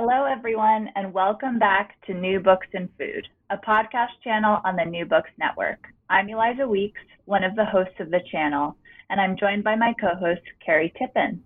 Hello, 0.00 0.26
everyone, 0.26 0.88
and 0.94 1.12
welcome 1.12 1.58
back 1.58 1.96
to 2.06 2.14
New 2.14 2.38
Books 2.38 2.68
and 2.72 2.88
Food, 2.96 3.26
a 3.50 3.56
podcast 3.56 4.14
channel 4.22 4.60
on 4.64 4.76
the 4.76 4.84
New 4.84 5.04
Books 5.04 5.30
Network. 5.40 5.88
I'm 6.08 6.28
Eliza 6.28 6.68
Weeks, 6.68 7.00
one 7.24 7.42
of 7.42 7.56
the 7.56 7.64
hosts 7.64 7.98
of 7.98 8.12
the 8.12 8.20
channel, 8.30 8.76
and 9.10 9.20
I'm 9.20 9.36
joined 9.36 9.64
by 9.64 9.74
my 9.74 9.92
co 10.00 10.14
host, 10.14 10.42
Carrie 10.64 10.92
Tippen. 11.02 11.40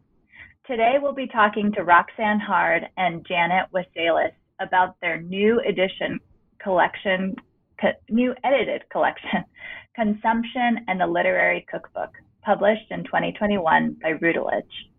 Today, 0.66 0.97
we'll 1.01 1.15
be 1.15 1.28
talking 1.28 1.73
to 1.73 1.84
Roxanne 1.84 2.41
Harde 2.41 2.84
and 2.98 3.27
Janet 3.27 3.69
Wesselius 3.73 4.34
about 4.61 5.00
their 5.00 5.23
new 5.23 5.59
edition 5.61 6.20
collection, 6.62 7.34
co- 7.80 7.98
new 8.11 8.34
edited 8.45 8.83
collection, 8.91 9.47
Consumption 9.97 10.84
and 10.89 11.00
the 11.00 11.06
Literary 11.06 11.64
Cookbook, 11.70 12.11
published 12.42 12.91
in 12.91 13.03
2021 13.05 13.97
by 14.03 14.11
Routledge. 14.20 14.92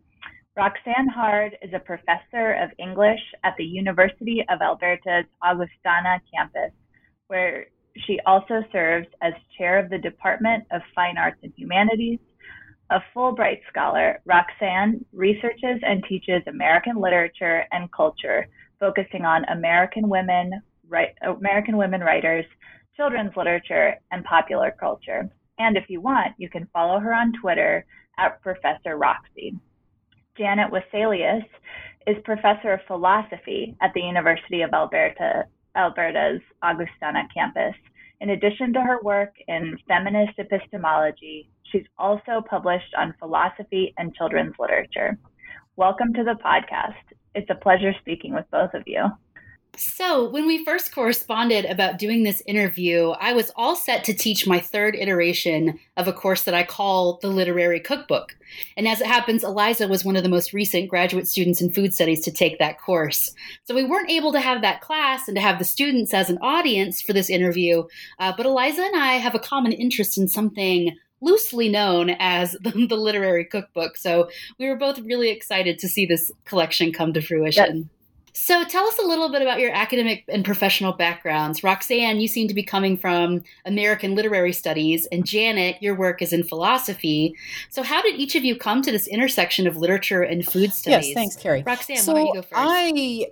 Roxanne 0.56 1.08
Harde 1.08 1.58
is 1.64 1.74
a 1.74 1.80
professor 1.80 2.54
of 2.62 2.70
English 2.78 3.20
at 3.44 3.56
the 3.58 3.64
University 3.64 4.46
of 4.50 4.62
Alberta's 4.62 5.26
Augustana 5.42 6.22
campus, 6.32 6.72
where 7.26 7.66
she 8.06 8.20
also 8.28 8.64
serves 8.72 9.08
as 9.24 9.34
chair 9.58 9.80
of 9.80 9.90
the 9.90 9.98
Department 9.98 10.64
of 10.72 10.82
Fine 10.94 11.18
Arts 11.18 11.40
and 11.42 11.52
Humanities. 11.58 12.20
A 12.92 13.00
Fulbright 13.16 13.62
scholar, 13.68 14.22
Roxanne 14.26 15.04
researches 15.12 15.80
and 15.82 16.04
teaches 16.08 16.44
American 16.46 16.98
literature 16.98 17.66
and 17.72 17.92
culture, 17.92 18.48
focusing 18.80 19.26
on 19.26 19.46
American 19.46 20.08
women, 20.08 20.52
American 21.24 21.78
women 21.78 22.02
writers, 22.02 22.46
children's 22.96 23.36
literature, 23.36 23.96
and 24.12 24.24
popular 24.26 24.72
culture. 24.80 25.28
And 25.58 25.78
if 25.78 25.86
you 25.90 26.00
want, 26.00 26.36
you 26.38 26.48
can 26.48 26.68
follow 26.72 27.00
her 27.00 27.12
on 27.12 27.34
Twitter 27.42 27.86
at 28.20 28.40
Professor 28.42 28.98
Roxy. 28.98 29.56
Janet 30.36 30.72
Wesselius 30.72 31.46
is 32.08 32.18
professor 32.24 32.74
of 32.74 32.80
philosophy 32.88 33.76
at 33.82 33.92
the 33.94 34.02
University 34.02 34.64
of 34.64 34.74
Alberta, 34.74 35.46
Alberta's 35.76 36.42
Augustana 36.64 37.28
campus. 37.32 37.76
In 38.20 38.32
addition 38.32 38.74
to 38.74 38.82
her 38.82 39.00
work 39.04 39.36
in 39.48 39.78
feminist 39.88 40.40
epistemology, 40.40 41.52
she's 41.72 41.86
also 42.00 42.42
published 42.50 42.96
on 42.98 43.14
philosophy 43.20 43.94
and 44.00 44.16
children's 44.16 44.56
literature. 44.58 45.20
Welcome 45.76 46.14
to 46.16 46.24
the 46.24 46.40
podcast. 46.44 47.14
It's 47.36 47.52
a 47.52 47.62
pleasure 47.62 47.94
speaking 48.00 48.34
with 48.34 48.50
both 48.50 48.74
of 48.74 48.82
you. 48.88 49.04
So, 49.76 50.30
when 50.30 50.46
we 50.46 50.64
first 50.64 50.94
corresponded 50.94 51.66
about 51.66 51.98
doing 51.98 52.22
this 52.22 52.44
interview, 52.46 53.10
I 53.10 53.34
was 53.34 53.52
all 53.56 53.76
set 53.76 54.04
to 54.04 54.14
teach 54.14 54.46
my 54.46 54.60
third 54.60 54.96
iteration 54.96 55.80
of 55.98 56.08
a 56.08 56.14
course 56.14 56.44
that 56.44 56.54
I 56.54 56.64
call 56.64 57.18
the 57.24 57.30
Literary 57.30 57.80
Cookbook. 57.80 58.36
And 58.78 58.88
as 58.88 59.02
it 59.02 59.08
happens, 59.08 59.44
Eliza 59.44 59.88
was 59.88 60.06
one 60.06 60.16
of 60.16 60.22
the 60.22 60.30
most 60.30 60.54
recent 60.54 60.90
graduate 60.90 61.28
students 61.28 61.60
in 61.60 61.72
food 61.72 61.96
studies 61.96 62.22
to 62.22 62.32
take 62.32 62.60
that 62.60 62.80
course. 62.80 63.34
So, 63.64 63.74
we 63.74 63.84
weren't 63.84 64.12
able 64.12 64.32
to 64.34 64.40
have 64.40 64.62
that 64.62 64.82
class 64.82 65.28
and 65.28 65.36
to 65.38 65.42
have 65.42 65.58
the 65.58 65.66
students 65.66 66.14
as 66.14 66.30
an 66.30 66.38
audience 66.40 67.02
for 67.02 67.14
this 67.14 67.32
interview, 67.32 67.84
uh, 68.20 68.32
but 68.38 68.46
Eliza 68.46 68.84
and 68.84 68.96
I 68.96 69.14
have 69.14 69.34
a 69.34 69.40
common 69.40 69.72
interest 69.72 70.20
in 70.20 70.28
something 70.28 70.96
loosely 71.20 71.68
known 71.68 72.12
as 72.20 72.52
the, 72.62 72.86
the, 72.88 72.96
literary 72.96 73.46
cookbook. 73.46 73.98
So 73.98 74.30
we 74.60 74.68
were 74.68 74.76
both 74.76 75.00
really 75.00 75.30
excited 75.30 75.80
to 75.80 75.88
see 75.88 76.06
this 76.06 76.32
collection 76.46 76.94
come 76.94 77.12
to 77.14 77.22
fruition. 77.22 77.90
So 78.34 78.64
tell 78.66 78.86
us 78.88 78.98
a 78.98 79.04
little 79.04 79.32
bit 79.32 79.42
about 79.42 79.60
your 79.60 79.72
academic 79.72 80.26
and 80.28 80.44
professional 80.44 80.92
backgrounds. 80.94 81.64
Roxanne, 81.64 82.20
you 82.20 82.28
seem 82.28 82.48
to 82.48 82.54
be 82.54 82.64
coming 82.64 82.98
from 82.98 83.44
American 83.66 84.16
literary 84.16 84.54
studies, 84.54 85.08
and 85.12 85.26
Janet, 85.26 85.78
your 85.82 85.96
work 85.96 86.22
is 86.22 86.34
in 86.34 86.44
philosophy. 86.44 87.36
So 87.70 87.84
how 87.84 88.02
did 88.02 88.20
each 88.20 88.36
of 88.36 88.44
you 88.44 88.56
come 88.56 88.82
to 88.82 88.92
this 88.92 89.08
intersection 89.08 89.68
of 89.68 89.78
literature 89.78 90.24
and 90.24 90.44
food 90.44 90.74
studies? 90.74 91.08
Yes, 91.10 91.14
thanks, 91.14 91.36
Carrie. 91.36 91.64
Roxanne, 91.66 91.98
so 91.98 92.14
why 92.14 92.20
don't 92.20 92.28
you 92.28 92.34
go 92.34 92.42
first? 92.42 92.54
I 92.56 93.28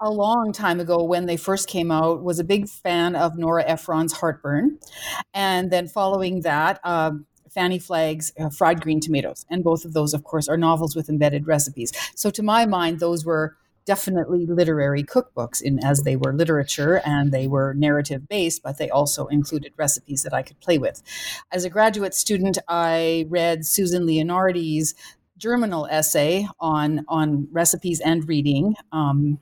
a 0.00 0.10
long 0.10 0.52
time 0.52 0.80
ago 0.80 1.02
when 1.02 1.24
they 1.24 1.36
first 1.36 1.66
came 1.66 1.90
out 1.90 2.22
was 2.22 2.38
a 2.38 2.44
big 2.44 2.68
fan 2.68 3.16
of 3.16 3.38
Nora 3.38 3.64
Ephron's 3.64 4.12
Heartburn, 4.12 4.78
and 5.32 5.70
then 5.70 5.88
following 5.88 6.42
that. 6.42 6.80
Um, 6.84 7.26
Fanny 7.50 7.78
Flagg's 7.78 8.32
uh, 8.36 8.50
Fried 8.50 8.80
Green 8.80 8.98
Tomatoes. 8.98 9.46
And 9.48 9.62
both 9.62 9.84
of 9.84 9.92
those, 9.92 10.12
of 10.12 10.24
course, 10.24 10.48
are 10.48 10.56
novels 10.56 10.96
with 10.96 11.08
embedded 11.08 11.46
recipes. 11.46 11.92
So, 12.16 12.28
to 12.30 12.42
my 12.42 12.66
mind, 12.66 12.98
those 12.98 13.24
were 13.24 13.56
definitely 13.86 14.46
literary 14.46 15.02
cookbooks 15.02 15.60
in 15.60 15.78
as 15.84 16.02
they 16.02 16.16
were 16.16 16.32
literature 16.32 17.00
and 17.04 17.32
they 17.32 17.46
were 17.46 17.74
narrative 17.74 18.28
based 18.28 18.62
but 18.62 18.78
they 18.78 18.90
also 18.90 19.26
included 19.26 19.72
recipes 19.76 20.22
that 20.22 20.32
i 20.32 20.42
could 20.42 20.58
play 20.60 20.78
with 20.78 21.02
as 21.52 21.64
a 21.64 21.70
graduate 21.70 22.14
student 22.14 22.58
i 22.68 23.26
read 23.28 23.64
susan 23.64 24.06
leonardi's 24.06 24.94
germinal 25.36 25.86
essay 25.90 26.46
on 26.60 27.04
on 27.08 27.48
recipes 27.52 28.00
and 28.00 28.28
reading 28.28 28.74
um, 28.92 29.38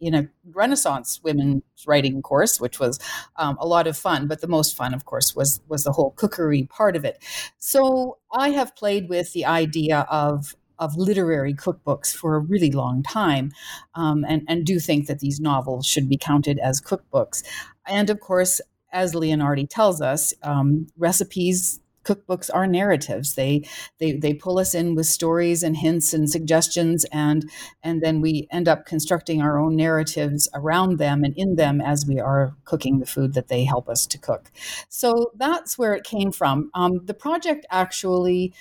in 0.00 0.14
a 0.14 0.28
Renaissance 0.52 1.20
women's 1.22 1.62
writing 1.86 2.22
course, 2.22 2.60
which 2.60 2.80
was 2.80 2.98
um, 3.36 3.56
a 3.60 3.66
lot 3.66 3.86
of 3.86 3.96
fun. 3.96 4.26
But 4.26 4.40
the 4.40 4.48
most 4.48 4.74
fun, 4.76 4.94
of 4.94 5.04
course, 5.04 5.36
was 5.36 5.60
was 5.68 5.84
the 5.84 5.92
whole 5.92 6.12
cookery 6.12 6.64
part 6.64 6.96
of 6.96 7.04
it. 7.04 7.22
So 7.58 8.18
I 8.32 8.50
have 8.50 8.74
played 8.74 9.08
with 9.08 9.32
the 9.32 9.44
idea 9.44 10.06
of 10.10 10.56
of 10.80 10.96
literary 10.96 11.54
cookbooks 11.54 12.12
for 12.12 12.34
a 12.34 12.40
really 12.40 12.72
long 12.72 13.02
time, 13.02 13.52
um, 13.94 14.24
and, 14.28 14.42
and 14.48 14.64
do 14.64 14.80
think 14.80 15.06
that 15.06 15.20
these 15.20 15.38
novels 15.38 15.86
should 15.86 16.08
be 16.08 16.16
counted 16.16 16.58
as 16.58 16.80
cookbooks. 16.80 17.44
And 17.86 18.10
of 18.10 18.18
course, 18.18 18.60
as 18.92 19.14
Leonardi 19.14 19.68
tells 19.68 20.00
us, 20.00 20.34
um, 20.42 20.88
recipes 20.96 21.78
cookbooks 22.04 22.50
are 22.52 22.66
narratives. 22.66 23.34
They 23.34 23.68
they 23.98 24.12
they 24.12 24.34
pull 24.34 24.58
us 24.58 24.74
in 24.74 24.94
with 24.94 25.06
stories 25.06 25.62
and 25.62 25.76
hints 25.76 26.12
and 26.12 26.28
suggestions, 26.28 27.04
and 27.12 27.48
and 27.82 28.02
then 28.02 28.20
we 28.20 28.48
end 28.50 28.68
up 28.68 28.86
constructing 28.86 29.42
our 29.42 29.58
own 29.58 29.76
narratives 29.76 30.48
around 30.54 30.98
them 30.98 31.24
and 31.24 31.34
in 31.36 31.56
them 31.56 31.80
as 31.80 32.06
we 32.06 32.18
are 32.18 32.54
cooking 32.64 32.98
the 32.98 33.06
food 33.06 33.34
that 33.34 33.48
they 33.48 33.64
help 33.64 33.88
us 33.88 34.06
to 34.06 34.18
cook. 34.18 34.50
So 34.88 35.32
that's 35.36 35.78
where 35.78 35.94
it 35.94 36.04
came 36.04 36.32
from. 36.32 36.70
Um, 36.74 37.04
the 37.04 37.14
project 37.14 37.66
actually 37.70 38.54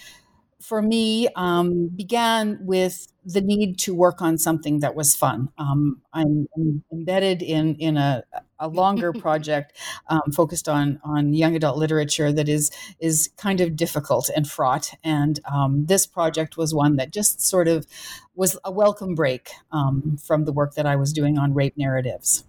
for 0.62 0.81
me 0.81 1.28
um, 1.36 1.88
began 1.88 2.58
with 2.62 3.08
the 3.25 3.42
need 3.42 3.78
to 3.80 3.94
work 3.94 4.22
on 4.22 4.38
something 4.38 4.80
that 4.80 4.96
was 4.96 5.16
fun. 5.16 5.50
Um, 5.58 6.02
I'm, 6.14 6.47
I'm, 6.56 6.84
embedded 6.92 7.42
in 7.42 7.75
in 7.75 7.97
a, 7.97 8.24
a 8.59 8.68
longer 8.68 9.14
project 9.25 9.78
um, 10.08 10.31
focused 10.34 10.68
on 10.68 11.00
on 11.03 11.34
young 11.34 11.56
adult 11.56 11.78
literature 11.78 12.31
that 12.34 12.50
is 12.50 12.72
is 13.00 13.30
kind 13.38 13.62
of 13.62 13.75
difficult 13.75 14.30
and 14.36 14.50
fraught. 14.50 14.94
And 15.03 15.40
um, 15.46 15.86
this 15.86 16.06
project 16.06 16.58
was 16.58 16.74
one 16.74 16.97
that 16.97 17.12
just 17.12 17.41
sort 17.41 17.68
of 17.68 17.88
was 18.36 18.58
a 18.66 18.72
welcome 18.72 19.16
break 19.16 19.52
um, 19.72 20.18
from 20.22 20.46
the 20.46 20.53
work 20.53 20.76
that 20.76 20.86
I 20.86 20.96
was 20.96 21.14
doing 21.14 21.38
on 21.38 21.53
rape 21.53 21.78
narratives. 21.78 22.44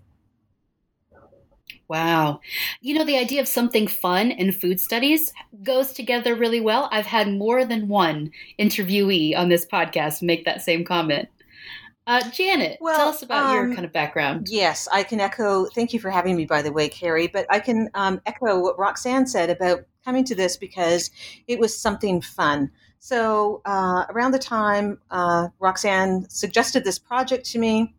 Wow. 1.91 2.39
You 2.81 2.95
know, 2.95 3.05
the 3.05 3.19
idea 3.19 3.41
of 3.41 3.49
something 3.49 3.89
fun 3.89 4.31
and 4.31 4.55
food 4.55 4.79
studies 4.79 5.33
goes 5.65 5.93
together 5.93 6.37
really 6.37 6.61
well. 6.61 6.89
I've 6.93 7.07
had 7.07 7.33
more 7.33 7.65
than 7.65 7.89
one 7.89 8.31
interviewee 8.61 9.37
on 9.37 9.49
this 9.49 9.67
podcast 9.67 10.23
make 10.23 10.45
that 10.45 10.63
same 10.63 10.85
comment. 10.85 11.29
Uh, 12.07 12.23
Janet, 12.31 12.79
well, 12.81 12.97
tell 12.97 13.09
us 13.09 13.23
about 13.23 13.51
um, 13.51 13.55
your 13.57 13.75
kind 13.75 13.85
of 13.85 13.93
background. 13.93 14.47
Yes, 14.49 14.87
I 14.93 15.03
can 15.03 15.19
echo. 15.19 15.67
Thank 15.67 15.93
you 15.93 15.99
for 15.99 16.11
having 16.11 16.37
me, 16.37 16.47
by 16.47 16.63
the 16.63 16.73
way, 16.73 16.89
Carrie. 16.89 17.27
But 17.27 17.47
I 17.51 17.59
can 17.59 17.91
um, 17.95 18.21
echo 18.25 18.61
what 18.61 18.79
Roxanne 18.79 19.27
said 19.27 19.51
about 19.51 19.81
coming 20.05 20.23
to 20.27 20.35
this 20.37 20.57
because 20.57 21.11
it 21.49 21.59
was 21.59 21.77
something 21.77 22.21
fun. 22.21 22.71
So 23.01 23.63
uh, 23.65 24.05
around 24.11 24.31
the 24.31 24.39
time 24.39 25.01
uh, 25.11 25.49
Roxanne 25.59 26.29
suggested 26.29 26.85
this 26.85 27.01
project 27.01 27.47
to 27.47 27.59
me, 27.59 27.97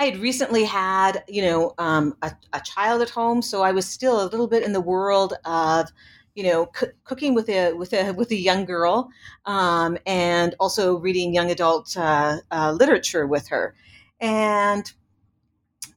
I 0.00 0.04
had 0.04 0.16
recently 0.16 0.64
had, 0.64 1.22
you 1.28 1.42
know, 1.42 1.74
um, 1.76 2.16
a, 2.22 2.32
a, 2.54 2.60
child 2.62 3.02
at 3.02 3.10
home, 3.10 3.42
so 3.42 3.62
I 3.62 3.72
was 3.72 3.86
still 3.86 4.22
a 4.22 4.24
little 4.24 4.48
bit 4.48 4.62
in 4.62 4.72
the 4.72 4.80
world 4.80 5.34
of, 5.44 5.90
you 6.34 6.42
know, 6.42 6.70
c- 6.74 6.86
cooking 7.04 7.34
with 7.34 7.50
a 7.50 7.74
with 7.74 7.92
a 7.92 8.12
with 8.12 8.30
a 8.30 8.36
young 8.36 8.64
girl, 8.64 9.10
um, 9.44 9.98
and 10.06 10.54
also 10.58 10.96
reading 10.96 11.34
young 11.34 11.50
adult 11.50 11.94
uh, 11.98 12.38
uh, 12.50 12.72
literature 12.72 13.26
with 13.26 13.48
her, 13.48 13.74
and. 14.20 14.90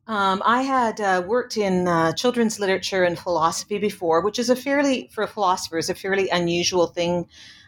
Um, 0.06 0.42
I 0.46 0.64
had 0.64 1.00
uh, 1.00 1.24
worked 1.26 1.56
in 1.56 1.88
uh, 1.88 2.12
children's 2.12 2.60
literature 2.60 3.06
and 3.06 3.18
philosophy 3.18 3.78
before, 3.78 4.20
which 4.20 4.38
is 4.38 4.50
a 4.50 4.56
fairly, 4.56 5.10
for 5.14 5.26
philosophers, 5.28 5.90
a 5.90 5.96
fairly 5.96 6.28
unusual 6.28 6.88
thing 6.88 7.26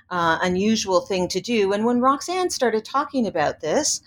uh, 0.10 0.40
unusual 0.42 1.00
thing 1.00 1.30
to 1.30 1.40
do. 1.40 1.72
And 1.72 1.86
when 1.86 2.02
Roxanne 2.02 2.50
started 2.50 2.84
talking 2.84 3.26
about 3.26 3.62
this, 3.62 4.02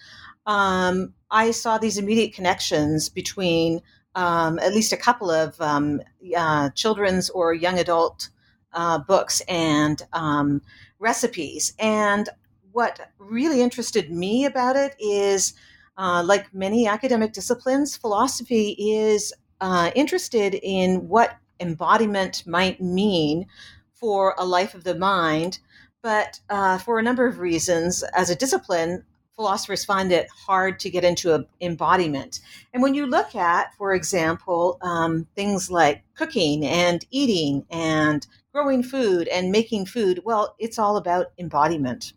um, 0.44 1.14
I 1.30 1.50
saw 1.50 1.78
these 1.78 1.98
immediate 1.98 2.34
connections 2.34 3.08
between 3.08 3.82
um, 4.14 4.58
at 4.58 4.74
least 4.74 4.92
a 4.92 4.96
couple 4.96 5.30
of 5.30 5.60
um, 5.60 6.00
uh, 6.36 6.70
children's 6.70 7.30
or 7.30 7.54
young 7.54 7.78
adult 7.78 8.30
uh, 8.72 8.98
books 8.98 9.40
and 9.48 10.02
um, 10.12 10.62
recipes. 10.98 11.72
And 11.78 12.28
what 12.72 13.12
really 13.18 13.60
interested 13.60 14.10
me 14.10 14.44
about 14.44 14.76
it 14.76 14.94
is, 14.98 15.54
uh, 15.96 16.22
like 16.24 16.52
many 16.54 16.86
academic 16.86 17.32
disciplines, 17.32 17.96
philosophy 17.96 18.76
is 18.78 19.32
uh, 19.60 19.90
interested 19.94 20.54
in 20.62 21.08
what 21.08 21.36
embodiment 21.60 22.44
might 22.46 22.80
mean 22.80 23.46
for 23.94 24.34
a 24.38 24.44
life 24.44 24.74
of 24.74 24.84
the 24.84 24.94
mind. 24.94 25.58
But 26.02 26.40
uh, 26.48 26.78
for 26.78 26.98
a 26.98 27.02
number 27.02 27.26
of 27.26 27.40
reasons, 27.40 28.04
as 28.14 28.30
a 28.30 28.36
discipline, 28.36 29.04
philosophers 29.38 29.84
find 29.84 30.10
it 30.10 30.28
hard 30.30 30.80
to 30.80 30.90
get 30.90 31.04
into 31.04 31.32
a 31.32 31.44
embodiment. 31.60 32.40
And 32.74 32.82
when 32.82 32.92
you 32.92 33.06
look 33.06 33.36
at, 33.36 33.72
for 33.78 33.94
example, 33.94 34.78
um, 34.82 35.28
things 35.36 35.70
like 35.70 36.02
cooking 36.16 36.66
and 36.66 37.04
eating 37.12 37.64
and 37.70 38.26
growing 38.52 38.82
food 38.82 39.28
and 39.28 39.52
making 39.52 39.86
food, 39.86 40.22
well, 40.24 40.56
it's 40.58 40.76
all 40.76 40.96
about 40.96 41.26
embodiment. 41.38 42.14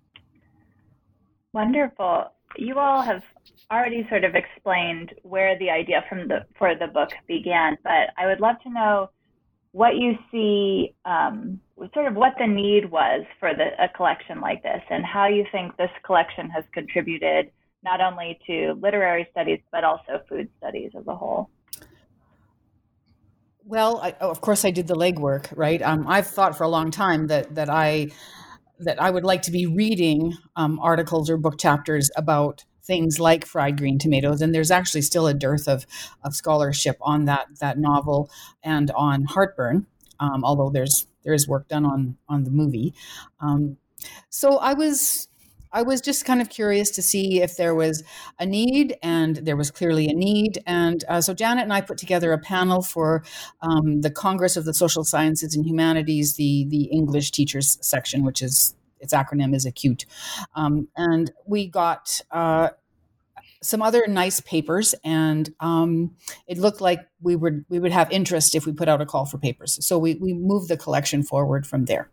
Wonderful. 1.53 2.31
You 2.57 2.79
all 2.79 3.03
have 3.03 3.21
already 3.71 4.03
sort 4.09 4.24
of 4.24 4.33
explained 4.33 5.13
where 5.21 5.59
the 5.59 5.69
idea 5.69 6.03
from 6.09 6.27
the 6.27 6.45
for 6.57 6.74
the 6.74 6.88
book 6.88 7.12
began, 7.27 7.77
but 7.83 8.09
I 8.17 8.25
would 8.25 8.39
love 8.39 8.56
to 8.63 8.69
know 8.71 9.12
what 9.74 9.95
you 9.95 10.17
see, 10.31 10.95
um, 11.06 11.62
sort 11.93 12.07
of 12.07 12.15
what 12.15 12.33
the 12.39 12.47
need 12.47 12.91
was 12.91 13.25
for 13.39 13.53
the, 13.53 13.69
a 13.83 13.89
collection 13.89 14.39
like 14.41 14.63
this, 14.63 14.81
and 14.89 15.05
how 15.05 15.27
you 15.27 15.45
think 15.51 15.75
this 15.77 15.89
collection 16.05 16.49
has 16.49 16.63
contributed 16.73 17.51
not 17.83 17.99
only 18.01 18.39
to 18.45 18.73
literary 18.79 19.27
studies 19.31 19.59
but 19.71 19.83
also 19.83 20.21
food 20.29 20.47
studies 20.57 20.91
as 20.97 21.05
a 21.07 21.15
whole. 21.15 21.49
Well, 23.63 23.99
I, 24.01 24.11
of 24.19 24.41
course, 24.41 24.65
I 24.65 24.71
did 24.71 24.87
the 24.87 24.95
legwork, 24.95 25.47
right? 25.55 25.81
Um, 25.81 26.05
I've 26.07 26.27
thought 26.27 26.57
for 26.57 26.63
a 26.63 26.69
long 26.69 26.91
time 26.91 27.27
that 27.27 27.55
that 27.55 27.69
I 27.69 28.09
that 28.79 29.01
I 29.01 29.11
would 29.11 29.23
like 29.23 29.43
to 29.43 29.51
be 29.51 29.67
reading 29.67 30.35
um, 30.55 30.79
articles 30.79 31.29
or 31.29 31.37
book 31.37 31.59
chapters 31.59 32.09
about 32.15 32.65
things 32.83 33.19
like 33.19 33.45
fried 33.45 33.77
green 33.77 33.99
tomatoes 33.99 34.41
and 34.41 34.55
there's 34.55 34.71
actually 34.71 35.03
still 35.03 35.27
a 35.27 35.35
dearth 35.35 35.67
of, 35.67 35.85
of 36.23 36.33
scholarship 36.33 36.97
on 37.01 37.25
that 37.25 37.45
that 37.59 37.77
novel 37.77 38.27
and 38.63 38.89
on 38.91 39.23
heartburn 39.23 39.85
um, 40.21 40.45
although 40.45 40.69
there's 40.69 41.07
there 41.23 41.33
is 41.33 41.47
work 41.47 41.68
done 41.68 41.85
on 41.85 42.18
on 42.29 42.45
the 42.45 42.51
movie 42.51 42.94
um, 43.41 43.77
so 44.29 44.57
i 44.59 44.73
was 44.73 45.27
I 45.73 45.83
was 45.83 46.01
just 46.01 46.25
kind 46.25 46.41
of 46.41 46.50
curious 46.50 46.91
to 46.91 47.01
see 47.01 47.41
if 47.41 47.56
there 47.56 47.73
was 47.73 48.03
a 48.39 48.45
need, 48.45 48.97
and 49.01 49.38
there 49.38 49.56
was 49.56 49.71
clearly 49.71 50.07
a 50.07 50.13
need. 50.13 50.62
And 50.65 51.03
uh, 51.07 51.21
so 51.21 51.33
Janet 51.33 51.63
and 51.63 51.73
I 51.73 51.81
put 51.81 51.97
together 51.97 52.33
a 52.33 52.38
panel 52.38 52.81
for 52.81 53.23
um, 53.62 54.01
the 54.01 54.12
Congress 54.12 54.57
of 54.57 54.65
the 54.65 54.73
Social 54.73 55.03
Sciences 55.03 55.56
and 55.56 55.65
Humanities, 55.65 56.35
the 56.35 56.65
the 56.67 56.85
English 56.85 57.31
teachers 57.31 57.77
section, 57.81 58.24
which 58.24 58.41
is 58.41 58.75
its 59.00 59.13
acronym 59.13 59.56
is 59.56 59.65
ACCUTE. 59.65 60.06
Um, 60.56 60.88
and 60.95 61.31
we 61.45 61.67
got 61.67 62.21
uh, 62.31 62.69
some 63.61 63.81
other 63.81 64.05
nice 64.07 64.39
papers, 64.39 64.95
and 65.03 65.53
um, 65.59 66.15
it 66.47 66.57
looked 66.57 66.81
like 66.81 66.99
we 67.21 67.35
would 67.35 67.63
we 67.69 67.79
would 67.79 67.91
have 67.91 68.11
interest 68.11 68.55
if 68.55 68.65
we 68.65 68.73
put 68.73 68.89
out 68.89 69.01
a 69.01 69.05
call 69.05 69.25
for 69.25 69.37
papers. 69.37 69.83
So 69.85 69.97
we 69.97 70.15
we 70.15 70.33
moved 70.33 70.67
the 70.69 70.77
collection 70.77 71.23
forward 71.23 71.67
from 71.67 71.85
there. 71.85 72.09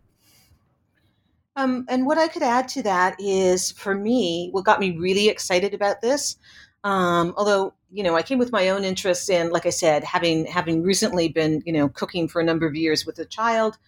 Um, 1.57 1.87
and 1.89 2.07
what 2.07 2.19
I 2.19 2.29
could 2.29 2.43
add 2.43 2.69
to 2.69 2.83
that 2.85 3.17
is, 3.19 3.73
for 3.73 3.95
me, 3.95 4.49
what 4.53 4.65
got 4.65 4.79
me 4.79 4.97
really 4.97 5.29
excited 5.29 5.75
about 5.75 6.01
this, 6.01 6.37
um, 6.85 7.35
although 7.37 7.75
you 7.91 8.03
know 8.03 8.15
I 8.15 8.23
came 8.23 8.39
with 8.39 8.53
my 8.53 8.69
own 8.69 8.85
interests 8.85 9.29
in, 9.29 9.51
like 9.51 9.67
I 9.67 9.71
said, 9.71 10.05
having 10.05 10.47
having 10.47 10.83
recently 10.83 11.29
been 11.29 11.63
you 11.65 11.73
know 11.73 11.89
cooking 11.89 12.29
for 12.29 12.41
a 12.41 12.45
number 12.45 12.67
of 12.67 12.77
years 12.77 13.07
with 13.07 13.19
a 13.19 13.25
child, 13.25 13.79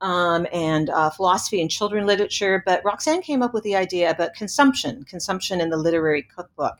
um, 0.00 0.46
and 0.52 0.90
uh, 0.90 1.10
philosophy 1.10 1.60
and 1.60 1.70
children 1.70 2.06
literature. 2.06 2.62
But 2.64 2.84
Roxanne 2.84 3.22
came 3.22 3.42
up 3.42 3.54
with 3.54 3.64
the 3.64 3.76
idea 3.76 4.10
about 4.10 4.34
consumption, 4.34 5.04
consumption 5.04 5.60
in 5.60 5.70
the 5.70 5.76
literary 5.76 6.22
cookbook. 6.22 6.78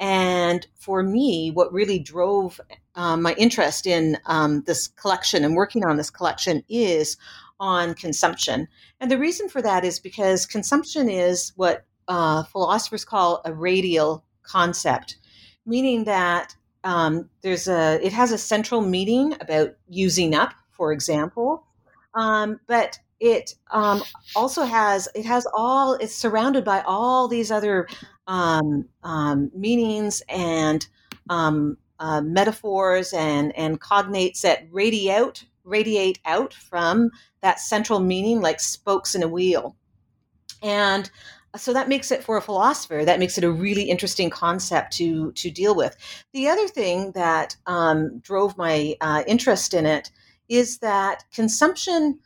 And 0.00 0.66
for 0.76 1.02
me, 1.02 1.50
what 1.50 1.72
really 1.72 1.98
drove 1.98 2.60
um, 2.94 3.22
my 3.22 3.34
interest 3.34 3.86
in 3.86 4.18
um, 4.26 4.62
this 4.62 4.88
collection 4.88 5.44
and 5.44 5.56
working 5.56 5.84
on 5.84 5.96
this 5.96 6.10
collection 6.10 6.62
is 6.68 7.16
on 7.60 7.94
consumption. 7.94 8.68
And 9.00 9.10
the 9.10 9.18
reason 9.18 9.48
for 9.48 9.60
that 9.62 9.84
is 9.84 9.98
because 9.98 10.46
consumption 10.46 11.08
is 11.08 11.52
what 11.56 11.84
uh, 12.06 12.44
philosophers 12.44 13.04
call 13.04 13.42
a 13.44 13.52
radial 13.52 14.24
concept, 14.42 15.18
meaning 15.66 16.04
that 16.04 16.54
um, 16.84 17.28
there's 17.42 17.68
a 17.68 18.04
it 18.04 18.12
has 18.12 18.32
a 18.32 18.38
central 18.38 18.80
meaning 18.80 19.34
about 19.40 19.74
using 19.88 20.34
up, 20.34 20.54
for 20.70 20.92
example, 20.92 21.66
um, 22.18 22.58
but 22.66 22.98
it 23.20 23.54
um, 23.70 24.02
also 24.34 24.64
has 24.64 25.08
it 25.14 25.24
has 25.24 25.46
all 25.54 25.94
it's 25.94 26.14
surrounded 26.14 26.64
by 26.64 26.82
all 26.82 27.28
these 27.28 27.50
other 27.50 27.88
um, 28.26 28.86
um, 29.04 29.50
meanings 29.54 30.22
and 30.28 30.86
um, 31.30 31.78
uh, 32.00 32.20
metaphors 32.20 33.12
and 33.12 33.56
and 33.56 33.80
cognates 33.80 34.40
that 34.42 34.66
radiate 34.70 35.46
radiate 35.64 36.18
out 36.24 36.52
from 36.52 37.10
that 37.40 37.60
central 37.60 38.00
meaning 38.00 38.40
like 38.40 38.58
spokes 38.58 39.14
in 39.14 39.22
a 39.22 39.28
wheel. 39.28 39.76
And 40.62 41.10
so 41.56 41.72
that 41.72 41.88
makes 41.88 42.10
it 42.10 42.24
for 42.24 42.36
a 42.36 42.42
philosopher. 42.42 43.04
That 43.04 43.18
makes 43.18 43.38
it 43.38 43.44
a 43.44 43.50
really 43.50 43.84
interesting 43.84 44.28
concept 44.28 44.92
to 44.94 45.30
to 45.32 45.50
deal 45.50 45.76
with. 45.76 45.96
The 46.32 46.48
other 46.48 46.66
thing 46.66 47.12
that 47.12 47.56
um, 47.66 48.18
drove 48.18 48.56
my 48.56 48.96
uh, 49.00 49.22
interest 49.26 49.72
in 49.72 49.86
it 49.86 50.10
is 50.48 50.78
that 50.78 51.24
consumption 51.32 52.18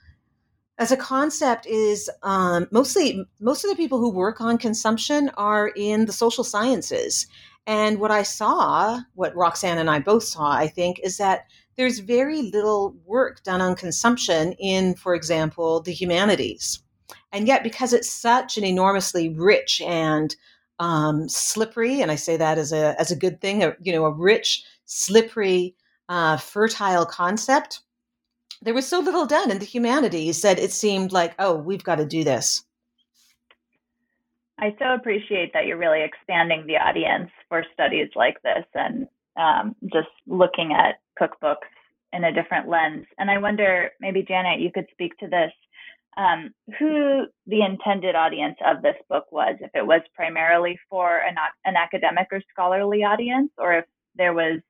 as 0.79 0.91
a 0.91 0.97
concept 0.97 1.67
is 1.67 2.11
um, 2.23 2.67
mostly 2.71 3.25
most 3.41 3.65
of 3.65 3.71
the 3.71 3.77
people 3.77 3.99
who 3.99 4.11
work 4.11 4.41
on 4.41 4.59
consumption 4.59 5.31
are 5.37 5.69
in 5.77 6.07
the 6.07 6.13
social 6.13 6.45
sciences. 6.45 7.27
And 7.67 8.01
what 8.01 8.11
i 8.11 8.25
saw 8.25 9.01
what 9.15 9.37
roxanne 9.37 9.79
and 9.79 9.89
i 9.89 10.01
both 10.01 10.25
saw 10.25 10.51
i 10.51 10.67
think 10.67 10.99
is 11.05 11.19
that 11.19 11.45
there's 11.77 12.01
very 12.01 12.43
little 12.43 12.97
work 13.07 13.45
done 13.45 13.61
on 13.61 13.77
consumption 13.77 14.53
in 14.55 14.95
for 14.97 15.15
example 15.15 15.81
the 15.81 15.93
humanities. 15.93 16.81
And 17.31 17.47
yet 17.47 17.63
because 17.63 17.93
it's 17.93 18.11
such 18.11 18.59
an 18.59 18.65
enormously 18.65 19.29
rich 19.29 19.81
and 19.83 20.35
um, 20.81 21.29
slippery 21.29 22.01
and 22.01 22.11
i 22.11 22.17
say 22.17 22.37
that 22.37 22.59
as 22.59 22.73
a 22.73 22.99
as 22.99 23.13
a 23.13 23.17
good 23.17 23.41
thing 23.41 23.63
a, 23.63 23.77
you 23.81 23.93
know 23.93 24.05
a 24.05 24.11
rich 24.13 24.65
slippery 24.87 25.77
uh, 26.09 26.37
fertile 26.37 27.07
concept 27.07 27.83
there 28.63 28.75
was 28.75 28.87
so 28.87 29.01
little 29.01 29.27
done 29.27 29.51
in 29.51 29.59
the 29.59 29.65
humanities 29.65 30.43
that 30.43 30.59
it 30.59 30.73
seemed 30.73 31.13
like, 31.13 31.35
oh, 31.39 31.57
we've 31.57 31.85
got 31.85 31.97
to 31.97 32.07
do 32.07 32.25
this. 32.25 32.65
I 34.59 34.77
so 34.79 34.95
appreciate 34.95 35.53
that 35.53 35.67
you're 35.67 35.79
really 35.79 36.03
expanding 36.03 36.67
the 36.67 36.77
audience 36.77 37.31
for 37.49 37.65
studies 37.73 38.09
like 38.15 38.41
this 38.43 38.65
and 38.75 39.09
um, 39.37 39.75
just 39.93 40.09
looking 40.27 40.73
at 40.73 41.01
cookbooks 41.21 41.69
in 42.13 42.23
a 42.25 42.33
different 42.33 42.69
lens. 42.69 43.07
And 43.19 43.31
I 43.31 43.39
wonder, 43.39 43.91
maybe 44.01 44.23
Janet, 44.23 44.61
you 44.61 44.71
could 44.73 44.87
speak 44.93 45.17
to 45.19 45.27
this. 45.27 45.53
Um, 46.15 46.53
who 46.79 47.25
the 47.47 47.63
intended 47.65 48.15
audience 48.15 48.57
of 48.67 48.83
this 48.83 48.97
book 49.09 49.33
was, 49.33 49.57
if 49.61 49.71
it 49.75 49.87
was 49.87 50.03
primarily 50.15 50.79
for 50.91 51.17
an, 51.17 51.37
an 51.65 51.75
academic 51.75 52.29
or 52.31 52.43
scholarly 52.53 53.03
audience, 53.03 53.51
or 53.57 53.79
if 53.79 53.87
there 54.15 54.35
was 54.35 54.61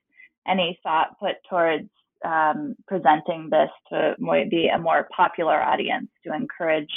any 0.47 0.79
thought 0.85 1.19
put 1.19 1.35
towards 1.51 1.91
um, 2.25 2.75
presenting 2.87 3.49
this 3.51 3.71
to 3.91 4.15
be 4.51 4.69
a 4.75 4.79
more 4.79 5.09
popular 5.15 5.61
audience 5.61 6.09
to 6.25 6.35
encourage 6.35 6.93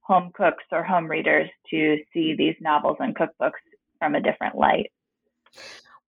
home 0.00 0.30
cooks 0.34 0.64
or 0.70 0.82
home 0.82 1.06
readers 1.06 1.48
to 1.70 1.96
see 2.12 2.34
these 2.36 2.54
novels 2.60 2.96
and 3.00 3.16
cookbooks 3.16 3.60
from 3.98 4.14
a 4.14 4.20
different 4.20 4.56
light? 4.56 4.90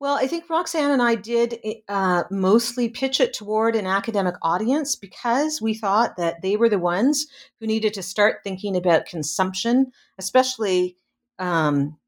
Well, 0.00 0.14
I 0.14 0.28
think 0.28 0.48
Roxanne 0.48 0.92
and 0.92 1.02
I 1.02 1.16
did 1.16 1.58
uh, 1.88 2.22
mostly 2.30 2.88
pitch 2.88 3.20
it 3.20 3.32
toward 3.32 3.74
an 3.74 3.86
academic 3.86 4.36
audience 4.42 4.94
because 4.94 5.60
we 5.60 5.74
thought 5.74 6.16
that 6.16 6.40
they 6.40 6.56
were 6.56 6.68
the 6.68 6.78
ones 6.78 7.26
who 7.58 7.66
needed 7.66 7.94
to 7.94 8.02
start 8.02 8.44
thinking 8.44 8.76
about 8.76 9.06
consumption, 9.06 9.90
especially 10.16 10.96
um, 11.40 11.98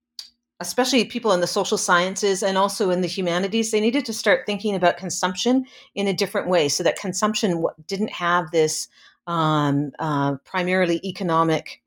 especially 0.61 1.05
people 1.05 1.33
in 1.33 1.41
the 1.41 1.47
social 1.47 1.79
sciences 1.79 2.43
and 2.43 2.57
also 2.59 2.91
in 2.91 3.01
the 3.01 3.09
humanities, 3.09 3.71
they 3.71 3.81
needed 3.81 4.05
to 4.05 4.13
start 4.13 4.47
thinking 4.47 4.75
about 4.75 4.97
consumption 4.97 5.65
in 5.95 6.07
a 6.07 6.13
different 6.13 6.49
way 6.49 6.69
so 6.69 6.83
that 6.83 6.99
consumption 6.99 7.65
didn't 7.87 8.13
have 8.13 8.51
this 8.51 8.89
um, 9.27 9.93
uh, 9.99 10.37
primarily 10.45 11.01
economic 11.05 11.83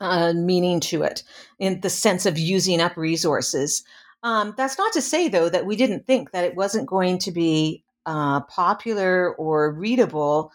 uh, 0.00 0.32
meaning 0.34 0.80
to 0.80 1.02
it 1.02 1.22
in 1.58 1.80
the 1.80 1.90
sense 1.90 2.26
of 2.26 2.38
using 2.38 2.80
up 2.80 2.96
resources. 2.96 3.82
Um, 4.22 4.54
that's 4.56 4.78
not 4.78 4.92
to 4.92 5.00
say, 5.00 5.28
though, 5.28 5.48
that 5.48 5.66
we 5.66 5.76
didn't 5.76 6.06
think 6.06 6.32
that 6.32 6.44
it 6.44 6.56
wasn't 6.56 6.86
going 6.88 7.18
to 7.18 7.30
be 7.30 7.84
uh, 8.04 8.40
popular 8.42 9.34
or 9.34 9.72
readable 9.72 10.52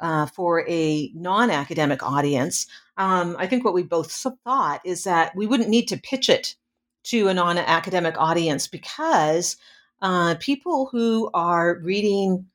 uh, 0.00 0.26
for 0.26 0.68
a 0.68 1.10
non-academic 1.14 2.02
audience, 2.02 2.66
um, 2.96 3.36
I 3.38 3.46
think 3.46 3.64
what 3.64 3.74
we 3.74 3.82
both 3.82 4.12
thought 4.44 4.80
is 4.84 5.04
that 5.04 5.34
we 5.36 5.46
wouldn't 5.46 5.68
need 5.68 5.88
to 5.88 5.98
pitch 5.98 6.28
it 6.28 6.56
to 7.04 7.28
a 7.28 7.34
non-academic 7.34 8.14
audience 8.18 8.66
because 8.66 9.56
uh, 10.02 10.34
people 10.40 10.88
who 10.92 11.30
are 11.34 11.78
reading 11.82 12.46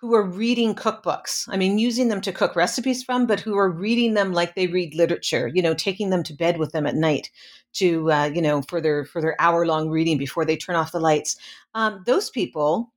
who 0.00 0.14
are 0.14 0.28
reading 0.28 0.74
cookbooks. 0.74 1.48
I 1.48 1.56
mean, 1.56 1.78
using 1.78 2.08
them 2.08 2.20
to 2.20 2.32
cook 2.32 2.54
recipes 2.54 3.02
from, 3.02 3.26
but 3.26 3.40
who 3.40 3.56
are 3.56 3.70
reading 3.70 4.12
them 4.12 4.34
like 4.34 4.54
they 4.54 4.66
read 4.66 4.94
literature. 4.94 5.50
You 5.54 5.62
know, 5.62 5.72
taking 5.72 6.10
them 6.10 6.22
to 6.24 6.34
bed 6.34 6.58
with 6.58 6.72
them 6.72 6.86
at 6.86 6.94
night 6.94 7.30
to 7.74 8.12
uh, 8.12 8.30
you 8.34 8.42
know 8.42 8.62
for 8.62 8.80
their 8.80 9.04
for 9.06 9.22
their 9.22 9.34
hour 9.40 9.66
long 9.66 9.88
reading 9.88 10.18
before 10.18 10.44
they 10.44 10.56
turn 10.56 10.76
off 10.76 10.92
the 10.92 11.00
lights. 11.00 11.36
Um, 11.74 12.02
those 12.04 12.28
people 12.30 12.92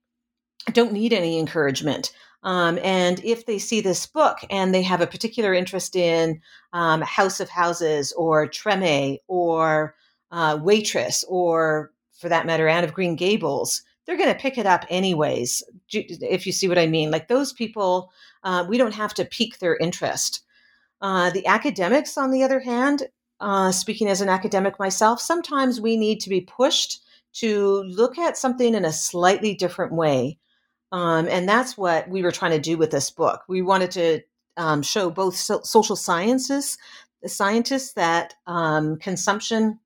don't 0.72 0.92
need 0.92 1.12
any 1.12 1.38
encouragement. 1.38 2.12
Um, 2.42 2.78
and 2.84 3.22
if 3.24 3.46
they 3.46 3.58
see 3.58 3.80
this 3.80 4.06
book 4.06 4.38
and 4.50 4.72
they 4.72 4.82
have 4.82 5.00
a 5.00 5.06
particular 5.06 5.52
interest 5.54 5.96
in 5.96 6.40
um, 6.72 7.00
House 7.00 7.40
of 7.40 7.48
Houses 7.48 8.12
or 8.12 8.46
Treme 8.46 9.18
or 9.26 9.94
uh, 10.30 10.58
Waitress 10.60 11.24
or, 11.28 11.92
for 12.18 12.28
that 12.28 12.46
matter, 12.46 12.68
Anne 12.68 12.84
of 12.84 12.94
Green 12.94 13.16
Gables, 13.16 13.82
they're 14.06 14.16
going 14.16 14.32
to 14.32 14.40
pick 14.40 14.56
it 14.58 14.66
up 14.66 14.84
anyways. 14.88 15.62
If 15.90 16.46
you 16.46 16.52
see 16.52 16.68
what 16.68 16.78
I 16.78 16.86
mean, 16.86 17.10
like 17.10 17.28
those 17.28 17.52
people, 17.52 18.10
uh, 18.42 18.64
we 18.68 18.78
don't 18.78 18.94
have 18.94 19.14
to 19.14 19.24
pique 19.24 19.58
their 19.58 19.76
interest. 19.76 20.42
Uh, 21.00 21.30
the 21.30 21.46
academics, 21.46 22.16
on 22.16 22.30
the 22.30 22.42
other 22.42 22.60
hand, 22.60 23.04
uh, 23.40 23.70
speaking 23.70 24.08
as 24.08 24.20
an 24.20 24.28
academic 24.28 24.78
myself, 24.78 25.20
sometimes 25.20 25.80
we 25.80 25.96
need 25.96 26.20
to 26.20 26.30
be 26.30 26.40
pushed 26.40 27.02
to 27.34 27.82
look 27.84 28.18
at 28.18 28.36
something 28.36 28.74
in 28.74 28.84
a 28.84 28.92
slightly 28.92 29.54
different 29.54 29.92
way. 29.92 30.38
Um, 30.90 31.28
and 31.28 31.48
that's 31.48 31.76
what 31.76 32.08
we 32.08 32.22
were 32.22 32.32
trying 32.32 32.52
to 32.52 32.58
do 32.58 32.78
with 32.78 32.90
this 32.90 33.10
book. 33.10 33.42
We 33.48 33.62
wanted 33.62 33.90
to 33.92 34.20
um, 34.56 34.82
show 34.82 35.10
both 35.10 35.36
so- 35.36 35.60
social 35.62 35.96
sciences, 35.96 36.78
the 37.22 37.28
scientists 37.28 37.92
that 37.92 38.34
um, 38.46 38.96
consumption 38.96 39.78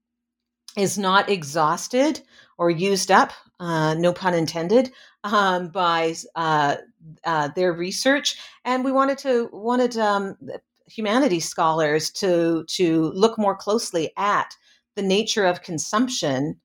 is 0.76 0.98
not 0.98 1.28
exhausted 1.28 2.20
or 2.58 2.70
used 2.70 3.10
up, 3.10 3.32
uh, 3.60 3.94
no 3.94 4.12
pun 4.12 4.34
intended, 4.34 4.90
um, 5.24 5.68
by 5.68 6.14
uh, 6.34 6.76
uh, 7.24 7.48
their 7.54 7.72
research. 7.72 8.38
And 8.64 8.84
we 8.84 8.92
wanted 8.92 9.18
to 9.18 9.48
wanted 9.52 9.96
um, 9.96 10.36
humanities 10.86 11.48
scholars 11.48 12.10
to 12.10 12.64
to 12.68 13.12
look 13.14 13.38
more 13.38 13.56
closely 13.56 14.12
at 14.16 14.56
the 14.96 15.02
nature 15.02 15.46
of 15.46 15.62
consumption 15.62 16.60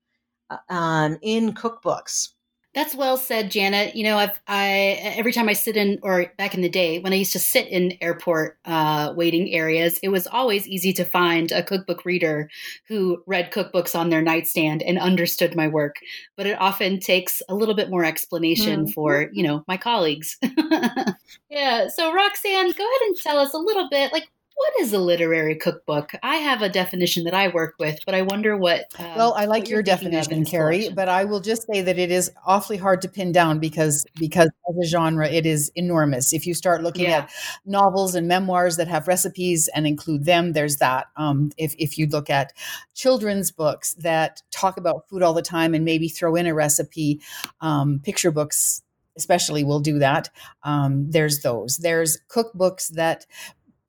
uh, 0.50 0.58
um, 0.70 1.18
in 1.22 1.54
cookbooks. 1.54 2.30
That's 2.78 2.94
well 2.94 3.18
said, 3.18 3.50
Janet. 3.50 3.96
You 3.96 4.04
know, 4.04 4.18
I've 4.18 4.40
I 4.48 5.00
every 5.02 5.34
time 5.34 5.50
I 5.50 5.54
sit 5.54 5.76
in 5.76 5.98
or 6.04 6.32
back 6.38 6.54
in 6.54 6.62
the 6.62 6.70
day 6.70 7.00
when 7.00 7.12
I 7.12 7.16
used 7.16 7.34
to 7.34 7.40
sit 7.40 7.68
in 7.70 7.98
airport 8.02 8.60
uh, 8.66 9.16
waiting 9.18 9.52
areas, 9.52 9.98
it 10.04 10.10
was 10.10 10.28
always 10.28 10.68
easy 10.68 10.94
to 10.94 11.04
find 11.04 11.52
a 11.52 11.64
cookbook 11.64 12.06
reader 12.06 12.52
who 12.88 13.24
read 13.26 13.52
cookbooks 13.52 13.96
on 13.98 14.12
their 14.12 14.22
nightstand 14.22 14.84
and 14.84 15.00
understood 15.00 15.56
my 15.56 15.68
work. 15.68 15.96
But 16.36 16.46
it 16.46 16.62
often 16.62 17.00
takes 17.00 17.42
a 17.50 17.56
little 17.56 17.74
bit 17.74 17.90
more 17.90 18.06
explanation 18.06 18.82
mm-hmm. 18.82 18.92
for 18.92 19.32
you 19.34 19.42
know 19.42 19.64
my 19.68 19.78
colleagues. 19.78 20.38
yeah. 21.50 21.88
So 21.88 22.14
Roxanne, 22.14 22.74
go 22.74 22.84
ahead 22.84 23.08
and 23.08 23.18
tell 23.18 23.40
us 23.40 23.56
a 23.56 23.58
little 23.58 23.90
bit 23.90 24.14
like 24.14 24.30
what 24.58 24.74
is 24.82 24.92
a 24.92 24.98
literary 24.98 25.54
cookbook? 25.54 26.14
I 26.24 26.38
have 26.38 26.64
a 26.64 26.70
definition 26.70 27.26
that 27.26 27.36
I 27.36 27.50
work 27.50 27.76
with, 27.78 28.00
but 28.08 28.16
I 28.16 28.24
wonder 28.24 28.58
what. 28.58 28.86
Um, 28.98 29.16
well, 29.16 29.34
I 29.36 29.46
like 29.46 29.70
your 29.70 29.84
definition, 29.84 30.46
Carrie, 30.46 30.90
but 30.90 31.08
I 31.08 31.26
will 31.26 31.42
just 31.42 31.68
say 31.72 31.82
that 31.82 32.00
it 32.00 32.10
is 32.10 32.32
awfully 32.44 32.78
hard 32.78 33.04
to 33.04 33.08
pin 33.08 33.32
down 33.32 33.60
because 33.60 34.04
because 34.16 34.50
as 34.68 34.76
a 34.84 34.88
genre, 34.88 35.30
it 35.30 35.46
is 35.46 35.72
enormous. 35.76 36.34
If 36.34 36.48
you 36.48 36.56
start 36.56 36.82
looking 36.82 37.06
yeah. 37.06 37.20
at 37.20 37.32
novels 37.68 38.16
and 38.16 38.28
memoirs 38.28 38.78
that 38.78 38.88
have 38.88 39.08
recipes 39.08 39.70
and 39.76 39.86
include 39.86 40.26
them, 40.26 40.54
there's 40.54 40.78
that. 40.78 41.06
Um, 41.18 41.52
if 41.58 41.76
if 41.78 42.00
you 42.00 42.08
look 42.08 42.32
at 42.32 42.52
children's 42.96 43.52
books 43.52 43.94
that 44.00 44.42
talk 44.50 44.78
about 44.78 45.08
food 45.08 45.22
all 45.22 45.36
the 45.36 45.44
time 45.44 45.76
and 45.76 45.86
maybe 45.86 46.10
throw 46.10 46.34
in 46.34 46.48
a 46.48 46.56
recipe, 46.56 47.22
um, 47.62 48.00
picture 48.04 48.32
books 48.32 48.82
especially 49.18 49.64
will 49.64 49.80
do 49.80 50.00
that. 50.00 50.30
Um, 50.64 51.10
there's 51.10 51.42
those. 51.42 51.78
There's 51.78 52.20
cookbooks 52.30 52.90
that 52.90 53.26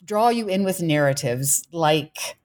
draw 0.09 0.31
you 0.31 0.49
in 0.49 0.65
with 0.65 0.81
narratives 0.83 1.62
like 1.71 2.38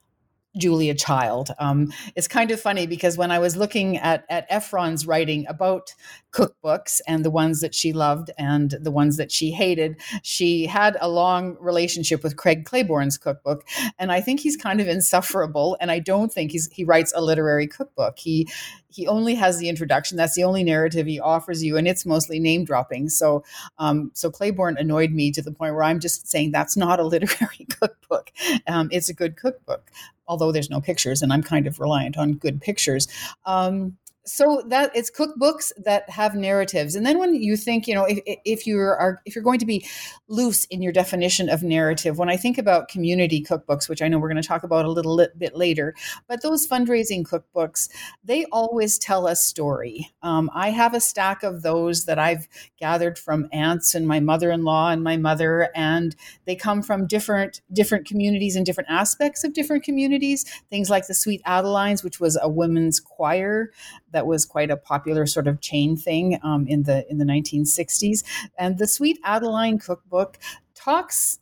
Julia 0.55 0.93
Child. 0.93 1.50
Um, 1.58 1.91
it's 2.15 2.27
kind 2.27 2.51
of 2.51 2.60
funny 2.60 2.86
because 2.86 3.17
when 3.17 3.32
I 3.32 3.39
was 3.39 3.55
looking 3.55 3.98
at, 3.98 4.25
at 4.29 4.46
Ephron's 4.51 5.08
writing 5.08 5.48
about 5.48 5.96
cookbooks 6.33 6.99
and 7.07 7.23
the 7.23 7.29
ones 7.29 7.61
that 7.61 7.75
she 7.75 7.93
loved 7.93 8.31
and 8.37 8.75
the 8.81 8.91
ones 8.91 9.17
that 9.17 9.31
she 9.31 9.51
hated, 9.51 9.95
she 10.23 10.65
had 10.65 10.97
a 10.99 11.07
long 11.07 11.55
relationship 11.59 12.23
with 12.23 12.37
Craig 12.37 12.65
Claiborne's 12.65 13.17
cookbook. 13.17 13.65
And 13.99 14.11
I 14.11 14.19
think 14.19 14.39
he's 14.39 14.57
kind 14.57 14.81
of 14.81 14.87
insufferable. 14.87 15.77
And 15.79 15.91
I 15.91 15.99
don't 15.99 16.33
think 16.33 16.51
he's, 16.51 16.69
he 16.71 16.83
writes 16.83 17.13
a 17.15 17.21
literary 17.21 17.67
cookbook. 17.67 18.19
He, 18.19 18.47
he 18.93 19.07
only 19.07 19.35
has 19.35 19.57
the 19.57 19.69
introduction. 19.69 20.17
That's 20.17 20.35
the 20.35 20.43
only 20.43 20.63
narrative 20.63 21.07
he 21.07 21.19
offers 21.19 21.63
you, 21.63 21.77
and 21.77 21.87
it's 21.87 22.05
mostly 22.05 22.39
name 22.39 22.63
dropping. 22.63 23.09
So, 23.09 23.43
um, 23.79 24.11
so 24.13 24.29
Claiborne 24.29 24.77
annoyed 24.77 25.11
me 25.11 25.31
to 25.31 25.41
the 25.41 25.51
point 25.51 25.73
where 25.73 25.83
I'm 25.83 25.99
just 25.99 26.27
saying 26.27 26.51
that's 26.51 26.77
not 26.77 26.99
a 26.99 27.03
literary 27.07 27.65
cookbook. 27.69 28.31
Um, 28.67 28.89
it's 28.91 29.09
a 29.09 29.13
good 29.13 29.35
cookbook, 29.35 29.89
although 30.27 30.51
there's 30.51 30.69
no 30.69 30.79
pictures, 30.79 31.21
and 31.21 31.33
I'm 31.33 31.43
kind 31.43 31.65
of 31.65 31.79
reliant 31.79 32.17
on 32.17 32.33
good 32.33 32.61
pictures. 32.61 33.07
Um, 33.45 33.97
so 34.25 34.63
that 34.67 34.91
it's 34.95 35.11
cookbooks 35.11 35.71
that 35.77 36.09
have 36.09 36.35
narratives. 36.35 36.95
And 36.95 37.05
then 37.05 37.19
when 37.19 37.35
you 37.35 37.57
think 37.57 37.87
you 37.87 37.95
know 37.95 38.05
if, 38.05 38.19
if 38.45 38.67
you 38.67 38.79
are 38.79 39.21
if 39.25 39.35
you're 39.35 39.43
going 39.43 39.59
to 39.59 39.65
be 39.65 39.85
loose 40.27 40.65
in 40.65 40.81
your 40.81 40.93
definition 40.93 41.49
of 41.49 41.63
narrative 41.63 42.17
when 42.17 42.29
i 42.29 42.37
think 42.37 42.57
about 42.57 42.87
community 42.87 43.43
cookbooks 43.43 43.87
which 43.87 44.01
i 44.01 44.07
know 44.07 44.17
we're 44.17 44.29
going 44.29 44.41
to 44.41 44.47
talk 44.47 44.63
about 44.63 44.85
a 44.85 44.89
little 44.89 45.25
bit 45.37 45.55
later 45.55 45.93
but 46.27 46.41
those 46.41 46.67
fundraising 46.67 47.23
cookbooks 47.23 47.89
they 48.23 48.45
always 48.45 48.97
tell 48.97 49.27
a 49.27 49.35
story. 49.35 50.09
Um, 50.21 50.49
i 50.53 50.69
have 50.69 50.93
a 50.93 50.99
stack 50.99 51.43
of 51.43 51.61
those 51.61 52.05
that 52.05 52.19
i've 52.19 52.47
gathered 52.77 53.19
from 53.19 53.47
aunts 53.51 53.95
and 53.95 54.07
my 54.07 54.19
mother-in-law 54.19 54.91
and 54.91 55.03
my 55.03 55.17
mother 55.17 55.69
and 55.75 56.15
they 56.45 56.55
come 56.55 56.81
from 56.81 57.07
different 57.07 57.61
different 57.71 58.05
communities 58.05 58.55
and 58.55 58.65
different 58.65 58.89
aspects 58.89 59.43
of 59.43 59.53
different 59.53 59.83
communities. 59.83 60.43
Things 60.69 60.89
like 60.89 61.07
the 61.07 61.13
sweet 61.13 61.43
adelines 61.43 62.03
which 62.03 62.19
was 62.19 62.37
a 62.41 62.49
women's 62.49 62.99
choir 62.99 63.71
that 64.13 64.25
was 64.25 64.46
quite 64.46 64.72
a 64.72 64.77
popular 64.77 65.25
sort 65.25 65.48
of 65.48 65.60
chain 65.62 65.98
thing 65.98 66.39
um, 66.43 66.65
in 66.67 66.84
the 66.84 67.10
in 67.10 67.17
the 67.17 67.25
1960s. 67.25 68.24
And 68.58 68.77
the 68.77 68.88
Sweet 68.88 69.20
Adeline 69.24 69.79
cookbook 69.79 70.39
talks 70.74 71.39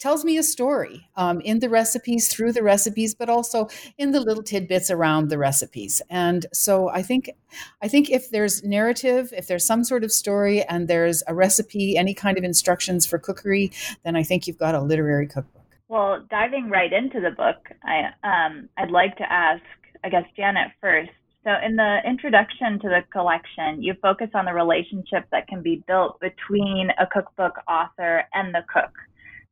tells 0.00 0.24
me 0.24 0.38
a 0.38 0.42
story 0.42 1.08
um, 1.16 1.40
in 1.42 1.60
the 1.60 1.68
recipes 1.68 2.28
through 2.28 2.52
the 2.52 2.62
recipes 2.62 3.14
but 3.14 3.28
also 3.28 3.68
in 3.98 4.10
the 4.10 4.20
little 4.20 4.42
tidbits 4.42 4.90
around 4.90 5.28
the 5.28 5.38
recipes 5.38 6.02
and 6.10 6.46
so 6.52 6.88
i 6.88 7.02
think 7.02 7.30
i 7.82 7.86
think 7.86 8.10
if 8.10 8.30
there's 8.30 8.64
narrative 8.64 9.32
if 9.36 9.46
there's 9.46 9.64
some 9.64 9.84
sort 9.84 10.02
of 10.02 10.10
story 10.10 10.62
and 10.64 10.88
there's 10.88 11.22
a 11.28 11.34
recipe 11.34 11.96
any 11.96 12.14
kind 12.14 12.38
of 12.38 12.44
instructions 12.44 13.06
for 13.06 13.18
cookery 13.18 13.70
then 14.02 14.16
i 14.16 14.22
think 14.22 14.46
you've 14.46 14.58
got 14.58 14.74
a 14.74 14.80
literary 14.80 15.26
cookbook 15.26 15.76
well 15.88 16.24
diving 16.30 16.70
right 16.70 16.92
into 16.92 17.20
the 17.20 17.30
book 17.30 17.68
i 17.84 18.08
um, 18.24 18.68
i'd 18.78 18.90
like 18.90 19.16
to 19.16 19.30
ask 19.30 19.62
i 20.02 20.08
guess 20.08 20.24
janet 20.34 20.72
first 20.80 21.10
so, 21.42 21.52
in 21.64 21.74
the 21.74 22.00
introduction 22.06 22.78
to 22.80 22.88
the 22.88 23.00
collection, 23.10 23.82
you 23.82 23.94
focus 24.02 24.28
on 24.34 24.44
the 24.44 24.52
relationship 24.52 25.24
that 25.32 25.48
can 25.48 25.62
be 25.62 25.82
built 25.86 26.20
between 26.20 26.90
a 26.98 27.06
cookbook 27.06 27.54
author 27.66 28.24
and 28.34 28.54
the 28.54 28.62
cook, 28.70 28.92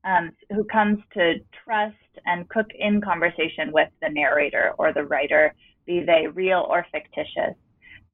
um, 0.04 0.32
who 0.50 0.64
comes 0.64 0.98
to 1.14 1.36
trust 1.64 1.96
and 2.26 2.46
cook 2.50 2.66
in 2.78 3.00
conversation 3.00 3.72
with 3.72 3.88
the 4.02 4.10
narrator 4.10 4.74
or 4.76 4.92
the 4.92 5.04
writer, 5.04 5.54
be 5.86 6.04
they 6.04 6.26
real 6.26 6.66
or 6.68 6.84
fictitious. 6.92 7.56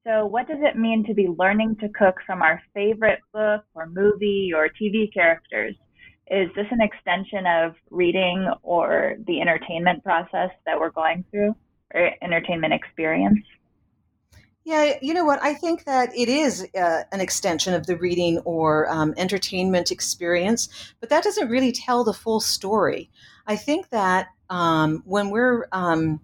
So, 0.07 0.25
what 0.25 0.47
does 0.47 0.61
it 0.61 0.79
mean 0.79 1.05
to 1.07 1.15
be 1.15 1.27
learning 1.27 1.75
to 1.81 1.89
cook 1.89 2.15
from 2.25 2.43
our 2.43 2.63
favorite 2.75 3.21
book 3.33 3.65
or 3.75 3.87
movie 3.89 4.53
or 4.55 4.69
TV 4.69 5.13
characters? 5.13 5.75
Is 6.31 6.49
this 6.55 6.67
an 6.71 6.81
extension 6.81 7.45
of 7.49 7.75
reading 7.91 8.49
or 8.63 9.17
the 9.27 9.41
entertainment 9.41 10.05
process 10.05 10.51
that 10.65 10.79
we're 10.79 10.91
going 10.91 11.25
through 11.33 11.57
or 11.93 12.11
entertainment 12.23 12.73
experience? 12.73 13.41
Yeah, 14.65 14.95
you 15.03 15.13
know 15.13 15.27
what? 15.27 15.43
I 15.43 15.53
think 15.53 15.85
that 15.85 16.17
it 16.17 16.31
is 16.31 16.67
uh, 16.75 17.03
an 17.13 17.21
extension 17.21 17.75
of 17.75 17.87
the 17.87 17.99
reading 17.99 18.39
or 18.47 18.91
um, 18.91 19.13
entertainment 19.19 19.91
experience, 19.91 20.71
but 21.01 21.11
that 21.11 21.23
doesn't 21.23 21.51
really 21.51 21.71
tell 21.71 22.03
the 22.03 22.15
full 22.15 22.41
story. 22.41 23.11
I 23.47 23.57
think 23.57 23.91
that 23.91 24.29
um, 24.49 25.03
when 25.05 25.29
we're 25.29 25.67
um, 25.73 26.19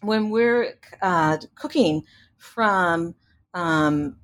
when 0.00 0.30
we're 0.30 0.78
uh, 1.02 1.36
cooking 1.56 2.04
from 2.38 3.14
um, 3.52 4.16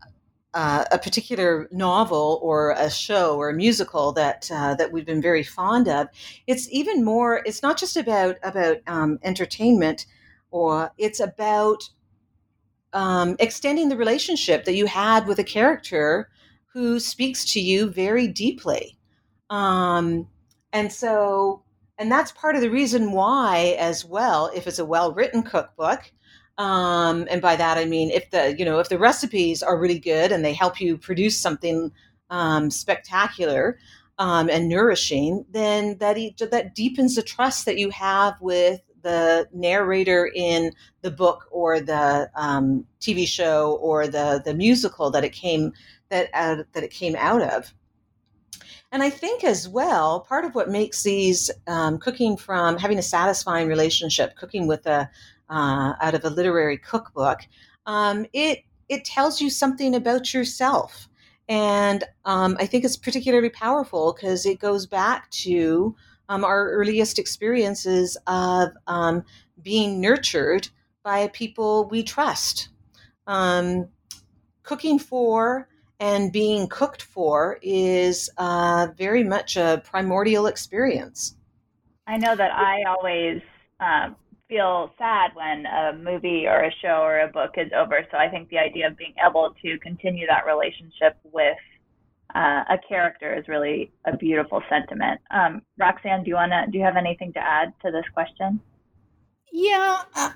uh, 0.55 0.87
a 0.91 0.99
particular 0.99 1.69
novel 1.71 2.39
or 2.43 2.71
a 2.71 2.91
show 2.91 3.37
or 3.37 3.51
a 3.51 3.55
musical 3.55 4.13
that 4.13 4.51
uh, 4.51 4.75
that 4.77 4.91
we've 4.91 5.05
been 5.05 5.21
very 5.21 5.43
fond 5.43 5.87
of, 5.87 6.09
it's 6.47 6.67
even 6.73 7.05
more. 7.05 7.43
It's 7.45 7.63
not 7.63 7.77
just 7.77 7.99
about 7.99 8.37
about 8.43 8.79
um, 8.87 9.19
entertainment, 9.23 10.07
or 10.51 10.93
it's 10.97 11.21
about 11.21 11.91
um, 12.95 13.37
extending 13.39 13.89
the 13.89 13.97
relationship 13.97 14.65
that 14.65 14.75
you 14.75 14.87
had 14.87 15.27
with 15.27 15.39
a 15.39 15.45
character 15.45 16.31
who 16.73 16.99
speaks 16.99 17.45
to 17.53 17.61
you 17.61 17.91
very 17.91 18.27
deeply. 18.27 18.97
Um, 19.51 20.29
and 20.73 20.93
so, 20.93 21.63
and 21.99 22.11
that's 22.11 22.33
part 22.33 22.57
of 22.57 22.63
the 22.63 22.71
reason 22.71 23.13
why, 23.13 23.77
as 23.79 24.05
well, 24.05 24.51
if 24.55 24.67
it's 24.67 24.79
a 24.79 24.85
well 24.85 25.13
written 25.13 25.43
cookbook, 25.43 26.11
um, 26.57 27.27
and 27.31 27.43
by 27.43 27.57
that 27.57 27.79
I 27.79 27.85
mean 27.85 28.11
if 28.11 28.31
the 28.31 28.55
you 28.57 28.65
know 28.65 28.79
if 28.79 28.89
the 28.89 28.99
recipes 28.99 29.63
are 29.63 29.79
really 29.79 29.99
good 29.99 30.31
and 30.31 30.45
they 30.45 30.53
help 30.53 30.81
you 30.81 30.97
produce 30.97 31.37
something 31.41 31.91
um, 32.31 32.71
spectacular 32.71 33.79
um, 34.19 34.49
and 34.49 34.69
nourishing, 34.69 35.45
then 35.51 35.99
that 35.99 36.17
that 36.53 36.75
deepens 36.75 37.17
the 37.17 37.23
trust 37.23 37.67
that 37.67 37.79
you 37.79 37.91
have 37.91 38.35
with 38.41 38.81
the 39.05 39.47
narrator 39.53 40.29
in 40.35 40.73
the 41.03 41.11
book 41.11 41.47
or 41.53 41.79
the 41.79 42.29
um, 42.35 42.85
TV 43.01 43.29
show 43.29 43.79
or 43.81 44.09
the 44.09 44.43
the 44.45 44.55
musical 44.55 45.11
that 45.13 45.23
it 45.23 45.33
came 45.33 45.73
that 46.09 46.31
uh, 46.35 46.65
that 46.73 46.83
it 46.83 46.91
came 46.91 47.15
out 47.15 47.43
of. 47.43 47.73
And 48.91 49.03
I 49.03 49.11
think 49.11 49.45
as 49.45 49.69
well, 49.69 50.21
part 50.21 50.45
of 50.45 50.55
what 50.55 50.71
makes 50.71 51.03
these 51.03 51.51
um, 51.67 51.99
cooking 51.99 52.37
from 52.37 52.79
having 52.79 52.99
a 52.99 53.03
satisfying 53.03 53.69
relationship, 53.69 54.37
cooking 54.37 54.67
with 54.67 54.87
a 54.87 55.09
uh, 55.51 55.93
out 56.01 56.15
of 56.15 56.25
a 56.25 56.31
literary 56.31 56.79
cookbook, 56.79 57.41
um, 57.87 58.27
it 58.33 58.61
it 58.89 59.05
tells 59.05 59.41
you 59.41 59.51
something 59.51 59.95
about 59.95 60.33
yourself, 60.33 61.09
and 61.49 62.05
um, 62.25 62.57
I 62.59 62.67
think 62.67 62.85
it's 62.85 62.97
particularly 62.97 63.51
powerful 63.51 64.15
because 64.15 64.47
it 64.47 64.61
goes 64.61 64.87
back 64.87 65.31
to 65.31 65.95
um, 66.29 66.45
our 66.45 66.71
earliest 66.71 67.19
experiences 67.19 68.17
of 68.27 68.71
um, 68.87 69.25
being 69.63 70.01
nurtured 70.01 70.69
by 71.03 71.29
people 71.29 71.89
we 71.89 72.03
trust. 72.03 72.69
Um, 73.27 73.89
cooking 74.63 74.99
for 74.99 75.69
and 76.01 76.33
being 76.33 76.67
cooked 76.69 77.03
for 77.03 77.59
is 77.63 78.31
uh, 78.37 78.89
very 78.97 79.25
much 79.25 79.57
a 79.57 79.83
primordial 79.85 80.47
experience. 80.47 81.37
I 82.07 82.17
know 82.19 82.35
that 82.35 82.53
I 82.53 82.83
always 82.89 83.41
um, 83.81 84.17
feel 84.49 84.93
sad 84.99 85.31
when 85.35 85.67
a 85.67 85.97
movie 85.97 86.47
or 86.47 86.65
a 86.65 86.71
show 86.83 87.01
or 87.03 87.21
a 87.21 87.29
book 87.29 87.53
is 87.57 87.71
over. 87.75 88.07
So 88.11 88.19
I 88.19 88.29
think 88.29 88.49
the 88.51 88.59
idea 88.59 88.89
of 88.89 88.97
being 88.97 89.15
able 89.25 89.55
to 89.63 89.79
continue 89.79 90.27
that 90.27 90.45
relationship 90.47 91.17
with 91.25 91.57
uh, 92.35 92.65
a 92.69 92.79
character 92.89 93.35
is 93.35 93.47
really 93.49 93.93
a 94.07 94.17
beautiful 94.17 94.63
sentiment. 94.69 95.21
Um, 95.31 95.63
Roxanne, 95.79 96.25
do 96.25 96.31
you 96.31 96.37
wanna 96.37 96.67
do 96.71 96.79
you 96.79 96.85
have 96.85 96.97
anything 96.97 97.33
to 97.35 97.41
add 97.41 97.73
to 97.85 97.91
this 97.91 98.05
question? 98.13 98.61
Yeah, 99.53 100.03
uh, 100.17 100.31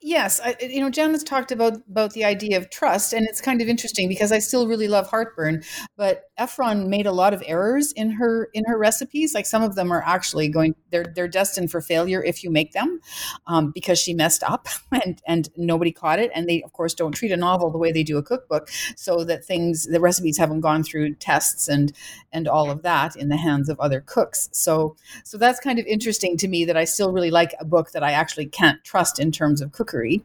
yes. 0.00 0.40
I, 0.42 0.56
you 0.60 0.80
know, 0.80 0.90
Janet's 0.90 1.22
talked 1.22 1.52
about 1.52 1.74
about 1.88 2.12
the 2.12 2.24
idea 2.24 2.56
of 2.56 2.70
trust, 2.70 3.12
and 3.12 3.26
it's 3.28 3.40
kind 3.40 3.60
of 3.60 3.68
interesting 3.68 4.08
because 4.08 4.32
I 4.32 4.38
still 4.38 4.66
really 4.66 4.88
love 4.88 5.08
heartburn, 5.08 5.62
but 5.96 6.24
Ephron 6.38 6.88
made 6.88 7.06
a 7.06 7.12
lot 7.12 7.34
of 7.34 7.42
errors 7.46 7.92
in 7.92 8.10
her 8.12 8.48
in 8.54 8.64
her 8.66 8.78
recipes. 8.78 9.34
Like 9.34 9.46
some 9.46 9.62
of 9.62 9.74
them 9.74 9.92
are 9.92 10.02
actually 10.02 10.48
going 10.48 10.74
they're 10.90 11.06
they're 11.14 11.28
destined 11.28 11.70
for 11.70 11.80
failure 11.80 12.22
if 12.22 12.42
you 12.42 12.50
make 12.50 12.72
them, 12.72 13.00
um, 13.46 13.70
because 13.72 13.98
she 13.98 14.14
messed 14.14 14.42
up 14.42 14.68
and 14.92 15.20
and 15.26 15.48
nobody 15.56 15.92
caught 15.92 16.18
it. 16.18 16.30
And 16.34 16.48
they 16.48 16.62
of 16.62 16.72
course 16.72 16.94
don't 16.94 17.12
treat 17.12 17.32
a 17.32 17.36
novel 17.36 17.70
the 17.70 17.78
way 17.78 17.92
they 17.92 18.02
do 18.02 18.18
a 18.18 18.22
cookbook, 18.22 18.70
so 18.96 19.24
that 19.24 19.44
things 19.44 19.86
the 19.86 20.00
recipes 20.00 20.38
haven't 20.38 20.60
gone 20.60 20.82
through 20.82 21.14
tests 21.16 21.68
and 21.68 21.92
and 22.32 22.48
all 22.48 22.70
of 22.70 22.82
that 22.82 23.16
in 23.16 23.28
the 23.28 23.36
hands 23.36 23.68
of 23.68 23.78
other 23.80 24.00
cooks. 24.00 24.48
So 24.52 24.96
so 25.24 25.38
that's 25.38 25.60
kind 25.60 25.78
of 25.78 25.86
interesting 25.86 26.36
to 26.38 26.48
me 26.48 26.64
that 26.64 26.76
I 26.76 26.84
still 26.84 27.12
really 27.12 27.30
like 27.30 27.54
a 27.60 27.64
book 27.64 27.92
that 27.92 28.02
I 28.02 28.12
actually 28.12 28.46
can't 28.46 28.82
trust 28.84 29.18
in 29.18 29.32
terms 29.32 29.60
of 29.60 29.72
cookery. 29.90 30.22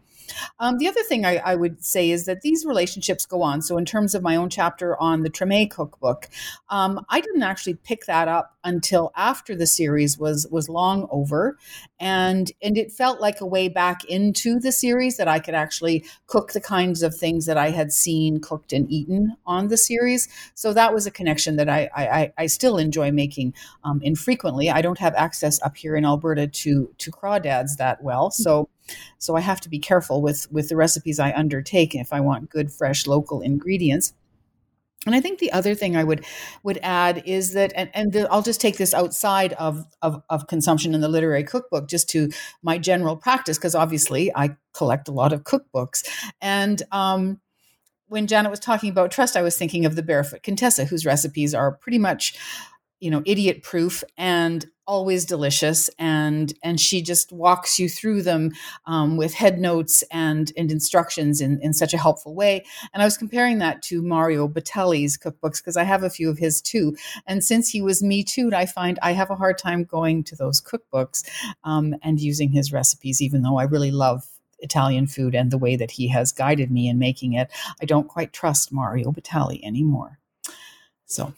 Um, 0.60 0.80
the 0.80 0.88
other 0.88 1.04
thing 1.04 1.24
I, 1.24 1.38
I, 1.38 1.56
would 1.56 1.86
say 1.86 2.10
is 2.10 2.26
that 2.26 2.42
these 2.42 2.66
relationships 2.66 3.28
go 3.28 3.44
on. 3.44 3.62
So, 3.62 3.78
in 3.78 3.86
terms 3.86 4.16
of 4.16 4.24
my 4.24 4.36
own 4.36 4.50
chapter 4.50 5.00
on 5.00 5.22
the 5.22 5.30
Treme 5.30 5.70
cookbook, 5.70 6.28
um, 6.70 7.06
I 7.10 7.22
didn't 7.22 7.44
actually 7.44 7.76
pick 7.76 8.08
that 8.08 8.28
up 8.28 8.58
until 8.64 9.12
after 9.16 9.56
the 9.56 9.68
series 9.68 10.18
was 10.18 10.48
was 10.50 10.68
long 10.68 11.08
over, 11.12 11.58
and 12.00 12.52
and 12.64 12.76
it 12.76 12.92
felt 12.92 13.22
like 13.22 13.40
a 13.40 13.46
way 13.46 13.70
back 13.70 14.04
into 14.06 14.60
the 14.60 14.72
series 14.72 15.18
that 15.18 15.28
I 15.28 15.38
could 15.38 15.54
actually 15.54 16.04
cook 16.26 16.54
the 16.54 16.62
kinds 16.62 17.04
of 17.04 17.16
things 17.16 17.46
that 17.46 17.58
I 17.58 17.70
had 17.70 17.92
seen 17.92 18.42
cooked 18.42 18.74
and 18.74 18.92
eaten 18.92 19.38
on 19.46 19.68
the 19.68 19.78
series. 19.78 20.28
So 20.56 20.74
that 20.74 20.92
was 20.92 21.06
a 21.06 21.12
connection 21.12 21.56
that 21.58 21.70
I 21.70 21.88
I, 21.96 22.34
I 22.38 22.46
still 22.48 22.78
enjoy 22.78 23.12
making 23.12 23.54
um, 23.84 24.02
infrequently. 24.02 24.72
I 24.72 24.82
don't 24.82 25.00
have 25.00 25.14
access 25.14 25.62
up 25.62 25.78
here 25.78 25.96
in 25.96 26.04
Alberta 26.04 26.48
to 26.48 26.92
to 26.98 27.12
crawdads 27.12 27.78
that 27.78 28.02
well, 28.02 28.32
so 28.32 28.70
so 29.18 29.36
I 29.36 29.42
have 29.42 29.62
to 29.62 29.70
be 29.70 29.80
careful 29.80 30.22
with 30.22 30.52
with 30.52 30.70
the 30.70 30.76
recipes 30.76 31.20
I 31.20 31.34
undertake 31.34 31.96
if 31.96 32.14
I 32.14 32.20
want 32.20 32.50
good, 32.50 32.72
fresh, 32.72 33.08
local 33.08 33.42
ingredients. 33.42 34.14
And 35.06 35.14
I 35.14 35.22
think 35.22 35.38
the 35.38 35.52
other 35.52 35.76
thing 35.76 35.96
I 35.96 36.04
would 36.04 36.26
would 36.64 36.80
add 36.82 37.24
is 37.26 37.54
that, 37.54 37.72
and, 37.76 37.90
and 37.94 38.12
the, 38.12 38.32
I'll 38.32 38.42
just 38.42 38.62
take 38.62 38.78
this 38.78 38.94
outside 38.94 39.54
of, 39.54 39.86
of, 40.02 40.24
of 40.30 40.48
consumption 40.48 40.96
in 40.96 41.02
the 41.02 41.08
literary 41.08 41.44
cookbook, 41.44 41.88
just 41.88 42.10
to 42.10 42.32
my 42.64 42.80
general 42.80 43.16
practice, 43.16 43.58
because 43.58 43.76
obviously 43.76 44.32
I 44.36 44.58
collect 44.74 45.08
a 45.08 45.12
lot 45.12 45.32
of 45.32 45.44
cookbooks. 45.44 46.08
And 46.42 46.82
um, 46.92 47.40
when 48.08 48.26
Janet 48.26 48.50
was 48.50 48.60
talking 48.60 48.90
about 48.90 49.12
trust, 49.12 49.38
I 49.38 49.44
was 49.44 49.58
thinking 49.58 49.86
of 49.86 49.96
the 49.96 50.04
Barefoot 50.04 50.42
Contessa, 50.42 50.86
whose 50.86 51.06
recipes 51.06 51.54
are 51.54 51.72
pretty 51.72 52.00
much 52.00 52.36
you 53.00 53.12
know 53.12 53.22
idiot 53.26 53.62
proof 53.62 54.04
and 54.18 54.66
always 54.88 55.26
delicious 55.26 55.90
and 55.98 56.54
and 56.64 56.80
she 56.80 57.02
just 57.02 57.32
walks 57.32 57.80
you 57.80 57.90
through 57.90 58.22
them 58.22 58.52
um, 58.86 59.18
with 59.18 59.34
head 59.34 59.60
notes 59.60 60.04
and 60.12 60.52
and 60.58 60.72
instructions 60.72 61.42
in 61.42 61.60
in 61.62 61.74
such 61.74 61.94
a 61.94 61.98
helpful 61.98 62.36
way. 62.36 62.64
And 62.94 63.02
i 63.02 63.06
was 63.06 63.18
comparing 63.18 63.60
that 63.60 63.82
to 63.84 64.02
mario 64.02 64.48
batali's 64.48 65.18
cookbooks 65.18 65.58
because 65.58 65.78
i 65.78 65.84
have 65.84 66.04
a 66.04 66.10
few 66.10 66.30
of 66.30 66.38
his 66.38 66.62
too. 66.62 66.96
And 67.26 67.44
since 67.44 67.70
he 67.70 67.82
was 67.82 68.04
me 68.04 68.24
too 68.24 68.52
i 68.54 68.66
find 68.66 69.00
i 69.02 69.14
have 69.14 69.30
a 69.30 69.36
hard 69.36 69.58
time 69.58 69.84
going 69.84 70.24
to 70.26 70.36
those 70.36 70.62
cookbooks 70.62 71.24
um, 71.64 71.96
and 72.04 72.20
using 72.20 72.50
his 72.52 72.72
recipes 72.72 73.22
even 73.22 73.42
though 73.42 73.58
i 73.58 73.64
really 73.64 73.92
love 73.92 74.28
Italian 74.60 75.08
food 75.08 75.36
and 75.36 75.52
the 75.52 75.58
way 75.58 75.76
that 75.76 75.92
he 75.92 76.08
has 76.08 76.32
guided 76.32 76.72
me 76.72 76.88
in 76.88 76.98
making 76.98 77.34
it, 77.34 77.50
I 77.82 77.86
don't 77.86 78.08
quite 78.08 78.32
trust 78.32 78.72
Mario 78.72 79.12
Batali 79.12 79.62
anymore. 79.64 80.18
So 81.06 81.34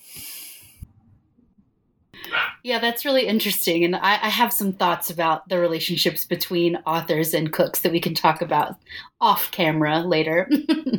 yeah, 2.64 2.80
that's 2.80 3.06
really 3.06 3.28
interesting. 3.28 3.84
And 3.84 3.96
I, 3.96 4.14
I, 4.22 4.30
have 4.30 4.52
some 4.52 4.74
thoughts 4.74 5.10
about 5.10 5.48
the 5.50 5.60
relationships 5.60 6.26
between 6.26 6.78
authors 6.86 7.34
and 7.34 7.54
cooks 7.54 7.82
that 7.82 7.92
we 7.92 8.00
can 8.00 8.14
talk 8.14 8.42
about 8.42 8.76
off 9.22 9.52
camera 9.52 10.00
later. 10.00 10.50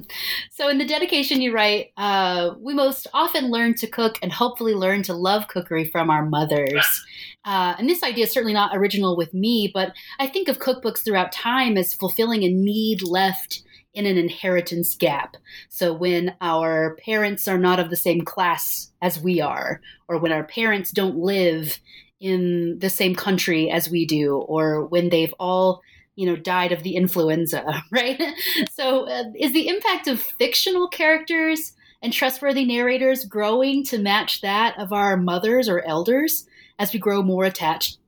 so, 0.51 0.69
in 0.69 0.79
the 0.79 0.87
dedication, 0.87 1.41
you 1.41 1.55
write, 1.55 1.93
uh, 1.97 2.55
We 2.59 2.75
most 2.75 3.07
often 3.13 3.51
learn 3.51 3.75
to 3.75 3.87
cook 3.87 4.19
and 4.23 4.33
hopefully 4.33 4.75
learn 4.75 5.03
to 5.05 5.15
love 5.15 5.49
cookery 5.49 5.85
from 5.85 6.11
our 6.11 6.25
mothers. 6.25 7.05
Uh, 7.45 7.75
and 7.79 7.89
this 7.89 8.03
idea 8.03 8.25
is 8.25 8.33
certainly 8.33 8.55
not 8.55 8.77
original 8.77 9.17
with 9.17 9.33
me, 9.35 9.71
but 9.73 9.93
I 10.19 10.27
think 10.27 10.49
of 10.49 10.59
cookbooks 10.59 11.05
throughout 11.05 11.33
time 11.33 11.77
as 11.77 11.95
fulfilling 11.95 12.45
a 12.45 12.49
need 12.49 13.03
left 13.03 13.63
in 13.99 14.07
an 14.07 14.17
inheritance 14.17 14.95
gap. 14.95 15.37
So 15.69 15.93
when 15.93 16.37
our 16.41 16.97
parents 17.05 17.49
are 17.49 17.59
not 17.59 17.81
of 17.81 17.91
the 17.91 17.97
same 17.97 18.21
class 18.21 18.93
as 19.03 19.19
we 19.19 19.41
are, 19.41 19.81
or 20.07 20.19
when 20.19 20.31
our 20.31 20.45
parents 20.45 20.93
don't 20.93 21.17
live 21.17 21.81
in 22.21 22.79
the 22.79 22.91
same 22.91 23.17
country 23.17 23.69
as 23.69 23.91
we 23.91 24.07
do, 24.07 24.37
or 24.37 24.87
when 24.87 25.09
they've 25.09 25.35
all 25.41 25.83
you 26.15 26.27
know 26.27 26.37
died 26.37 26.71
of 26.71 26.83
the 26.83 26.97
influenza 26.97 27.81
right 27.93 28.21
so 28.73 29.09
uh, 29.09 29.23
is 29.39 29.53
the 29.53 29.69
impact 29.69 30.09
of 30.09 30.21
fictional 30.21 30.89
characters 30.89 31.75
and 32.03 32.13
trustworthy 32.13 32.65
narrators 32.65 33.25
growing 33.25 33.85
to 33.85 33.99
match 33.99 34.41
that 34.41 34.77
of 34.81 34.93
our 34.93 35.17
mothers 35.17 35.69
or 35.69 35.81
elders 35.87 36.45
as 36.81 36.93
we 36.93 36.99
grow 36.99 37.23
more 37.23 37.45
attached 37.45 37.99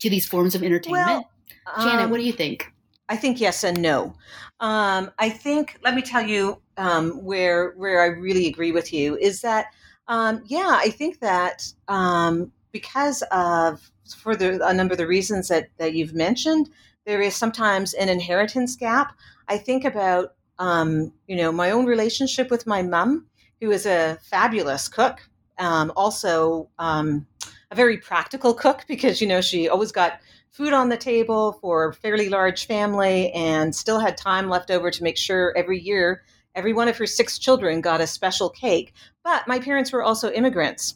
to 0.00 0.10
these 0.10 0.26
forms 0.26 0.56
of 0.56 0.64
entertainment 0.64 1.06
well, 1.06 1.30
um, 1.76 1.88
janet 1.88 2.10
what 2.10 2.18
do 2.18 2.24
you 2.24 2.32
think 2.32 2.74
I 3.08 3.16
think 3.16 3.40
yes 3.40 3.64
and 3.64 3.82
no. 3.82 4.14
Um, 4.60 5.10
I 5.18 5.28
think 5.30 5.78
let 5.82 5.94
me 5.94 6.02
tell 6.02 6.26
you 6.26 6.60
um, 6.76 7.24
where 7.24 7.72
where 7.72 8.02
I 8.02 8.06
really 8.06 8.46
agree 8.46 8.72
with 8.72 8.92
you 8.92 9.16
is 9.16 9.40
that 9.42 9.66
um, 10.08 10.42
yeah, 10.46 10.78
I 10.80 10.90
think 10.90 11.20
that 11.20 11.66
um, 11.88 12.52
because 12.72 13.22
of 13.30 13.90
for 14.16 14.36
the, 14.36 14.64
a 14.66 14.74
number 14.74 14.92
of 14.92 14.98
the 14.98 15.06
reasons 15.06 15.48
that 15.48 15.68
that 15.78 15.94
you've 15.94 16.14
mentioned, 16.14 16.68
there 17.04 17.20
is 17.20 17.34
sometimes 17.34 17.94
an 17.94 18.08
inheritance 18.08 18.76
gap. 18.76 19.16
I 19.48 19.58
think 19.58 19.84
about 19.84 20.34
um, 20.58 21.12
you 21.26 21.36
know 21.36 21.50
my 21.50 21.70
own 21.70 21.86
relationship 21.86 22.50
with 22.50 22.66
my 22.66 22.82
mom, 22.82 23.26
who 23.60 23.70
is 23.70 23.86
a 23.86 24.18
fabulous 24.22 24.88
cook, 24.88 25.28
um, 25.58 25.92
also 25.96 26.68
a 26.78 27.74
very 27.74 27.98
practical 27.98 28.54
cook 28.54 28.84
because 28.86 29.20
you 29.20 29.26
know 29.26 29.40
she 29.40 29.68
always 29.68 29.92
got 29.92 30.20
food 30.54 30.72
on 30.72 30.88
the 30.88 30.96
table 30.96 31.58
for 31.60 31.88
a 31.88 31.92
fairly 31.94 32.28
large 32.28 32.66
family 32.66 33.30
and 33.32 33.74
still 33.74 33.98
had 33.98 34.16
time 34.16 34.48
left 34.48 34.70
over 34.70 34.90
to 34.90 35.02
make 35.02 35.18
sure 35.18 35.52
every 35.56 35.80
year 35.80 36.22
every 36.54 36.72
one 36.72 36.88
of 36.88 36.96
her 36.96 37.06
six 37.06 37.38
children 37.38 37.80
got 37.80 38.00
a 38.00 38.06
special 38.06 38.48
cake. 38.48 38.92
But 39.22 39.46
my 39.48 39.58
parents 39.58 39.92
were 39.92 40.02
also 40.02 40.30
immigrants. 40.30 40.94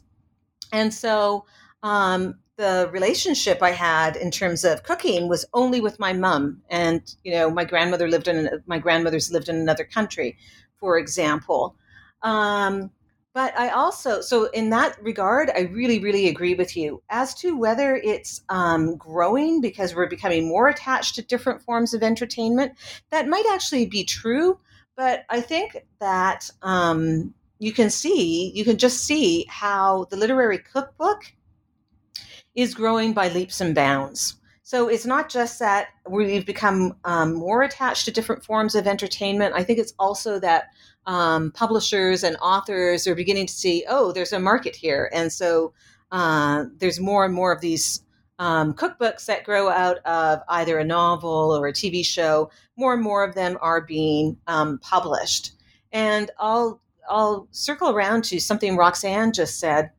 And 0.72 0.92
so 0.92 1.44
um, 1.82 2.38
the 2.56 2.88
relationship 2.92 3.62
I 3.62 3.70
had 3.70 4.16
in 4.16 4.30
terms 4.30 4.64
of 4.64 4.82
cooking 4.82 5.28
was 5.28 5.44
only 5.54 5.80
with 5.80 5.98
my 5.98 6.12
mom. 6.12 6.62
And, 6.70 7.02
you 7.24 7.32
know, 7.32 7.50
my 7.50 7.64
grandmother 7.64 8.08
lived 8.08 8.28
in, 8.28 8.62
my 8.66 8.78
grandmother's 8.78 9.32
lived 9.32 9.48
in 9.48 9.56
another 9.56 9.84
country, 9.84 10.36
for 10.78 10.98
example. 10.98 11.74
Um, 12.22 12.90
but 13.34 13.56
I 13.58 13.68
also, 13.68 14.20
so 14.20 14.46
in 14.46 14.70
that 14.70 15.00
regard, 15.02 15.50
I 15.50 15.60
really, 15.72 15.98
really 16.00 16.28
agree 16.28 16.54
with 16.54 16.76
you. 16.76 17.02
As 17.10 17.34
to 17.36 17.56
whether 17.56 17.96
it's 17.96 18.42
um, 18.48 18.96
growing 18.96 19.60
because 19.60 19.94
we're 19.94 20.08
becoming 20.08 20.48
more 20.48 20.68
attached 20.68 21.14
to 21.16 21.22
different 21.22 21.62
forms 21.62 21.94
of 21.94 22.02
entertainment, 22.02 22.72
that 23.10 23.28
might 23.28 23.44
actually 23.52 23.86
be 23.86 24.04
true. 24.04 24.58
But 24.96 25.24
I 25.28 25.40
think 25.40 25.76
that 26.00 26.50
um, 26.62 27.32
you 27.58 27.72
can 27.72 27.90
see, 27.90 28.50
you 28.54 28.64
can 28.64 28.78
just 28.78 29.04
see 29.04 29.46
how 29.48 30.06
the 30.10 30.16
literary 30.16 30.58
cookbook 30.58 31.32
is 32.54 32.74
growing 32.74 33.12
by 33.12 33.28
leaps 33.28 33.60
and 33.60 33.74
bounds. 33.74 34.34
So 34.62 34.88
it's 34.88 35.06
not 35.06 35.30
just 35.30 35.60
that 35.60 35.88
we've 36.08 36.44
become 36.44 36.94
um, 37.04 37.34
more 37.34 37.62
attached 37.62 38.04
to 38.04 38.10
different 38.10 38.44
forms 38.44 38.74
of 38.74 38.86
entertainment. 38.86 39.54
I 39.54 39.64
think 39.64 39.78
it's 39.78 39.94
also 39.98 40.38
that 40.40 40.64
um, 41.08 41.50
publishers 41.52 42.22
and 42.22 42.36
authors 42.36 43.06
are 43.06 43.14
beginning 43.14 43.46
to 43.46 43.52
see, 43.52 43.84
oh, 43.88 44.12
there's 44.12 44.32
a 44.34 44.38
market 44.38 44.76
here, 44.76 45.10
and 45.12 45.32
so 45.32 45.72
uh, 46.12 46.66
there's 46.76 47.00
more 47.00 47.24
and 47.24 47.34
more 47.34 47.50
of 47.50 47.62
these 47.62 48.02
um, 48.38 48.74
cookbooks 48.74 49.24
that 49.24 49.42
grow 49.42 49.70
out 49.70 49.98
of 50.04 50.40
either 50.50 50.78
a 50.78 50.84
novel 50.84 51.56
or 51.56 51.66
a 51.66 51.72
TV 51.72 52.04
show. 52.04 52.50
More 52.76 52.92
and 52.92 53.02
more 53.02 53.24
of 53.24 53.34
them 53.34 53.56
are 53.62 53.80
being 53.80 54.36
um, 54.46 54.78
published, 54.78 55.52
and 55.92 56.30
I'll 56.38 56.80
I'll 57.08 57.48
circle 57.52 57.88
around 57.88 58.24
to 58.24 58.38
something 58.38 58.76
Roxanne 58.76 59.32
just 59.32 59.58
said 59.58 59.90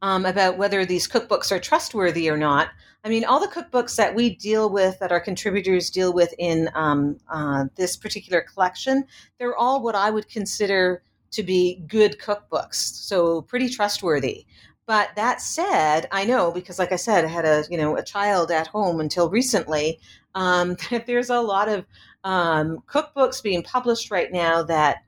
um, 0.00 0.24
about 0.24 0.56
whether 0.56 0.86
these 0.86 1.06
cookbooks 1.06 1.52
are 1.52 1.60
trustworthy 1.60 2.30
or 2.30 2.38
not. 2.38 2.68
I 3.04 3.10
mean, 3.10 3.24
all 3.24 3.38
the 3.38 3.48
cookbooks 3.48 3.96
that 3.96 4.14
we 4.14 4.34
deal 4.34 4.70
with, 4.70 4.98
that 4.98 5.12
our 5.12 5.20
contributors 5.20 5.90
deal 5.90 6.14
with 6.14 6.32
in 6.38 6.70
um, 6.74 7.18
uh, 7.28 7.66
this 7.76 7.98
particular 7.98 8.40
collection, 8.40 9.04
they're 9.38 9.56
all 9.56 9.82
what 9.82 9.94
I 9.94 10.08
would 10.08 10.28
consider 10.28 11.02
to 11.32 11.42
be 11.42 11.82
good 11.86 12.18
cookbooks, 12.18 12.76
so 12.76 13.42
pretty 13.42 13.68
trustworthy. 13.68 14.46
But 14.86 15.10
that 15.16 15.40
said, 15.40 16.06
I 16.12 16.24
know 16.24 16.50
because, 16.50 16.78
like 16.78 16.92
I 16.92 16.96
said, 16.96 17.24
I 17.24 17.28
had 17.28 17.44
a 17.44 17.64
you 17.70 17.76
know 17.76 17.96
a 17.96 18.02
child 18.02 18.50
at 18.50 18.68
home 18.68 19.00
until 19.00 19.28
recently. 19.28 20.00
Um, 20.34 20.76
that 20.90 21.06
there's 21.06 21.30
a 21.30 21.40
lot 21.40 21.68
of 21.68 21.84
um, 22.24 22.82
cookbooks 22.86 23.42
being 23.42 23.62
published 23.62 24.10
right 24.10 24.32
now 24.32 24.62
that 24.62 24.98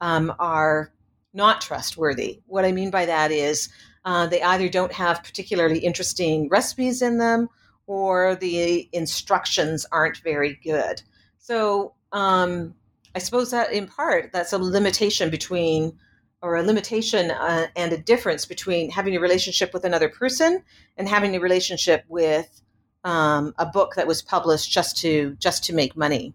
um, 0.00 0.34
are 0.38 0.92
not 1.34 1.60
trustworthy. 1.60 2.40
What 2.46 2.64
I 2.64 2.72
mean 2.72 2.90
by 2.90 3.06
that 3.06 3.30
is 3.30 3.68
uh, 4.04 4.26
they 4.26 4.42
either 4.42 4.68
don't 4.68 4.92
have 4.92 5.22
particularly 5.22 5.78
interesting 5.78 6.48
recipes 6.48 7.02
in 7.02 7.18
them 7.18 7.48
or 7.86 8.36
the 8.36 8.88
instructions 8.92 9.86
aren't 9.92 10.18
very 10.18 10.58
good. 10.64 11.02
So 11.38 11.94
um, 12.12 12.74
I 13.14 13.18
suppose 13.18 13.50
that 13.50 13.72
in 13.72 13.86
part 13.86 14.32
that's 14.32 14.52
a 14.52 14.58
limitation 14.58 15.30
between 15.30 15.98
or 16.40 16.56
a 16.56 16.62
limitation 16.62 17.30
uh, 17.30 17.68
and 17.76 17.92
a 17.92 17.96
difference 17.96 18.46
between 18.46 18.90
having 18.90 19.14
a 19.14 19.20
relationship 19.20 19.72
with 19.72 19.84
another 19.84 20.08
person 20.08 20.62
and 20.96 21.08
having 21.08 21.36
a 21.36 21.40
relationship 21.40 22.04
with 22.08 22.62
um, 23.04 23.54
a 23.58 23.66
book 23.66 23.94
that 23.94 24.06
was 24.06 24.22
published 24.22 24.70
just 24.70 24.96
to 24.98 25.36
just 25.38 25.64
to 25.64 25.74
make 25.74 25.96
money. 25.96 26.34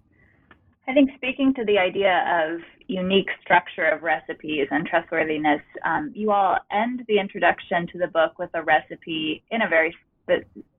I 0.88 0.94
think 0.94 1.10
speaking 1.16 1.54
to 1.56 1.66
the 1.66 1.78
idea 1.78 2.24
of 2.46 2.62
unique 2.88 3.30
structure 3.41 3.86
of 3.86 4.04
recipes 4.04 4.67
and 4.71 4.88
trustworthiness, 4.88 5.62
um, 5.86 6.12
you 6.15 6.32
all 6.32 6.58
end 6.71 7.04
the 7.08 7.19
introduction 7.19 7.88
to 7.91 7.97
the 7.97 8.08
book 8.08 8.39
with 8.39 8.50
a 8.54 8.63
recipe 8.63 9.43
in 9.52 9.62
a 9.62 9.69
very 9.69 9.95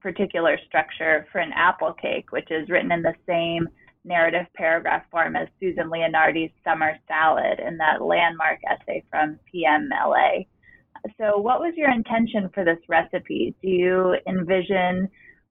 particular 0.01 0.57
structure 0.67 1.27
for 1.31 1.39
an 1.39 1.51
apple 1.55 1.93
cake, 1.93 2.31
which 2.31 2.49
is 2.51 2.69
written 2.69 2.91
in 2.91 3.01
the 3.01 3.13
same 3.27 3.67
narrative 4.05 4.45
paragraph 4.55 5.03
form 5.11 5.35
as 5.35 5.47
Susan 5.59 5.89
Leonardi's 5.89 6.51
Summer 6.63 6.97
Salad 7.07 7.59
in 7.59 7.77
that 7.77 8.01
landmark 8.01 8.59
essay 8.69 9.03
from 9.09 9.39
PMLA. 9.53 10.47
So, 11.17 11.37
what 11.37 11.59
was 11.59 11.73
your 11.77 11.91
intention 11.91 12.49
for 12.53 12.65
this 12.65 12.79
recipe? 12.87 13.55
Do 13.61 13.69
you 13.69 14.15
envision 14.27 15.09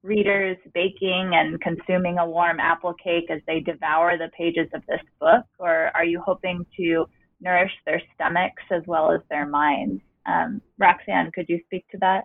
readers 0.09 0.57
baking 0.75 1.31
and 1.35 1.61
consuming 1.61 2.19
a 2.19 2.27
warm 2.27 2.59
apple 2.59 2.95
cake 2.95 3.31
as 3.31 3.41
they 3.47 3.61
devour 3.61 4.17
the 4.17 4.31
pages 4.37 4.69
of 4.75 4.83
this 4.89 5.01
book, 5.21 5.45
or 5.59 5.91
are 5.95 6.05
you 6.05 6.21
hoping 6.25 6.67
to 6.77 7.07
nourish 7.41 7.73
their 7.87 8.03
stomachs 8.15 8.63
as 8.73 8.83
well 8.87 9.13
as 9.13 9.21
their 9.31 9.47
minds? 9.47 10.03
Um, 10.27 10.61
Roxanne, 10.79 11.31
could 11.33 11.47
you 11.49 11.61
speak 11.67 11.87
to 11.91 11.99
that? 11.99 12.25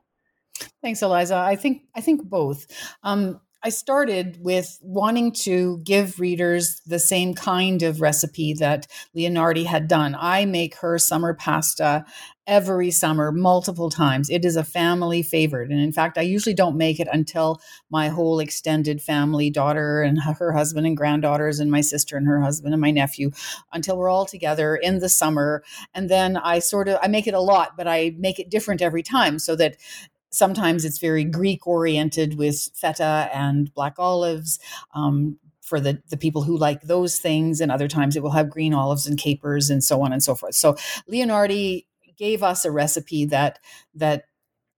Thanks, 0.81 1.01
Eliza. 1.01 1.35
I 1.35 1.55
think 1.55 1.83
I 1.95 2.01
think 2.01 2.23
both. 2.23 2.65
Um, 3.03 3.39
I 3.65 3.69
started 3.69 4.39
with 4.41 4.78
wanting 4.82 5.32
to 5.43 5.80
give 5.86 6.19
readers 6.19 6.82
the 6.86 6.99
same 6.99 7.34
kind 7.34 7.82
of 7.82 8.02
recipe 8.02 8.54
that 8.56 8.88
Leonardi 9.15 9.65
had 9.65 9.88
done. 9.88 10.17
I 10.19 10.43
make 10.43 10.76
her 10.80 10.99
summer 10.99 11.34
pasta 11.34 12.04
every 12.45 12.91
summer, 12.91 13.32
multiple 13.32 13.89
times. 13.89 14.30
It 14.30 14.43
is 14.43 14.58
a 14.58 14.65
family 14.65 15.23
favorite. 15.23 15.71
And 15.71 15.80
in 15.80 15.93
fact, 15.93 16.17
I 16.17 16.21
usually 16.21 16.54
don't 16.54 16.76
make 16.76 16.99
it 16.99 17.08
until 17.12 17.62
my 17.89 18.10
whole 18.10 18.39
extended 18.39 19.02
family, 19.02 19.49
daughter 19.49 20.02
and 20.02 20.21
her 20.21 20.52
husband 20.52 20.86
and 20.86 20.97
granddaughters, 20.97 21.60
and 21.60 21.71
my 21.71 21.80
sister 21.80 22.17
and 22.17 22.28
her 22.28 22.41
husband 22.41 22.73
and 22.73 22.82
my 22.82 22.91
nephew, 22.91 23.32
until 23.71 23.97
we're 23.97 24.10
all 24.10 24.26
together 24.26 24.76
in 24.76 24.99
the 24.99 25.08
summer. 25.08 25.63
And 25.93 26.10
then 26.10 26.36
I 26.36 26.60
sort 26.60 26.89
of 26.89 26.99
I 27.02 27.08
make 27.08 27.28
it 27.28 27.34
a 27.34 27.39
lot, 27.39 27.78
but 27.78 27.88
I 27.88 28.13
make 28.17 28.39
it 28.39 28.49
different 28.49 28.82
every 28.82 29.04
time 29.04 29.39
so 29.39 29.56
that 29.56 29.78
sometimes 30.33 30.85
it's 30.85 30.99
very 30.99 31.23
Greek 31.23 31.65
oriented 31.67 32.37
with 32.37 32.69
feta 32.73 33.29
and 33.33 33.73
black 33.73 33.95
olives. 33.97 34.59
Um, 34.93 35.37
for 35.61 35.79
the, 35.79 36.03
the 36.09 36.17
people 36.17 36.43
who 36.43 36.57
like 36.57 36.81
those 36.81 37.17
things, 37.17 37.61
and 37.61 37.71
other 37.71 37.87
times 37.87 38.17
it 38.17 38.21
will 38.21 38.31
have 38.31 38.49
green 38.49 38.73
olives 38.73 39.07
and 39.07 39.17
capers 39.17 39.69
and 39.69 39.81
so 39.81 40.01
on 40.01 40.11
and 40.11 40.21
so 40.21 40.35
forth. 40.35 40.55
So 40.55 40.75
Leonardi 41.09 41.85
gave 42.17 42.43
us 42.43 42.65
a 42.65 42.71
recipe 42.71 43.25
that 43.25 43.59
that 43.95 44.25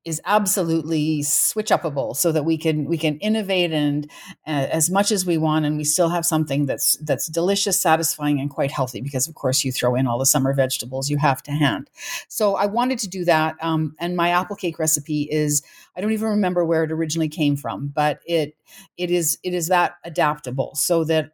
is 0.05 0.21
absolutely 0.25 1.23
switch 1.23 1.69
upable 1.69 2.15
so 2.15 2.31
that 2.31 2.45
we 2.45 2.57
can 2.57 2.85
we 2.85 2.97
can 2.97 3.17
innovate 3.17 3.73
and 3.73 4.09
uh, 4.45 4.67
as 4.71 4.89
much 4.89 5.11
as 5.11 5.25
we 5.25 5.37
want 5.37 5.65
and 5.65 5.77
we 5.77 5.83
still 5.83 6.09
have 6.09 6.25
something 6.25 6.67
that's 6.67 6.95
that's 6.97 7.27
delicious 7.27 7.79
satisfying 7.79 8.39
and 8.39 8.51
quite 8.51 8.71
healthy 8.71 9.01
because 9.01 9.27
of 9.27 9.33
course 9.33 9.65
you 9.65 9.71
throw 9.71 9.95
in 9.95 10.05
all 10.05 10.19
the 10.19 10.25
summer 10.25 10.53
vegetables 10.53 11.09
you 11.09 11.17
have 11.17 11.41
to 11.41 11.51
hand. 11.51 11.89
So 12.27 12.55
i 12.55 12.67
wanted 12.67 12.99
to 12.99 13.09
do 13.09 13.25
that 13.25 13.55
um, 13.61 13.95
and 13.99 14.15
my 14.15 14.29
apple 14.29 14.55
cake 14.55 14.77
recipe 14.77 15.23
is 15.23 15.63
i 15.95 16.01
don't 16.01 16.11
even 16.11 16.29
remember 16.29 16.63
where 16.63 16.83
it 16.83 16.91
originally 16.91 17.29
came 17.29 17.55
from 17.55 17.87
but 17.87 18.19
it 18.25 18.55
it 18.97 19.09
is 19.09 19.39
it 19.43 19.53
is 19.53 19.67
that 19.67 19.95
adaptable 20.03 20.75
so 20.75 21.03
that 21.03 21.31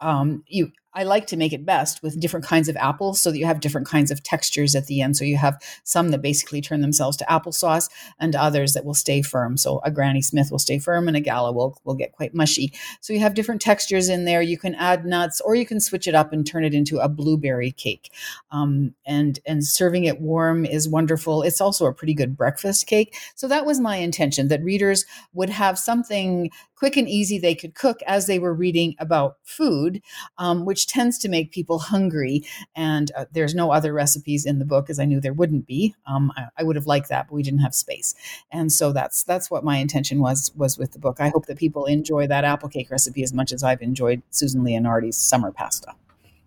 um, 0.00 0.42
you 0.46 0.72
I 0.92 1.04
like 1.04 1.26
to 1.28 1.36
make 1.36 1.52
it 1.52 1.64
best 1.64 2.02
with 2.02 2.20
different 2.20 2.46
kinds 2.46 2.68
of 2.68 2.76
apples 2.76 3.20
so 3.20 3.30
that 3.30 3.38
you 3.38 3.46
have 3.46 3.60
different 3.60 3.86
kinds 3.86 4.10
of 4.10 4.22
textures 4.22 4.74
at 4.74 4.86
the 4.86 5.00
end. 5.00 5.16
So 5.16 5.24
you 5.24 5.36
have 5.36 5.60
some 5.84 6.10
that 6.10 6.22
basically 6.22 6.60
turn 6.60 6.80
themselves 6.80 7.16
to 7.18 7.24
applesauce 7.24 7.88
and 8.18 8.34
others 8.34 8.74
that 8.74 8.84
will 8.84 8.94
stay 8.94 9.22
firm. 9.22 9.56
So 9.56 9.80
a 9.84 9.90
Granny 9.90 10.22
Smith 10.22 10.50
will 10.50 10.58
stay 10.58 10.78
firm 10.78 11.06
and 11.06 11.16
a 11.16 11.20
Gala 11.20 11.52
will, 11.52 11.78
will 11.84 11.94
get 11.94 12.12
quite 12.12 12.34
mushy. 12.34 12.72
So 13.00 13.12
you 13.12 13.20
have 13.20 13.34
different 13.34 13.60
textures 13.60 14.08
in 14.08 14.24
there. 14.24 14.42
You 14.42 14.58
can 14.58 14.74
add 14.74 15.04
nuts 15.04 15.40
or 15.40 15.54
you 15.54 15.66
can 15.66 15.80
switch 15.80 16.08
it 16.08 16.14
up 16.14 16.32
and 16.32 16.46
turn 16.46 16.64
it 16.64 16.74
into 16.74 16.98
a 16.98 17.08
blueberry 17.08 17.70
cake. 17.70 18.12
Um, 18.50 18.94
and, 19.06 19.38
and 19.46 19.64
serving 19.64 20.04
it 20.04 20.20
warm 20.20 20.64
is 20.64 20.88
wonderful. 20.88 21.42
It's 21.42 21.60
also 21.60 21.86
a 21.86 21.94
pretty 21.94 22.14
good 22.14 22.36
breakfast 22.36 22.86
cake. 22.86 23.16
So 23.34 23.46
that 23.48 23.66
was 23.66 23.78
my 23.78 23.96
intention 23.96 24.48
that 24.48 24.62
readers 24.62 25.04
would 25.32 25.50
have 25.50 25.78
something 25.78 26.50
quick 26.80 26.96
and 26.96 27.08
easy 27.08 27.38
they 27.38 27.54
could 27.54 27.74
cook 27.74 28.00
as 28.06 28.26
they 28.26 28.38
were 28.38 28.54
reading 28.54 28.94
about 28.98 29.36
food, 29.44 30.02
um, 30.38 30.64
which 30.64 30.79
tends 30.86 31.18
to 31.18 31.28
make 31.28 31.50
people 31.50 31.78
hungry. 31.78 32.44
And 32.74 33.10
uh, 33.16 33.26
there's 33.32 33.54
no 33.54 33.72
other 33.72 33.92
recipes 33.92 34.46
in 34.46 34.58
the 34.58 34.64
book, 34.64 34.90
as 34.90 34.98
I 34.98 35.04
knew 35.04 35.20
there 35.20 35.32
wouldn't 35.32 35.66
be. 35.66 35.94
Um, 36.06 36.32
I, 36.36 36.46
I, 36.58 36.62
would 36.62 36.76
have 36.76 36.86
liked 36.86 37.08
that, 37.08 37.28
but 37.28 37.34
we 37.34 37.42
didn't 37.42 37.60
have 37.60 37.74
space. 37.74 38.14
And 38.50 38.72
so 38.72 38.92
that's 38.92 39.22
that's 39.22 39.50
what 39.50 39.64
my 39.64 39.76
intention 39.76 40.20
was 40.20 40.52
was 40.56 40.78
with 40.78 40.92
the 40.92 40.98
book. 40.98 41.20
I 41.20 41.28
hope 41.28 41.46
that 41.46 41.58
people 41.58 41.86
enjoy 41.86 42.26
that 42.26 42.44
apple 42.44 42.68
cake 42.68 42.90
recipe 42.90 43.22
as 43.22 43.32
much 43.32 43.52
as 43.52 43.62
I've 43.62 43.82
enjoyed 43.82 44.22
Susan 44.30 44.64
Leonardi's 44.64 45.16
summer 45.16 45.50
pasta. 45.50 45.94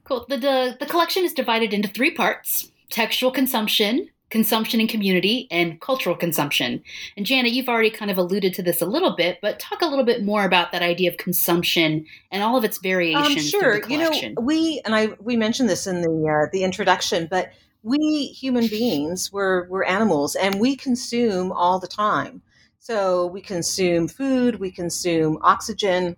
Cool. 0.03 0.25
The, 0.27 0.37
the, 0.37 0.77
the 0.79 0.85
collection 0.85 1.23
is 1.23 1.33
divided 1.33 1.73
into 1.73 1.87
three 1.87 2.11
parts 2.11 2.69
textual 2.89 3.31
consumption, 3.31 4.09
consumption 4.29 4.79
and 4.79 4.89
community, 4.89 5.47
and 5.51 5.79
cultural 5.79 6.15
consumption. 6.15 6.81
And 7.15 7.25
Janet, 7.25 7.51
you've 7.51 7.69
already 7.69 7.91
kind 7.91 8.09
of 8.09 8.17
alluded 8.17 8.53
to 8.55 8.63
this 8.63 8.81
a 8.81 8.85
little 8.85 9.15
bit, 9.15 9.37
but 9.41 9.59
talk 9.59 9.81
a 9.81 9.85
little 9.85 10.05
bit 10.05 10.23
more 10.23 10.43
about 10.43 10.71
that 10.71 10.81
idea 10.81 11.11
of 11.11 11.17
consumption 11.17 12.05
and 12.31 12.41
all 12.41 12.57
of 12.57 12.63
its 12.63 12.79
variations. 12.79 13.53
Um, 13.53 13.61
sure, 13.61 13.87
you 13.87 13.97
know, 13.97 14.11
we 14.41 14.81
and 14.85 14.95
I 14.95 15.09
we 15.19 15.37
mentioned 15.37 15.69
this 15.69 15.85
in 15.85 16.01
the 16.01 16.45
uh, 16.45 16.49
the 16.51 16.63
introduction, 16.63 17.27
but 17.29 17.51
we 17.83 18.27
human 18.27 18.67
beings 18.67 19.31
we're 19.31 19.67
we're 19.67 19.83
animals 19.83 20.35
and 20.35 20.59
we 20.59 20.75
consume 20.75 21.51
all 21.51 21.79
the 21.79 21.87
time. 21.87 22.41
So 22.79 23.27
we 23.27 23.41
consume 23.41 24.07
food, 24.07 24.59
we 24.59 24.71
consume 24.71 25.37
oxygen, 25.41 26.17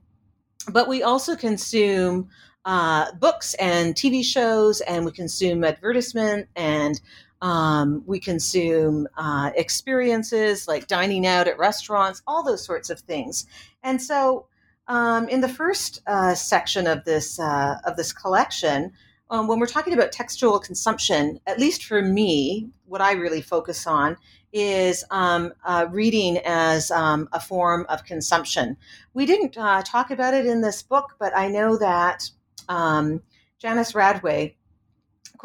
but 0.72 0.88
we 0.88 1.04
also 1.04 1.36
consume 1.36 2.30
uh, 2.66 3.12
books 3.14 3.54
and 3.56 3.94
TV 3.94 4.24
shows, 4.24 4.82
and 4.82 5.06
we 5.06 5.12
consume 5.12 5.64
advertisement 5.64 6.48
and 6.56 7.00
um, 7.46 8.02
we 8.08 8.20
consume 8.20 9.08
uh, 9.18 9.52
experiences 9.56 10.68
like 10.68 10.88
dining 10.88 11.28
out 11.28 11.48
at 11.48 11.60
restaurants, 11.60 12.24
all 12.26 12.44
those 12.44 12.66
sorts 12.66 12.90
of 12.90 13.00
things. 13.02 13.46
And 13.84 14.02
so, 14.02 14.48
um, 14.88 15.30
in 15.30 15.42
the 15.42 15.50
first 15.50 16.02
uh, 16.08 16.34
section 16.34 16.88
of 16.88 17.06
this 17.06 17.40
uh, 17.40 17.78
of 17.86 17.98
this 17.98 18.12
collection, 18.12 18.92
um, 19.30 19.48
when 19.48 19.60
we're 19.60 19.68
talking 19.68 19.94
about 19.94 20.12
textual 20.12 20.60
consumption, 20.60 21.40
at 21.46 21.60
least 21.60 21.86
for 21.86 22.02
me, 22.02 22.70
what 22.86 23.00
I 23.00 23.12
really 23.12 23.42
focus 23.42 23.86
on 23.86 24.18
is 24.52 25.04
um, 25.12 25.54
uh, 25.66 25.86
reading 25.92 26.40
as 26.46 26.90
um, 26.90 27.30
a 27.32 27.40
form 27.40 27.86
of 27.90 28.06
consumption. 28.06 28.76
We 29.14 29.28
didn't 29.28 29.56
uh, 29.56 29.84
talk 29.84 30.10
about 30.10 30.34
it 30.34 30.48
in 30.48 30.62
this 30.62 30.82
book, 30.82 31.16
but 31.20 31.36
I 31.38 31.48
know 31.48 31.78
that 31.78 32.28
um, 32.70 33.22
Janice 33.60 33.92
Radway, 33.92 34.56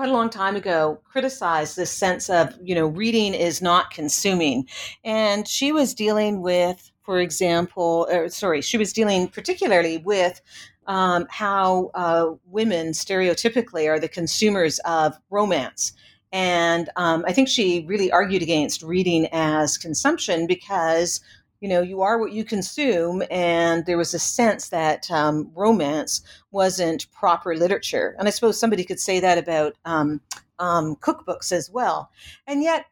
quite 0.00 0.08
a 0.08 0.14
long 0.14 0.30
time 0.30 0.56
ago, 0.56 0.98
criticized 1.04 1.76
this 1.76 1.92
sense 1.92 2.30
of, 2.30 2.58
you 2.64 2.74
know, 2.74 2.86
reading 2.86 3.34
is 3.34 3.60
not 3.60 3.90
consuming. 3.90 4.66
And 5.04 5.46
she 5.46 5.72
was 5.72 5.92
dealing 5.92 6.40
with, 6.40 6.90
for 7.02 7.20
example, 7.20 8.08
or, 8.10 8.30
sorry, 8.30 8.62
she 8.62 8.78
was 8.78 8.94
dealing 8.94 9.28
particularly 9.28 9.98
with 9.98 10.40
um, 10.86 11.26
how 11.28 11.90
uh, 11.92 12.30
women 12.46 12.92
stereotypically 12.92 13.90
are 13.90 14.00
the 14.00 14.08
consumers 14.08 14.78
of 14.86 15.18
romance. 15.28 15.92
And 16.32 16.88
um, 16.96 17.22
I 17.26 17.34
think 17.34 17.50
she 17.50 17.84
really 17.86 18.10
argued 18.10 18.40
against 18.40 18.82
reading 18.82 19.28
as 19.32 19.76
consumption 19.76 20.46
because, 20.46 21.20
you 21.60 21.68
know, 21.68 21.82
you 21.82 22.02
are 22.02 22.18
what 22.18 22.32
you 22.32 22.44
consume. 22.44 23.22
And 23.30 23.84
there 23.86 23.98
was 23.98 24.14
a 24.14 24.18
sense 24.18 24.68
that 24.70 25.10
um, 25.10 25.50
romance 25.54 26.22
wasn't 26.50 27.10
proper 27.12 27.54
literature. 27.54 28.16
And 28.18 28.26
I 28.26 28.30
suppose 28.30 28.58
somebody 28.58 28.84
could 28.84 29.00
say 29.00 29.20
that 29.20 29.38
about 29.38 29.76
um, 29.84 30.20
um 30.58 30.96
cookbooks 30.96 31.52
as 31.52 31.70
well. 31.70 32.10
And 32.46 32.62
yet, 32.62 32.86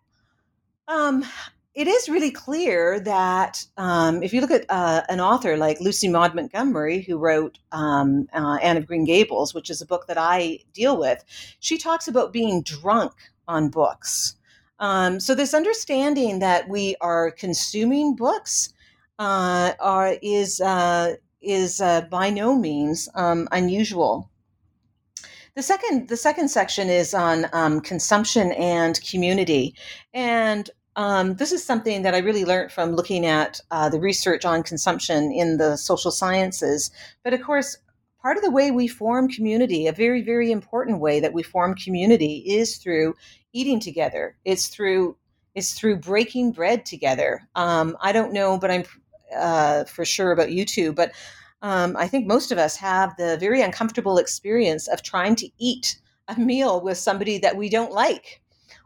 um, 0.87 1.25
it 1.79 1.87
is 1.87 2.09
really 2.09 2.33
clear 2.33 2.99
that 2.99 3.65
um, 3.77 4.21
if 4.23 4.33
you 4.33 4.41
look 4.41 4.51
at 4.51 4.65
uh, 4.69 5.03
an 5.09 5.21
author 5.21 5.57
like 5.57 5.81
Lucy 5.81 6.09
Maud 6.09 6.35
Montgomery, 6.35 7.03
who 7.03 7.19
wrote 7.19 7.61
um, 7.71 8.27
uh, 8.33 8.59
Anne 8.61 8.77
of 8.77 8.87
Green 8.87 9.05
Gables, 9.05 9.55
which 9.55 9.71
is 9.71 9.81
a 9.81 9.87
book 9.87 10.09
that 10.09 10.19
I 10.19 10.59
deal 10.73 10.99
with, 10.99 11.25
she 11.61 11.79
talks 11.79 12.09
about 12.09 12.33
being 12.33 12.63
drunk 12.63 13.13
on 13.47 13.69
books. 13.69 14.35
Um, 14.81 15.21
so 15.21 15.35
this 15.35 15.55
understanding 15.55 16.39
that 16.39 16.69
we 16.69 16.97
are 17.01 17.31
consuming 17.31 18.15
books 18.15 18.73
uh, 19.19 19.73
are, 19.81 20.17
is 20.23 20.61
uh, 20.61 21.15
is 21.41 21.81
uh, 21.81 22.03
by 22.03 22.31
no 22.31 22.55
means 22.55 23.09
um, 23.15 23.49
unusual. 23.53 24.31
The 25.55 25.63
second 25.63 26.09
the 26.09 26.17
second 26.17 26.49
section 26.49 26.89
is 26.89 27.15
on 27.15 27.47
um, 27.53 27.81
consumption 27.81 28.53
and 28.53 29.01
community, 29.03 29.75
and 30.15 30.71
um, 30.95 31.35
this 31.35 31.53
is 31.53 31.65
something 31.65 32.03
that 32.03 32.15
I 32.15 32.19
really 32.19 32.45
learned 32.45 32.73
from 32.73 32.93
looking 32.93 33.27
at 33.27 33.61
uh, 33.71 33.89
the 33.89 34.01
research 34.01 34.45
on 34.45 34.63
consumption 34.63 35.33
in 35.33 35.57
the 35.57 35.77
social 35.77 36.11
sciences. 36.11 36.91
But 37.25 37.35
of 37.35 37.43
course, 37.43 37.77
part 38.21 38.37
of 38.37 38.43
the 38.43 38.51
way 38.51 38.71
we 38.71 38.89
form 38.89 39.29
community, 39.29 39.87
a 39.87 39.93
very, 39.93 40.23
very 40.23 40.51
important 40.51 41.01
way 41.01 41.21
that 41.21 41.33
we 41.33 41.43
form 41.43 41.75
community, 41.77 42.43
is 42.47 42.77
through 42.77 43.15
eating 43.53 43.81
together. 43.81 44.37
It's 44.45 44.69
through 44.69 45.17
it's 45.55 45.73
through 45.73 45.97
breaking 45.97 46.53
bread 46.53 46.87
together. 46.87 47.49
Um, 47.57 47.97
I 48.01 48.13
don't 48.13 48.33
know, 48.33 48.59
but 48.59 48.71
I'm 48.71 48.85
uh, 49.37 49.85
for 49.85 50.05
sure 50.05 50.31
about 50.33 50.53
you 50.53 50.65
two. 50.65 50.93
But 50.93 51.13
um, 51.63 51.97
I 51.97 52.07
think 52.07 52.27
most 52.27 52.53
of 52.53 52.59
us 52.59 52.77
have 52.77 53.17
the 53.17 53.37
very 53.39 53.63
uncomfortable 53.63 54.19
experience 54.19 54.87
of 54.89 55.03
trying 55.03 55.35
to 55.37 55.49
eat 55.59 55.99
a 56.29 56.39
meal 56.39 56.81
with 56.81 56.99
somebody 56.99 57.39
that 57.39 57.57
we 57.57 57.69
don't 57.69 57.93
like 57.93 58.41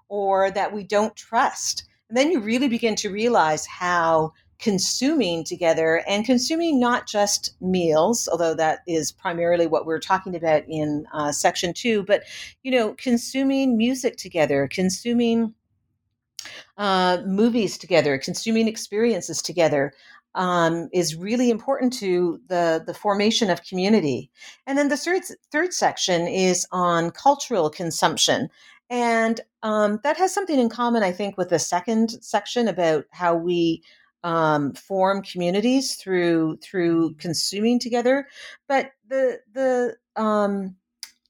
or 0.08 0.50
that 0.50 0.72
we 0.72 0.84
don't 0.84 1.14
trust. 1.16 1.84
And 2.08 2.16
then 2.16 2.30
you 2.30 2.40
really 2.40 2.68
begin 2.68 2.94
to 2.96 3.10
realize 3.10 3.66
how 3.66 4.32
consuming 4.62 5.42
together 5.42 6.04
and 6.06 6.24
consuming 6.24 6.78
not 6.78 7.08
just 7.08 7.52
meals, 7.60 8.28
although 8.30 8.54
that 8.54 8.78
is 8.86 9.10
primarily 9.10 9.66
what 9.66 9.86
we're 9.86 9.98
talking 9.98 10.36
about 10.36 10.62
in 10.68 11.04
uh, 11.12 11.32
section 11.32 11.74
two, 11.74 12.04
but 12.04 12.22
you 12.62 12.70
know, 12.70 12.94
consuming 12.94 13.76
music 13.76 14.16
together, 14.16 14.68
consuming 14.70 15.52
uh, 16.78 17.18
movies 17.26 17.76
together, 17.76 18.16
consuming 18.16 18.68
experiences 18.68 19.42
together. 19.42 19.92
Um, 20.34 20.88
is 20.94 21.14
really 21.14 21.50
important 21.50 21.92
to 21.98 22.40
the 22.48 22.82
the 22.86 22.94
formation 22.94 23.50
of 23.50 23.64
community. 23.64 24.30
And 24.66 24.78
then 24.78 24.88
the 24.88 24.96
third 24.96 25.24
third 25.50 25.74
section 25.74 26.26
is 26.26 26.66
on 26.72 27.10
cultural 27.10 27.68
consumption, 27.68 28.48
and 28.88 29.42
um, 29.62 30.00
that 30.04 30.16
has 30.16 30.32
something 30.32 30.58
in 30.58 30.70
common, 30.70 31.02
I 31.02 31.12
think, 31.12 31.36
with 31.36 31.50
the 31.50 31.58
second 31.58 32.12
section 32.22 32.66
about 32.66 33.04
how 33.10 33.34
we 33.34 33.82
um, 34.24 34.72
form 34.74 35.22
communities 35.22 35.96
through 35.96 36.58
through 36.62 37.14
consuming 37.14 37.78
together. 37.78 38.28
But 38.68 38.92
the 39.08 39.40
the 39.52 39.96
um, 40.16 40.76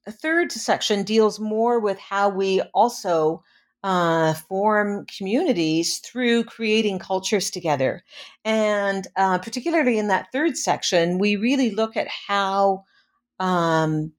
third 0.09 0.53
section 0.53 1.05
deals 1.05 1.41
more 1.41 1.81
with 1.81 1.99
how 1.99 2.29
we 2.29 2.61
also 2.75 3.43
uh, 3.85 4.35
form 4.35 5.07
communities 5.07 5.99
through 5.99 6.45
creating 6.45 6.99
cultures 6.99 7.51
together. 7.51 8.05
And 8.45 9.07
uh, 9.17 9.39
particularly 9.39 9.99
in 9.99 10.09
that 10.09 10.29
third 10.33 10.57
section, 10.57 11.19
we 11.19 11.37
really 11.37 11.71
look 11.71 11.97
at 11.97 12.07
how 12.09 12.85
um, 13.41 14.13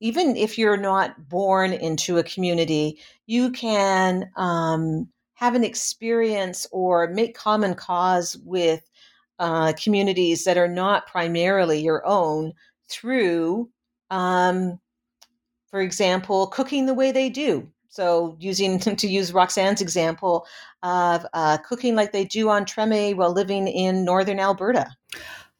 even 0.00 0.36
if 0.36 0.58
you're 0.58 0.76
not 0.76 1.28
born 1.28 1.72
into 1.72 2.18
a 2.18 2.22
community, 2.22 2.98
you 3.26 3.50
can 3.50 4.30
um, 4.36 5.08
have 5.34 5.54
an 5.54 5.64
experience 5.64 6.66
or 6.70 7.08
make 7.08 7.36
common 7.36 7.74
cause 7.74 8.36
with 8.44 8.88
uh, 9.38 9.72
communities 9.72 10.44
that 10.44 10.56
are 10.56 10.68
not 10.68 11.06
primarily 11.06 11.80
your 11.80 12.06
own 12.06 12.52
through, 12.88 13.68
um, 14.10 14.78
for 15.68 15.80
example, 15.80 16.46
cooking 16.48 16.86
the 16.86 16.94
way 16.94 17.10
they 17.10 17.28
do. 17.28 17.68
So, 17.88 18.36
using 18.38 18.78
to 18.96 19.06
use 19.06 19.32
Roxanne's 19.32 19.80
example 19.80 20.46
of 20.82 21.26
uh, 21.32 21.58
cooking 21.58 21.94
like 21.94 22.12
they 22.12 22.24
do 22.24 22.48
on 22.48 22.64
Treme 22.64 23.16
while 23.16 23.32
living 23.32 23.66
in 23.68 24.04
northern 24.04 24.38
Alberta. 24.38 24.88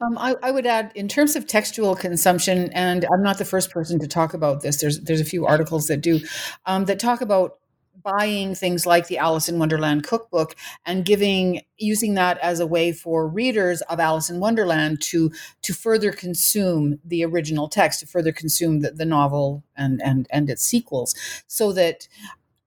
Um, 0.00 0.18
I, 0.18 0.34
I, 0.42 0.50
would 0.50 0.66
add, 0.66 0.90
in 0.96 1.06
terms 1.06 1.36
of 1.36 1.46
textual 1.46 1.94
consumption, 1.94 2.70
and 2.72 3.06
I'm 3.12 3.22
not 3.22 3.38
the 3.38 3.44
first 3.44 3.70
person 3.70 4.00
to 4.00 4.08
talk 4.08 4.34
about 4.34 4.60
this. 4.62 4.80
There's 4.80 5.00
there's 5.00 5.20
a 5.20 5.24
few 5.24 5.46
articles 5.46 5.86
that 5.86 6.00
do 6.00 6.20
um, 6.66 6.86
that 6.86 6.98
talk 6.98 7.20
about 7.20 7.58
buying 8.04 8.54
things 8.54 8.86
like 8.86 9.08
the 9.08 9.18
Alice 9.18 9.48
in 9.48 9.58
Wonderland 9.58 10.04
cookbook 10.04 10.54
and 10.84 11.04
giving 11.04 11.62
using 11.78 12.14
that 12.14 12.38
as 12.38 12.60
a 12.60 12.66
way 12.66 12.92
for 12.92 13.26
readers 13.26 13.80
of 13.82 13.98
Alice 13.98 14.30
in 14.30 14.38
Wonderland 14.38 15.00
to 15.02 15.32
to 15.62 15.72
further 15.72 16.12
consume 16.12 17.00
the 17.04 17.24
original 17.24 17.68
text, 17.68 18.00
to 18.00 18.06
further 18.06 18.32
consume 18.32 18.80
the, 18.80 18.90
the 18.92 19.04
novel 19.04 19.64
and 19.76 20.00
and 20.02 20.26
and 20.30 20.48
its 20.50 20.64
sequels, 20.64 21.14
so 21.48 21.72
that 21.72 22.06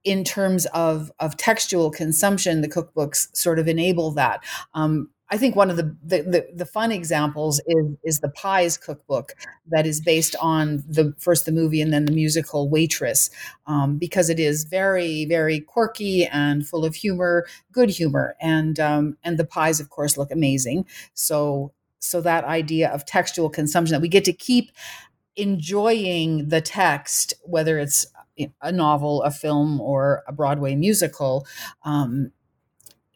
in 0.04 0.24
terms 0.24 0.66
of 0.68 1.12
of 1.20 1.38
textual 1.38 1.92
consumption, 1.92 2.62
the 2.62 2.70
cookbooks 2.70 3.28
sort 3.36 3.60
of 3.60 3.68
enable 3.68 4.12
that. 4.12 4.44
Um, 4.74 5.10
I 5.30 5.38
think 5.38 5.56
one 5.56 5.70
of 5.70 5.78
the, 5.78 5.96
the, 6.04 6.22
the 6.22 6.48
the 6.54 6.66
fun 6.66 6.92
examples 6.92 7.60
is 7.68 7.86
is 8.04 8.20
the 8.20 8.30
Pies 8.30 8.78
cookbook 8.78 9.36
that 9.68 9.86
is 9.86 10.00
based 10.00 10.36
on 10.40 10.84
the 10.88 11.14
first 11.18 11.46
the 11.46 11.52
movie 11.52 11.82
and 11.82 11.92
then 11.92 12.06
the 12.06 12.14
musical 12.14 12.70
Waitress, 12.70 13.30
um, 13.66 13.98
because 13.98 14.30
it 14.30 14.40
is 14.40 14.64
very 14.64 15.26
very 15.26 15.60
quirky 15.60 16.26
and 16.26 16.68
full 16.68 16.86
of 16.86 16.96
humor, 16.96 17.46
good 17.72 17.90
humor, 17.90 18.36
and 18.40 18.80
um, 18.80 19.18
and 19.24 19.38
the 19.38 19.46
pies 19.46 19.80
of 19.80 19.90
course 19.90 20.18
look 20.18 20.32
amazing. 20.32 20.86
So 21.14 21.74
so 22.00 22.22
that 22.22 22.46
idea 22.46 22.90
of 22.90 23.06
textual 23.06 23.50
consumption 23.50 23.94
that 23.94 24.02
we 24.02 24.08
get 24.08 24.24
to 24.26 24.34
keep 24.34 24.72
enjoying 25.36 26.50
the 26.50 26.62
text, 26.62 27.34
whether 27.44 27.78
it's 27.80 28.06
a 28.62 28.72
novel, 28.72 29.24
a 29.24 29.32
film, 29.32 29.82
or 29.82 30.24
a 30.28 30.32
Broadway 30.32 30.76
musical, 30.76 31.46
um, 31.84 32.32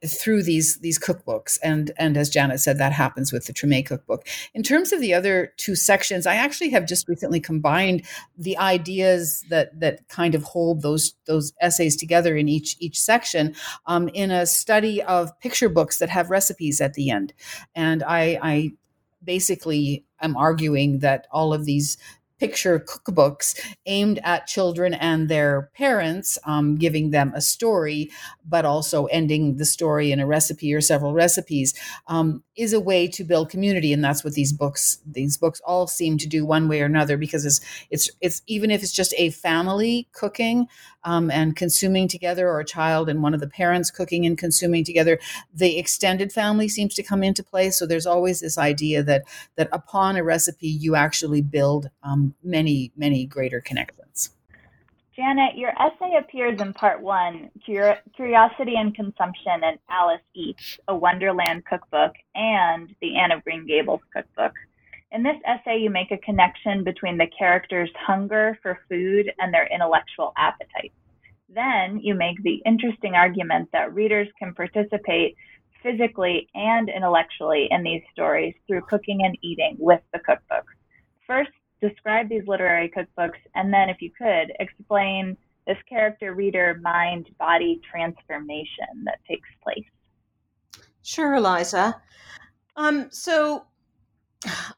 through 0.06 0.44
these 0.44 0.80
these 0.80 1.00
cookbooks. 1.00 1.60
And 1.64 1.92
and 1.98 2.18
as 2.18 2.30
janet 2.30 2.60
said 2.60 2.78
that 2.78 2.92
happens 2.92 3.32
with 3.32 3.46
the 3.46 3.54
treme 3.54 3.86
cookbook. 3.86 4.28
In 4.54 4.64
terms 4.64 4.92
of 4.92 5.00
the 5.00 5.14
other 5.14 5.54
two 5.58 5.76
sections 5.76 6.26
i 6.26 6.36
actually 6.36 6.70
have 6.70 6.88
just 6.88 7.08
recently 7.08 7.40
combined 7.40 8.04
the 8.38 8.58
ideas 8.58 9.46
that 9.50 9.80
that 9.80 10.08
kind 10.08 10.36
of 10.36 10.44
hold 10.44 10.82
those 10.82 11.14
those 11.26 11.54
essays 11.62 11.96
together 11.96 12.36
in 12.36 12.48
each 12.48 12.76
each 12.80 13.00
section 13.00 13.56
um, 13.86 14.10
in 14.10 14.32
a 14.32 14.46
study 14.46 15.02
of 15.04 15.38
picture 15.40 15.70
books 15.70 16.00
that 16.00 16.10
have 16.10 16.30
recipes 16.30 16.82
at 16.82 16.94
the 16.94 17.10
end. 17.10 17.34
And 17.76 18.04
i 18.04 18.40
i 18.42 18.72
basically 19.24 20.04
am 20.22 20.36
arguing 20.36 21.00
that 21.00 21.28
all 21.32 21.54
of 21.54 21.66
these 21.66 21.98
picture 22.42 22.80
cookbooks 22.80 23.48
aimed 23.86 24.20
at 24.24 24.48
children 24.48 24.96
and 24.96 25.30
their 25.30 25.70
parents, 25.76 26.40
um, 26.46 26.76
giving 26.76 27.12
them 27.12 27.32
a 27.36 27.42
story, 27.42 28.10
but 28.44 28.66
also 28.66 29.06
ending 29.06 29.58
the 29.58 29.66
story 29.66 30.12
in 30.12 30.20
a 30.20 30.26
recipe 30.26 30.74
or 30.74 30.82
several 30.82 31.14
recipes, 31.14 31.76
um, 32.08 32.44
is 32.56 32.74
a 32.74 32.80
way 32.80 33.08
to 33.08 33.24
build 33.24 33.52
community. 33.52 33.94
And 33.94 34.04
that's 34.04 34.24
what 34.24 34.34
these 34.34 34.52
books 34.52 34.98
these 35.06 35.38
books 35.38 35.62
all 35.66 35.86
seem 35.86 36.18
to 36.18 36.28
do 36.28 36.44
one 36.44 36.68
way 36.68 36.82
or 36.82 36.86
another. 36.86 37.16
Because 37.16 37.46
it's 37.46 37.62
it's 37.92 38.10
it's 38.22 38.42
even 38.48 38.72
if 38.72 38.82
it's 38.82 38.92
just 39.02 39.14
a 39.18 39.30
family 39.30 40.08
cooking 40.12 40.66
um, 41.04 41.32
and 41.32 41.56
consuming 41.56 42.08
together, 42.08 42.48
or 42.50 42.60
a 42.60 42.66
child 42.66 43.10
and 43.10 43.24
one 43.24 43.34
of 43.34 43.40
the 43.40 43.48
parents 43.48 43.92
cooking 43.92 44.26
and 44.26 44.38
consuming 44.38 44.84
together, 44.84 45.20
the 45.54 45.78
extended 45.78 46.32
family 46.32 46.68
seems 46.68 46.94
to 46.96 47.04
come 47.04 47.24
into 47.24 47.44
play. 47.44 47.70
So 47.70 47.86
there's 47.86 48.06
always 48.06 48.40
this 48.40 48.58
idea 48.58 49.04
that 49.04 49.24
that 49.56 49.70
upon 49.72 50.16
a 50.16 50.24
recipe 50.24 50.68
you 50.68 50.96
actually 50.96 51.42
build 51.42 51.90
um, 52.04 52.34
many, 52.44 52.92
many 52.96 53.26
greater 53.26 53.62
connections. 53.62 54.02
Janet, 55.16 55.58
your 55.58 55.72
essay 55.72 56.18
appears 56.18 56.60
in 56.62 56.74
part 56.74 57.02
one 57.02 57.52
Curiosity 57.66 58.76
and 58.78 58.96
Consumption 58.96 59.62
and 59.64 59.78
Alice 59.90 60.22
Eats, 60.34 60.80
a 60.88 60.96
Wonderland 60.96 61.66
cookbook, 61.66 62.14
and 62.34 62.96
the 63.02 63.18
Anne 63.18 63.32
of 63.32 63.44
Green 63.44 63.68
Gables 63.68 64.00
cookbook. 64.14 64.54
In 65.12 65.24
this 65.24 65.36
essay, 65.46 65.78
you 65.78 65.90
make 65.90 66.12
a 66.12 66.18
connection 66.18 66.86
between 66.86 67.18
the 67.18 67.28
characters' 67.38 67.92
hunger 67.98 68.58
for 68.62 68.80
food 68.88 69.32
and 69.40 69.54
their 69.54 69.68
intellectual 69.68 70.32
appetite. 70.38 70.94
Then 71.50 72.00
you 72.00 72.16
make 72.16 72.42
the 72.44 72.62
interesting 72.66 73.16
argument 73.16 73.70
that 73.74 73.94
readers 73.94 74.30
can 74.40 74.54
participate 74.54 75.36
physically 75.84 76.48
and 76.56 76.88
intellectually 76.90 77.68
in 77.72 77.84
these 77.84 78.04
stories 78.14 78.54
through 78.68 78.82
cooking 78.84 79.26
and 79.26 79.38
eating 79.42 79.76
with 79.80 80.00
the 80.14 80.20
cookbook. 80.20 80.66
First, 81.28 81.52
describe 81.82 82.30
these 82.30 82.48
literary 82.48 82.90
cookbooks, 82.90 83.40
and 83.56 83.74
then, 83.74 83.90
if 83.90 84.02
you 84.02 84.12
could, 84.18 84.54
explain 84.60 85.36
this 85.68 85.78
character 85.90 86.34
reader 86.34 86.80
mind 86.82 87.28
body 87.38 87.82
transformation 87.90 89.04
that 89.04 89.20
takes 89.28 89.50
place. 89.62 89.84
Sure, 91.04 91.34
Eliza. 91.36 92.02
Um, 92.78 93.10
so 93.12 93.66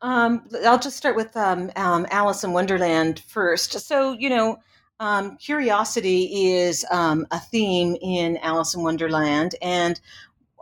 um, 0.01 0.47
I'll 0.65 0.79
just 0.79 0.97
start 0.97 1.15
with 1.15 1.35
um, 1.37 1.71
um, 1.75 2.05
Alice 2.11 2.43
in 2.43 2.53
Wonderland 2.53 3.19
first. 3.27 3.79
So, 3.79 4.13
you 4.13 4.29
know, 4.29 4.57
um, 4.99 5.37
curiosity 5.37 6.53
is 6.53 6.85
um, 6.91 7.25
a 7.31 7.39
theme 7.39 7.95
in 8.01 8.37
Alice 8.37 8.75
in 8.75 8.83
Wonderland, 8.83 9.55
and 9.61 9.99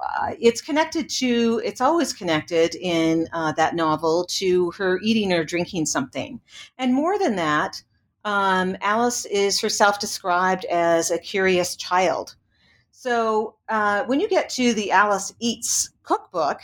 uh, 0.02 0.34
it's 0.40 0.62
connected 0.62 1.10
to, 1.10 1.62
it's 1.64 1.82
always 1.82 2.14
connected 2.14 2.76
in 2.76 3.28
uh, 3.34 3.52
that 3.54 3.76
novel 3.76 4.26
to 4.26 4.72
her 4.72 5.00
eating 5.04 5.32
or 5.32 5.44
drinking 5.44 5.86
something. 5.86 6.40
And 6.78 6.94
more 6.94 7.20
than 7.20 7.36
that, 7.36 7.84
um, 8.26 8.78
Alice 8.82 9.26
is 9.26 9.60
herself 9.62 10.00
described 10.00 10.66
as 10.66 11.12
a 11.12 11.20
curious 11.20 11.76
child. 11.76 12.36
So 12.92 13.56
uh, 13.70 14.04
when 14.06 14.20
you 14.20 14.30
get 14.30 14.50
to 14.52 14.74
the 14.74 14.92
Alice 14.92 15.34
Eats 15.40 15.92
cookbook, 16.04 16.62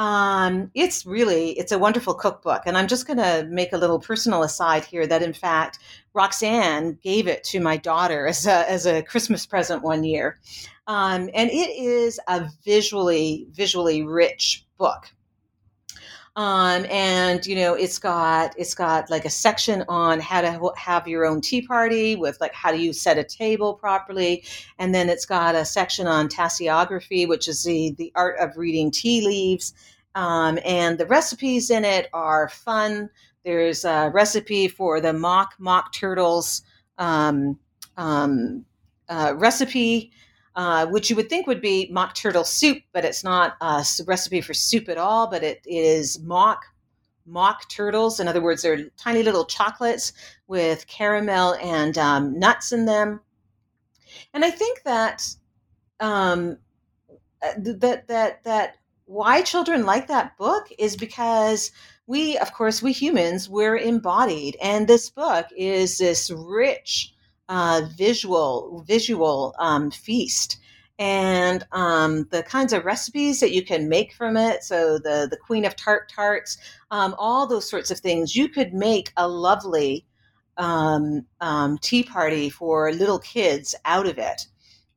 um, 0.00 0.70
it's 0.72 1.04
really 1.04 1.50
it's 1.58 1.72
a 1.72 1.78
wonderful 1.78 2.14
cookbook, 2.14 2.62
and 2.64 2.78
I'm 2.78 2.88
just 2.88 3.06
going 3.06 3.18
to 3.18 3.46
make 3.50 3.74
a 3.74 3.76
little 3.76 3.98
personal 3.98 4.42
aside 4.42 4.82
here 4.82 5.06
that 5.06 5.22
in 5.22 5.34
fact 5.34 5.78
Roxanne 6.14 6.98
gave 7.02 7.28
it 7.28 7.44
to 7.44 7.60
my 7.60 7.76
daughter 7.76 8.26
as 8.26 8.46
a 8.46 8.70
as 8.70 8.86
a 8.86 9.02
Christmas 9.02 9.44
present 9.44 9.82
one 9.82 10.02
year, 10.02 10.38
um, 10.86 11.28
and 11.34 11.50
it 11.50 11.68
is 11.76 12.18
a 12.28 12.48
visually 12.64 13.46
visually 13.50 14.02
rich 14.02 14.64
book. 14.78 15.10
Um, 16.36 16.86
and 16.88 17.44
you 17.44 17.56
know 17.56 17.74
it's 17.74 17.98
got 17.98 18.54
it's 18.56 18.74
got 18.74 19.10
like 19.10 19.24
a 19.24 19.30
section 19.30 19.84
on 19.88 20.20
how 20.20 20.40
to 20.40 20.72
have 20.76 21.08
your 21.08 21.26
own 21.26 21.40
tea 21.40 21.60
party 21.60 22.14
with 22.14 22.40
like 22.40 22.54
how 22.54 22.70
do 22.70 22.78
you 22.78 22.92
set 22.92 23.18
a 23.18 23.24
table 23.24 23.74
properly. 23.74 24.44
And 24.78 24.94
then 24.94 25.08
it's 25.08 25.26
got 25.26 25.54
a 25.54 25.64
section 25.64 26.06
on 26.06 26.28
tasseography 26.28 27.28
which 27.28 27.48
is 27.48 27.64
the 27.64 27.94
the 27.98 28.12
art 28.14 28.38
of 28.38 28.56
reading 28.56 28.90
tea 28.90 29.26
leaves. 29.26 29.74
Um, 30.14 30.58
and 30.64 30.98
the 30.98 31.06
recipes 31.06 31.70
in 31.70 31.84
it 31.84 32.08
are 32.12 32.48
fun. 32.48 33.10
There's 33.44 33.84
a 33.84 34.10
recipe 34.12 34.68
for 34.68 35.00
the 35.00 35.12
mock 35.12 35.54
mock 35.58 35.92
turtles 35.92 36.62
um, 36.98 37.58
um, 37.96 38.64
uh, 39.08 39.34
recipe 39.36 40.12
uh, 40.56 40.86
which 40.86 41.10
you 41.10 41.16
would 41.16 41.28
think 41.28 41.46
would 41.46 41.60
be 41.60 41.88
mock 41.90 42.14
turtle 42.14 42.44
soup, 42.44 42.82
but 42.92 43.04
it's 43.04 43.24
not 43.24 43.56
a 43.60 43.84
recipe 44.06 44.40
for 44.40 44.54
soup 44.54 44.88
at 44.88 44.98
all. 44.98 45.28
But 45.28 45.42
it 45.42 45.60
is 45.64 46.20
mock 46.20 46.64
mock 47.26 47.68
turtles. 47.68 48.20
In 48.20 48.28
other 48.28 48.40
words, 48.40 48.62
they're 48.62 48.88
tiny 48.96 49.22
little 49.22 49.44
chocolates 49.44 50.12
with 50.48 50.86
caramel 50.86 51.54
and 51.62 51.96
um, 51.96 52.38
nuts 52.38 52.72
in 52.72 52.86
them. 52.86 53.20
And 54.34 54.44
I 54.44 54.50
think 54.50 54.82
that 54.82 55.22
um, 56.00 56.58
uh, 57.42 57.52
that 57.56 58.08
that 58.08 58.42
that 58.44 58.76
why 59.06 59.42
children 59.42 59.86
like 59.86 60.08
that 60.08 60.36
book 60.36 60.68
is 60.78 60.96
because 60.96 61.70
we, 62.06 62.36
of 62.38 62.52
course, 62.52 62.82
we 62.82 62.92
humans, 62.92 63.48
we're 63.48 63.76
embodied, 63.76 64.56
and 64.60 64.88
this 64.88 65.10
book 65.10 65.46
is 65.56 65.98
this 65.98 66.30
rich 66.30 67.14
uh, 67.50 67.82
visual 67.96 68.82
visual 68.86 69.54
um, 69.58 69.90
feast 69.90 70.58
and 71.00 71.66
um, 71.72 72.28
the 72.30 72.42
kinds 72.44 72.72
of 72.72 72.84
recipes 72.84 73.40
that 73.40 73.52
you 73.52 73.64
can 73.64 73.88
make 73.88 74.14
from 74.14 74.36
it. 74.36 74.62
So 74.62 74.98
the 74.98 75.26
the 75.28 75.36
Queen 75.36 75.64
of 75.64 75.74
Tart 75.74 76.08
Tarts, 76.08 76.56
um, 76.90 77.14
all 77.18 77.46
those 77.46 77.68
sorts 77.68 77.90
of 77.90 77.98
things. 77.98 78.36
You 78.36 78.48
could 78.48 78.72
make 78.72 79.12
a 79.16 79.28
lovely 79.28 80.06
um, 80.56 81.26
um 81.40 81.76
tea 81.78 82.04
party 82.04 82.48
for 82.48 82.92
little 82.92 83.18
kids 83.18 83.74
out 83.84 84.06
of 84.06 84.16
it. 84.16 84.46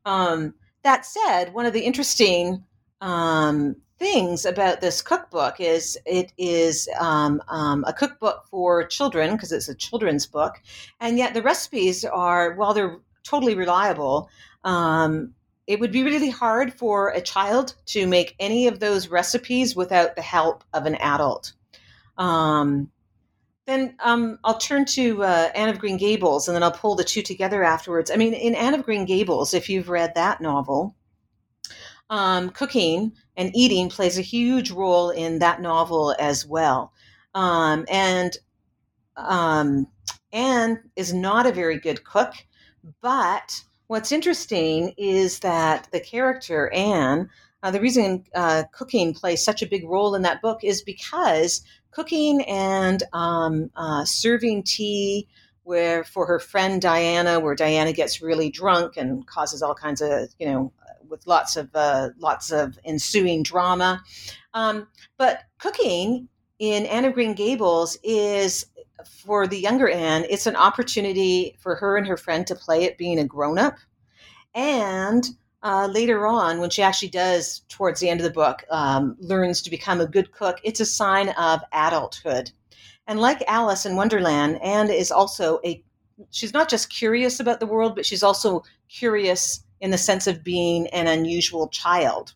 Um, 0.06 0.54
that 0.84 1.06
said, 1.06 1.54
one 1.54 1.66
of 1.66 1.74
the 1.74 1.82
interesting 1.82 2.64
um, 3.02 3.76
things 4.04 4.46
about 4.46 4.82
this 4.82 5.02
cookbook 5.02 5.62
is 5.62 5.98
it 6.06 6.34
is 6.38 6.90
um, 7.00 7.42
um, 7.48 7.86
a 7.88 7.94
cookbook 7.94 8.44
for 8.52 8.86
children 8.86 9.32
because 9.32 9.54
it's 9.54 9.70
a 9.70 9.76
children's 9.76 10.26
book, 10.26 10.56
and 11.00 11.18
yet 11.18 11.34
the 11.34 11.42
recipes 11.42 12.04
are 12.04 12.54
while 12.56 12.74
they're 12.74 12.98
totally 13.24 13.56
reliable. 13.56 14.30
Um, 14.66 15.34
it 15.68 15.80
would 15.80 15.94
be 15.94 16.04
really 16.04 16.30
hard 16.30 16.74
for 16.74 17.12
a 17.12 17.22
child 17.22 17.76
to 17.86 18.06
make 18.06 18.36
any 18.42 18.68
of 18.68 18.82
those 18.82 19.08
recipes 19.08 19.74
without 19.74 20.18
the 20.18 20.22
help 20.22 20.66
of 20.74 20.86
an 20.86 20.96
adult. 20.96 21.54
Um, 22.18 22.92
then 23.66 23.96
um, 24.04 24.38
I'll 24.44 24.58
turn 24.58 24.84
to 24.98 25.24
uh, 25.24 25.50
Anne 25.56 25.70
of 25.70 25.80
Green 25.80 25.96
Gables, 25.96 26.50
and 26.50 26.56
then 26.56 26.64
I'll 26.64 26.74
pull 26.74 26.96
the 26.96 27.06
two 27.06 27.22
together 27.22 27.64
afterwards. 27.64 28.12
I 28.12 28.18
mean, 28.18 28.34
in 28.34 28.54
Anne 28.54 28.74
of 28.74 28.84
Green 28.84 29.06
Gables, 29.06 29.54
if 29.54 29.70
you've 29.70 29.88
read 29.88 30.16
that 30.16 30.42
novel, 30.42 30.94
um, 32.10 32.50
cooking 32.50 33.14
and 33.38 33.52
eating 33.56 33.90
plays 33.90 34.18
a 34.18 34.22
huge 34.22 34.72
role 34.72 35.10
in 35.10 35.40
that 35.40 35.62
novel 35.62 36.16
as 36.20 36.46
well. 36.46 36.94
Um, 37.34 37.86
and 37.90 38.38
um, 39.18 39.88
Anne 40.32 40.84
is 40.96 41.14
not 41.14 41.46
a 41.46 41.52
very 41.52 41.80
good 41.80 42.04
cook, 42.04 42.34
but 43.02 43.64
what's 43.88 44.12
interesting 44.12 44.94
is 44.98 45.40
that 45.40 45.88
the 45.92 46.00
character 46.00 46.72
Anne, 46.74 47.30
uh, 47.62 47.72
the 47.72 47.80
reason 47.82 48.24
uh, 48.36 48.64
cooking 48.72 49.14
plays 49.14 49.44
such 49.44 49.62
a 49.62 49.68
big 49.68 49.88
role 49.88 50.16
in 50.16 50.22
that 50.24 50.42
book 50.42 50.64
is 50.64 50.82
because 50.82 51.64
cooking 51.92 52.42
and 52.44 53.04
um, 53.14 53.70
uh, 53.76 54.04
serving 54.04 54.64
tea 54.64 55.28
where 55.64 56.04
for 56.04 56.26
her 56.26 56.40
friend 56.40 56.82
Diana, 56.82 57.40
where 57.40 57.56
Diana 57.56 57.94
gets 57.94 58.22
really 58.22 58.50
drunk 58.50 58.98
and 58.98 59.26
causes 59.26 59.62
all 59.62 59.76
kinds 59.76 60.02
of 60.02 60.30
you 60.40 60.48
know 60.48 60.74
with 61.14 61.28
lots 61.28 61.56
of 61.56 61.70
uh, 61.76 62.10
lots 62.18 62.52
of 62.52 62.80
ensuing 62.84 63.44
drama. 63.44 64.02
Um, 64.56 64.88
but 65.18 65.44
cooking 65.60 66.28
in 66.58 66.88
Anne 66.88 67.06
of 67.06 67.14
Green 67.14 67.36
Gables 67.36 67.98
is 68.04 68.66
for 69.06 69.46
the 69.46 69.60
younger 69.60 69.88
Anne. 69.88 70.26
It's 70.28 70.48
an 70.48 70.56
opportunity 70.56 71.56
for 71.60 71.76
her 71.76 71.98
and 71.98 72.08
her 72.08 72.18
friend 72.18 72.48
to 72.48 72.56
play 72.56 72.88
at 72.88 72.98
being 72.98 73.20
a 73.20 73.26
grown 73.26 73.60
up, 73.60 73.76
and 74.56 75.24
uh, 75.62 75.88
later 75.88 76.26
on, 76.26 76.60
when 76.60 76.72
she 76.72 76.82
actually 76.82 77.10
does, 77.10 77.62
towards 77.70 78.00
the 78.00 78.10
end 78.10 78.20
of 78.20 78.26
the 78.26 78.34
book, 78.34 78.66
um, 78.70 79.16
learns 79.20 79.62
to 79.62 79.70
become 79.70 80.02
a 80.02 80.08
good 80.08 80.32
cook, 80.32 80.60
it's 80.64 80.82
a 80.82 80.86
sign 80.86 81.30
of 81.30 81.62
adulthood. 81.72 82.52
And 83.08 83.20
like 83.20 83.44
Alice 83.48 83.86
in 83.86 83.96
Wonderland, 83.96 84.62
Anne 84.62 84.90
is 84.90 85.12
also 85.12 85.60
a 85.64 85.84
she's 86.32 86.54
not 86.54 86.70
just 86.70 86.90
curious 86.90 87.40
about 87.40 87.60
the 87.60 87.66
world, 87.66 87.96
but 87.96 88.06
she's 88.06 88.24
also 88.24 88.64
curious 88.90 89.63
in 89.84 89.92
the 89.92 89.98
sense 89.98 90.28
of 90.28 90.46
being 90.46 90.88
an 90.88 91.08
unusual 91.08 91.68
child. 91.68 92.34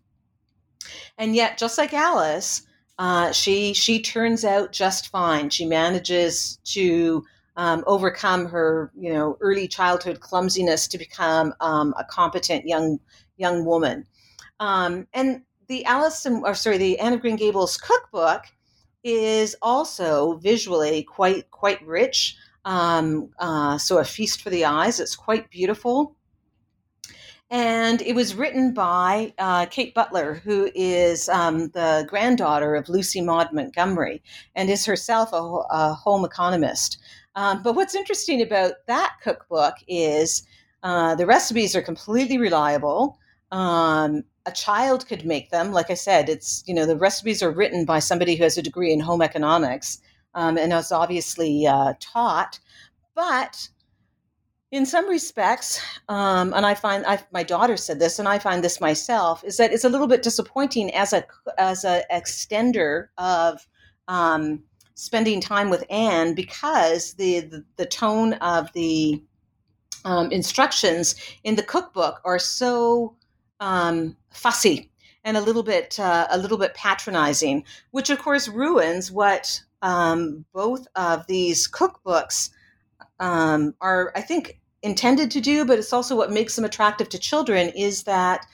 And 1.17 1.33
yet, 1.33 1.57
just 1.57 1.77
like 1.77 1.93
Alice, 1.93 2.61
uh, 2.99 3.31
she 3.31 3.73
she 3.73 4.01
turns 4.01 4.43
out 4.43 4.73
just 4.73 5.07
fine. 5.07 5.49
She 5.49 5.65
manages 5.65 6.59
to 6.65 7.23
um, 7.55 7.85
overcome 7.87 8.47
her 8.47 8.91
you 8.99 9.13
know 9.13 9.37
early 9.39 9.67
childhood 9.67 10.19
clumsiness 10.19 10.87
to 10.89 10.97
become 10.97 11.53
um, 11.61 11.93
a 11.97 12.03
competent 12.03 12.67
young 12.67 12.99
young 13.37 13.63
woman. 13.63 14.05
Um, 14.59 15.07
and 15.13 15.41
the 15.67 15.85
Alice 15.85 16.25
or 16.25 16.53
sorry 16.53 16.77
the 16.77 16.99
Anne 16.99 17.13
of 17.13 17.21
Green 17.21 17.37
Gables 17.37 17.77
cookbook 17.77 18.43
is 19.05 19.55
also 19.61 20.33
visually 20.39 21.03
quite 21.03 21.49
quite 21.49 21.81
rich. 21.87 22.35
Um, 22.65 23.29
uh, 23.39 23.77
so 23.77 23.99
a 23.99 24.03
feast 24.03 24.41
for 24.41 24.49
the 24.49 24.65
eyes. 24.65 24.99
It's 24.99 25.15
quite 25.15 25.49
beautiful. 25.49 26.16
And 27.49 28.01
it 28.01 28.13
was 28.13 28.35
written 28.35 28.73
by 28.73 29.33
uh, 29.37 29.67
Kate 29.67 29.93
Butler, 29.93 30.41
who 30.43 30.69
is 30.75 31.29
um, 31.29 31.69
the 31.69 32.05
granddaughter 32.09 32.75
of 32.75 32.89
Lucy 32.89 33.21
Maud 33.21 33.53
Montgomery 33.53 34.21
and 34.53 34.69
is 34.69 34.85
herself 34.85 35.31
a, 35.31 35.37
a 35.37 35.93
home 35.93 36.25
economist. 36.25 36.97
Um, 37.35 37.63
but 37.63 37.73
what's 37.73 37.95
interesting 37.95 38.41
about 38.41 38.73
that 38.87 39.15
cookbook 39.21 39.75
is 39.87 40.43
uh, 40.83 41.15
the 41.15 41.25
recipes 41.25 41.75
are 41.75 41.81
completely 41.81 42.37
reliable. 42.37 43.17
Um, 43.51 44.23
a 44.45 44.51
child 44.51 45.07
could 45.07 45.25
make 45.25 45.49
them. 45.49 45.71
Like 45.71 45.89
I 45.89 45.93
said, 45.93 46.27
it's, 46.29 46.63
you 46.67 46.73
know, 46.73 46.85
the 46.85 46.97
recipes 46.97 47.41
are 47.41 47.51
written 47.51 47.85
by 47.85 47.99
somebody 47.99 48.35
who 48.35 48.43
has 48.43 48.57
a 48.57 48.61
degree 48.61 48.91
in 48.91 48.99
home 48.99 49.21
economics 49.21 49.99
um, 50.33 50.57
and 50.57 50.73
is 50.73 50.91
obviously 50.91 51.65
uh, 51.65 51.93
taught. 51.99 52.59
But 53.15 53.69
in 54.71 54.85
some 54.85 55.07
respects, 55.09 55.81
um, 56.09 56.53
and 56.53 56.65
I 56.65 56.73
find 56.75 57.05
I, 57.05 57.19
my 57.31 57.43
daughter 57.43 57.77
said 57.77 57.99
this, 57.99 58.19
and 58.19 58.27
I 58.27 58.37
find 58.37 58.63
this 58.63 58.81
myself, 58.81 59.43
is 59.43 59.57
that 59.57 59.71
it's 59.71 59.85
a 59.85 59.89
little 59.89 60.07
bit 60.07 60.23
disappointing 60.23 60.93
as 60.93 61.13
a 61.13 61.25
as 61.57 61.85
a 61.85 62.03
extender 62.11 63.07
of 63.17 63.65
um, 64.07 64.63
spending 64.95 65.39
time 65.39 65.69
with 65.69 65.85
Anne 65.89 66.33
because 66.33 67.13
the 67.13 67.41
the, 67.41 67.65
the 67.77 67.85
tone 67.85 68.33
of 68.33 68.71
the 68.73 69.23
um, 70.03 70.31
instructions 70.31 71.15
in 71.43 71.55
the 71.55 71.63
cookbook 71.63 72.19
are 72.25 72.39
so 72.39 73.15
um, 73.61 74.17
fussy 74.31 74.91
and 75.23 75.37
a 75.37 75.41
little 75.41 75.63
bit 75.63 75.97
uh, 75.97 76.27
a 76.29 76.37
little 76.37 76.57
bit 76.57 76.73
patronizing, 76.73 77.63
which 77.91 78.09
of 78.09 78.19
course 78.19 78.49
ruins 78.49 79.13
what 79.13 79.61
um, 79.81 80.43
both 80.53 80.87
of 80.95 81.25
these 81.27 81.69
cookbooks 81.69 82.49
um, 83.19 83.73
are, 83.81 84.11
I 84.15 84.21
think, 84.21 84.59
intended 84.83 85.31
to 85.31 85.41
do, 85.41 85.65
but 85.65 85.79
it's 85.79 85.93
also 85.93 86.15
what 86.15 86.31
makes 86.31 86.55
them 86.55 86.65
attractive 86.65 87.09
to 87.09 87.19
children 87.19 87.69
is 87.69 88.03
that, 88.03 88.45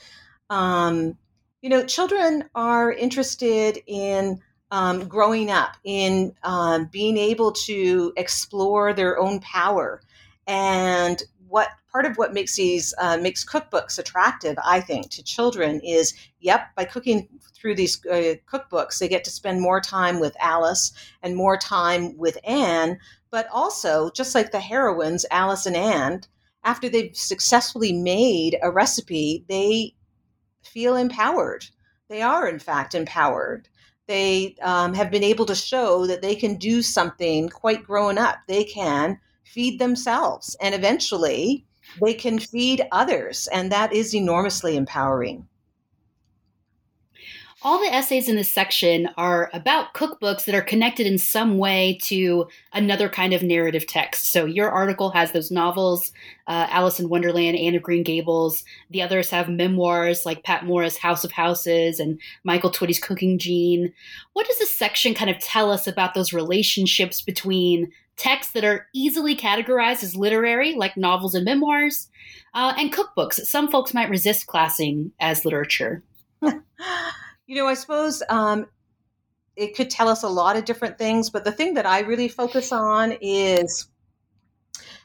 um, 0.50 1.18
you 1.62 1.70
know, 1.70 1.86
children 1.86 2.46
are 2.56 2.92
interested 2.92 3.80
in 3.88 4.40
um, 4.72 5.08
growing 5.08 5.52
up, 5.52 5.78
in 5.84 6.34
um, 6.44 6.90
being 6.92 7.18
able 7.18 7.52
to 7.52 8.14
explore 8.18 8.94
their 8.94 9.20
own 9.20 9.40
power. 9.40 10.02
And 10.48 11.22
what 11.48 11.70
part 11.92 12.06
of 12.06 12.18
what 12.18 12.34
makes 12.34 12.56
these 12.56 12.94
uh, 13.00 13.18
makes 13.18 13.46
cookbooks 13.46 14.00
attractive, 14.00 14.58
I 14.66 14.82
think, 14.82 15.12
to 15.12 15.24
children 15.24 15.80
is, 15.82 16.14
yep, 16.40 16.74
by 16.76 16.86
cooking 16.86 17.30
through 17.54 17.76
these 17.76 18.04
uh, 18.08 18.34
cookbooks, 18.52 18.98
they 18.98 19.08
get 19.08 19.24
to 19.26 19.30
spend 19.30 19.62
more 19.62 19.80
time 19.80 20.20
with 20.20 20.36
Alice 20.40 20.92
and 21.22 21.36
more 21.36 21.56
time 21.56 22.18
with 22.18 22.38
Anne, 22.44 22.98
but 23.34 23.48
also, 23.52 24.12
just 24.12 24.36
like 24.36 24.52
the 24.52 24.60
heroines, 24.60 25.26
Alice 25.32 25.66
and 25.66 25.76
Anne, 25.76 26.22
after 26.64 26.88
they've 26.88 27.18
successfully 27.18 27.92
made 27.92 28.56
a 28.62 28.70
recipe, 28.70 29.44
they 29.50 29.96
feel 30.62 30.96
empowered. 30.96 31.66
They 32.10 32.22
are, 32.22 32.48
in 32.48 32.60
fact, 32.60 32.94
empowered. 32.94 33.68
They 34.06 34.56
um, 34.62 34.94
have 34.94 35.10
been 35.10 35.24
able 35.24 35.48
to 35.48 35.56
show 35.56 36.06
that 36.06 36.22
they 36.22 36.36
can 36.36 36.58
do 36.58 36.84
something 36.84 37.50
quite 37.50 37.84
grown 37.84 38.20
up. 38.20 38.38
They 38.48 38.66
can 38.66 39.20
feed 39.44 39.80
themselves, 39.80 40.56
and 40.62 40.76
eventually 40.76 41.66
they 42.06 42.14
can 42.14 42.38
feed 42.38 42.84
others. 42.92 43.50
And 43.52 43.72
that 43.72 43.94
is 43.94 44.14
enormously 44.14 44.78
empowering 44.78 45.48
all 47.64 47.80
the 47.80 47.94
essays 47.94 48.28
in 48.28 48.36
this 48.36 48.52
section 48.52 49.10
are 49.16 49.50
about 49.54 49.94
cookbooks 49.94 50.44
that 50.46 50.56
are 50.56 50.62
connected 50.62 51.08
in 51.08 51.18
some 51.18 51.58
way 51.58 51.98
to 52.02 52.46
another 52.74 53.08
kind 53.08 53.32
of 53.32 53.42
narrative 53.42 53.88
text. 53.88 54.32
So 54.34 54.46
your 54.46 54.70
article 54.70 55.12
has 55.12 55.32
those 55.32 55.50
novels, 55.50 56.12
uh, 56.48 56.68
Alice 56.70 57.00
in 57.00 57.08
Wonderland, 57.08 57.58
Anne 57.58 57.76
of 57.76 57.82
Green 57.82 58.04
Gables. 58.04 58.66
The 58.90 59.02
others 59.02 59.30
have 59.30 59.48
memoirs 59.48 60.26
like 60.26 60.44
Pat 60.44 60.66
Mora's 60.66 60.98
House 60.98 61.24
of 61.24 61.32
Houses 61.32 62.02
and 62.02 62.20
Michael 62.44 62.70
Twitty's 62.70 63.00
Cooking 63.00 63.40
Gene. 63.40 63.94
What 64.34 64.46
does 64.46 64.60
this 64.60 64.76
section 64.78 65.14
kind 65.14 65.32
of 65.32 65.40
tell 65.40 65.72
us 65.72 65.88
about 65.88 66.14
those 66.14 66.34
relationships 66.34 67.22
between 67.22 67.92
texts 68.18 68.52
that 68.54 68.66
are 68.66 68.88
easily 68.94 69.38
categorized 69.38 70.04
as 70.04 70.18
literary, 70.18 70.76
like 70.76 70.98
novels 70.98 71.34
and 71.34 71.46
memoirs, 71.46 72.10
uh, 72.54 72.74
and 72.78 72.92
cookbooks 72.94 73.38
that 73.38 73.48
some 73.48 73.72
folks 73.72 73.94
might 73.94 74.10
resist 74.10 74.48
classing 74.48 75.14
as 75.22 75.46
literature? 75.46 76.04
You 77.54 77.60
know, 77.60 77.68
I 77.68 77.76
suppose 77.76 78.24
um, 78.30 78.66
it 79.56 79.76
could 79.76 79.92
tell 79.92 80.10
us 80.10 80.24
a 80.24 80.28
lot 80.28 80.56
of 80.56 80.66
different 80.66 80.98
things, 80.98 81.30
but 81.30 81.46
the 81.46 81.52
thing 81.52 81.76
that 81.76 81.86
I 81.86 82.00
really 82.00 82.28
focus 82.28 82.72
on 82.72 83.12
is 83.22 83.90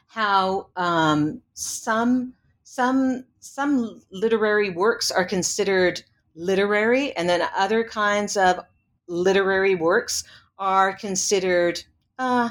how 0.07 0.69
um, 0.75 1.43
some 1.53 2.33
some 2.63 3.25
some 3.37 4.01
literary 4.11 4.71
works 4.71 5.11
are 5.11 5.25
considered 5.25 6.01
literary, 6.33 7.15
and 7.15 7.29
then 7.29 7.47
other 7.55 7.83
kinds 7.83 8.35
of 8.35 8.61
literary 9.07 9.75
works 9.75 10.23
are 10.57 10.93
considered, 10.93 11.83
uh, 12.17 12.49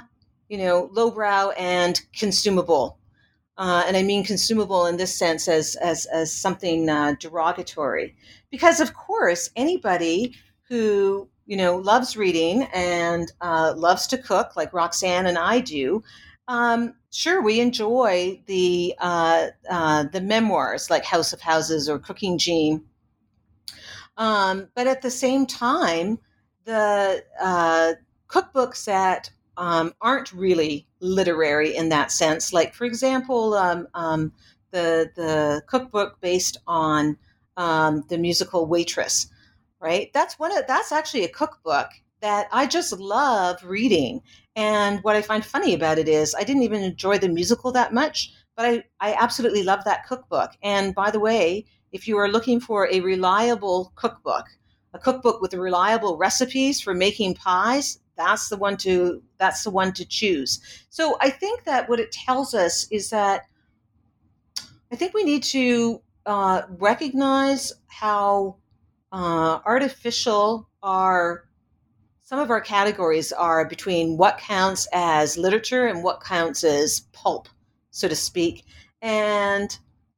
you 0.49 0.59
know, 0.59 0.91
lowbrow 0.93 1.51
and 1.59 2.01
consumable. 2.17 3.01
Uh, 3.57 3.83
and 3.89 3.97
I 3.97 4.05
mean 4.05 4.23
consumable 4.23 4.87
in 4.87 4.97
this 4.97 5.13
sense 5.19 5.49
as 5.49 5.75
as, 5.75 6.07
as 6.07 6.33
something 6.33 6.89
uh, 6.89 7.17
derogatory 7.19 8.15
because 8.51 8.81
of 8.81 8.95
course 8.95 9.51
anybody 9.57 10.35
who 10.69 11.29
you 11.47 11.57
know 11.57 11.77
loves 11.77 12.17
reading 12.17 12.65
and 12.75 13.33
uh, 13.41 13.73
loves 13.77 14.07
to 14.07 14.19
cook 14.19 14.57
like 14.57 14.73
roxanne 14.73 15.27
and 15.27 15.39
i 15.39 15.61
do 15.61 16.03
um, 16.49 16.95
sure 17.11 17.43
we 17.43 17.61
enjoy 17.61 18.41
the 18.47 18.95
uh, 18.99 19.49
uh, 19.71 20.05
the 20.05 20.21
memoirs 20.21 20.91
like 20.91 21.05
house 21.05 21.33
of 21.33 21.41
houses 21.41 21.89
or 21.89 21.99
cooking 21.99 22.39
gene. 22.39 22.85
Um, 24.17 24.69
but 24.75 24.87
at 24.87 25.03
the 25.03 25.11
same 25.11 25.47
time 25.47 26.19
the 26.65 27.23
uh, 27.41 27.93
cookbooks 28.29 28.87
that 28.87 29.31
um, 29.57 29.93
aren't 30.01 30.33
really 30.33 30.87
literary 31.01 31.77
in 31.77 31.91
that 31.91 32.11
sense 32.11 32.53
like 32.53 32.75
for 32.75 32.85
example 32.85 33.55
um, 33.55 33.87
um, 33.95 34.33
the 34.71 35.11
the 35.17 35.63
cookbook 35.67 36.21
based 36.21 36.57
on 36.67 37.17
um, 37.59 38.05
the 38.09 38.17
musical 38.17 38.67
Waitress, 38.67 39.27
right? 39.81 40.11
That's 40.15 40.39
one 40.39 40.57
of 40.57 40.67
that's 40.67 40.93
actually 40.93 41.25
a 41.25 41.29
cookbook 41.29 41.89
that 42.21 42.49
I 42.53 42.67
just 42.67 42.93
love 42.99 43.63
reading. 43.63 44.23
And 44.57 45.01
what 45.03 45.17
I 45.17 45.23
find 45.23 45.45
funny 45.45 45.75
about 45.75 45.99
it 45.99 46.09
is 46.09 46.35
I 46.35 46.45
didn't 46.45 46.63
even 46.63 46.83
enjoy 46.83 47.19
the 47.19 47.29
musical 47.29 47.71
that 47.73 47.93
much, 47.93 48.33
but 48.57 48.65
I, 48.65 48.85
I 49.01 49.15
absolutely 49.15 49.63
love 49.63 49.85
that 49.85 50.07
cookbook. 50.07 50.53
And 50.63 50.95
by 50.95 51.11
the 51.11 51.21
way, 51.21 51.67
if 51.93 52.09
you 52.09 52.17
are 52.19 52.29
looking 52.29 52.61
for 52.61 52.89
a 52.91 53.01
reliable 53.01 53.93
cookbook, 53.95 54.47
a 54.95 54.99
cookbook 54.99 55.41
with 55.41 55.55
reliable 55.55 56.17
recipes 56.17 56.81
for 56.81 56.95
making 56.95 57.35
pies, 57.35 57.99
that's 58.17 58.49
the 58.49 58.57
one 58.57 58.77
to 58.79 59.23
that's 59.39 59.65
the 59.65 59.71
one 59.71 59.93
to 59.93 60.05
choose. 60.05 60.61
So 60.91 61.17
I 61.21 61.31
think 61.31 61.65
that 61.65 61.89
what 61.89 62.01
it 62.01 62.13
tells 62.13 62.55
us 62.55 62.87
is 62.91 63.11
that 63.11 63.43
I 64.91 64.97
think 64.97 65.15
we 65.15 65.25
need 65.25 65.43
to 65.45 66.03
uh, 66.29 66.63
recognize 66.79 67.73
how 67.87 68.57
uh, 69.13 69.61
artificial 69.65 70.69
our 70.83 71.49
some 72.23 72.39
of 72.39 72.51
our 72.51 72.61
categories 72.61 73.33
are 73.33 73.67
between 73.67 74.19
what 74.19 74.37
counts 74.37 74.87
as 74.93 75.39
literature 75.39 75.87
and 75.87 76.05
what 76.05 76.23
counts 76.23 76.63
as 76.63 77.01
pulp, 77.15 77.49
so 77.91 78.07
to 78.07 78.15
speak. 78.15 78.67
And 79.01 79.77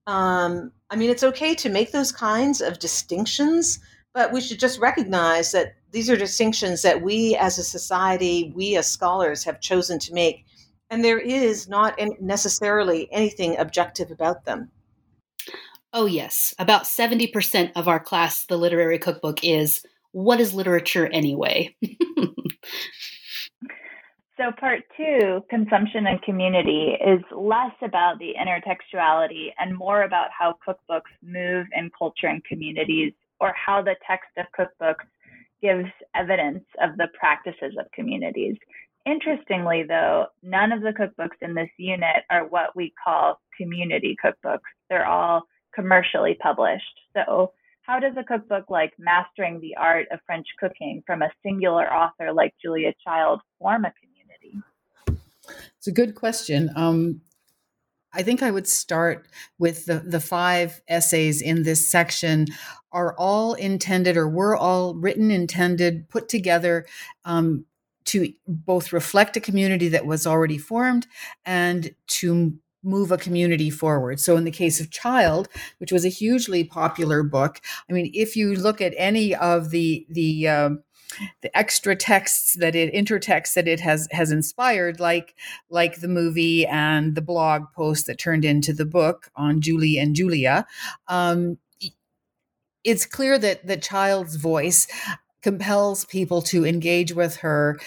um, 0.09 0.73
I 0.91 0.97
mean, 0.97 1.11
it's 1.11 1.23
okay 1.23 1.55
to 1.55 1.69
make 1.69 1.93
those 1.93 2.11
kinds 2.11 2.61
of 2.61 2.81
distinctions, 2.81 3.79
but 4.13 4.33
we 4.33 4.41
should 4.41 4.59
just 4.59 4.81
recognize 4.81 5.53
that 5.53 5.77
these 5.93 6.11
are 6.11 6.17
distinctions 6.17 6.83
that 6.83 7.01
we 7.01 7.37
as 7.37 7.59
a 7.59 7.63
society, 7.63 8.53
we 8.57 8.77
as 8.77 8.91
scholars 8.91 9.45
have 9.45 9.61
chosen 9.61 10.01
to 10.01 10.13
make. 10.13 10.45
And 10.91 11.05
there 11.05 11.21
is 11.21 11.69
not 11.69 11.97
necessarily 12.21 13.09
anything 13.13 13.57
objective 13.57 14.11
about 14.11 14.45
them. 14.45 14.73
Oh, 15.93 16.07
yes. 16.07 16.55
About 16.59 16.85
70% 16.85 17.73
of 17.75 17.89
our 17.89 17.99
class, 17.99 18.47
the 18.47 18.57
literary 18.57 18.99
cookbook, 18.99 19.43
is 19.43 19.83
what 20.13 20.41
is 20.41 20.55
literature 20.55 21.09
anyway? 21.13 21.75
so, 24.37 24.53
part 24.59 24.83
two, 24.97 25.41
consumption 25.51 26.07
and 26.07 26.23
community, 26.23 26.97
is 27.05 27.21
less 27.37 27.75
about 27.83 28.19
the 28.21 28.35
intertextuality 28.41 29.49
and 29.59 29.77
more 29.77 30.03
about 30.03 30.29
how 30.37 30.55
cookbooks 30.67 31.11
move 31.23 31.67
in 31.77 31.91
culture 31.99 32.29
and 32.29 32.45
communities, 32.45 33.13
or 33.41 33.53
how 33.55 33.83
the 33.83 33.97
text 34.07 34.31
of 34.37 34.47
cookbooks 34.57 35.07
gives 35.61 35.89
evidence 36.15 36.65
of 36.81 36.97
the 36.99 37.09
practices 37.19 37.75
of 37.79 37.91
communities. 37.93 38.57
Interestingly, 39.07 39.83
though, 39.89 40.27
none 40.43 40.73
of 40.73 40.83
the 40.83 40.93
cookbooks 40.93 41.41
in 41.43 41.55
this 41.55 41.71
unit 41.79 42.23
are 42.31 42.47
what 42.47 42.77
we 42.77 42.93
call 43.03 43.41
community 43.57 44.17
cookbooks. 44.23 44.61
They're 44.89 45.07
all 45.07 45.43
commercially 45.75 46.37
published. 46.41 47.01
So, 47.15 47.53
how 47.83 47.99
does 47.99 48.15
a 48.17 48.23
cookbook 48.23 48.71
like 48.71 48.93
Mastering 48.99 49.61
the 49.61 49.75
Art 49.77 50.07
of 50.13 50.21
French 50.27 50.47
Cooking 50.61 51.03
from 51.07 51.23
a 51.23 51.31
singular 51.43 51.93
author 51.93 52.33
like 52.33 52.55
Julia 52.63 52.93
Child 53.05 53.41
form 53.59 53.85
a 53.85 53.93
community? 53.93 54.63
It's 55.77 55.87
a 55.87 55.93
good 55.93 56.15
question. 56.15 56.71
Um, 56.77 57.23
I 58.13 58.23
think 58.23 58.43
I 58.43 58.51
would 58.51 58.67
start 58.67 59.27
with 59.59 59.87
the, 59.87 60.01
the 60.01 60.21
five 60.21 60.81
essays 60.89 61.41
in 61.41 61.63
this 61.63 61.87
section 61.87 62.47
are 62.93 63.15
all 63.17 63.55
intended 63.55 64.17
or 64.17 64.29
were 64.29 64.57
all 64.57 64.95
written, 64.95 65.31
intended, 65.31 66.09
put 66.09 66.29
together 66.29 66.87
um, 67.25 67.65
to 68.07 68.33
both 68.49 68.93
reflect 68.93 69.37
a 69.37 69.41
community 69.41 69.89
that 69.89 70.07
was 70.07 70.27
already 70.27 70.59
formed 70.59 71.07
and 71.45 71.95
to 72.09 72.59
move 72.83 73.13
a 73.13 73.19
community 73.19 73.71
forward. 73.71 74.21
So 74.21 74.37
in 74.37 74.45
the 74.45 74.51
case 74.51 74.81
of 74.81 74.91
Child, 74.91 75.49
which 75.79 75.93
was 75.93 76.05
a 76.05 76.09
hugely 76.09 76.65
popular 76.65 77.23
book, 77.23 77.61
I 77.89 77.93
mean, 77.93 78.11
if 78.15 78.37
you 78.37 78.55
look 78.55 78.81
at 78.81 78.95
any 78.97 79.35
of 79.35 79.71
the 79.71 80.07
the 80.09 80.49
um, 80.49 80.83
the 81.43 81.57
extra 81.57 81.97
texts 81.97 82.55
that 82.55 82.75
it 82.75 82.93
intertexts 82.95 83.55
that 83.55 83.69
it 83.69 83.81
has 83.81 84.09
has 84.13 84.31
inspired 84.31 85.01
like 85.01 85.35
like 85.69 86.01
the 86.01 86.09
movie 86.09 86.67
and 86.67 87.15
the 87.15 87.23
blog 87.23 87.65
post 87.75 88.07
that 88.07 88.19
turned 88.19 88.45
into 88.45 88.73
the 88.73 88.85
book 88.85 89.31
on 89.37 89.61
Julie 89.61 89.99
and 89.99 90.15
Julia 90.15 90.67
um, 91.09 91.59
it's 92.85 93.07
clear 93.07 93.39
that 93.39 93.67
the 93.67 93.77
child's 93.77 94.37
voice 94.37 94.87
compels 95.43 96.05
people 96.05 96.43
to 96.43 96.67
engage 96.67 97.13
with 97.13 97.37
her 97.37 97.79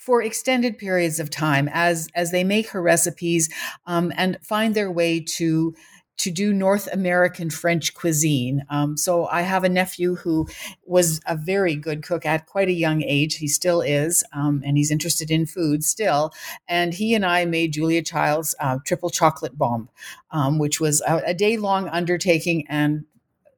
for 0.00 0.22
extended 0.22 0.78
periods 0.78 1.20
of 1.20 1.30
time 1.30 1.68
as 1.72 2.08
as 2.14 2.30
they 2.30 2.42
make 2.42 2.70
her 2.70 2.82
recipes 2.82 3.52
um, 3.86 4.12
and 4.16 4.38
find 4.42 4.74
their 4.74 4.90
way 4.90 5.20
to 5.20 5.74
to 6.16 6.30
do 6.30 6.52
North 6.52 6.86
American 6.92 7.48
French 7.48 7.94
cuisine. 7.94 8.62
Um, 8.68 8.98
so 8.98 9.26
I 9.28 9.40
have 9.40 9.64
a 9.64 9.70
nephew 9.70 10.16
who 10.16 10.48
was 10.84 11.18
a 11.26 11.34
very 11.34 11.74
good 11.74 12.02
cook 12.02 12.26
at 12.26 12.44
quite 12.44 12.68
a 12.68 12.72
young 12.72 13.02
age. 13.02 13.36
He 13.36 13.48
still 13.48 13.80
is, 13.80 14.22
um, 14.34 14.62
and 14.66 14.76
he's 14.76 14.90
interested 14.90 15.30
in 15.30 15.46
food 15.46 15.82
still. 15.82 16.34
And 16.68 16.92
he 16.92 17.14
and 17.14 17.24
I 17.24 17.46
made 17.46 17.72
Julia 17.72 18.02
Child's 18.02 18.54
uh, 18.60 18.80
triple 18.84 19.08
chocolate 19.08 19.56
bomb, 19.56 19.88
um, 20.30 20.58
which 20.58 20.78
was 20.78 21.00
a, 21.08 21.22
a 21.28 21.34
day 21.34 21.56
long 21.56 21.88
undertaking 21.88 22.66
and 22.68 23.06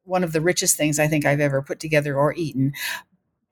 one 0.04 0.22
of 0.22 0.32
the 0.32 0.40
richest 0.40 0.76
things 0.76 1.00
I 1.00 1.08
think 1.08 1.26
I've 1.26 1.40
ever 1.40 1.62
put 1.62 1.80
together 1.80 2.16
or 2.16 2.32
eaten. 2.34 2.74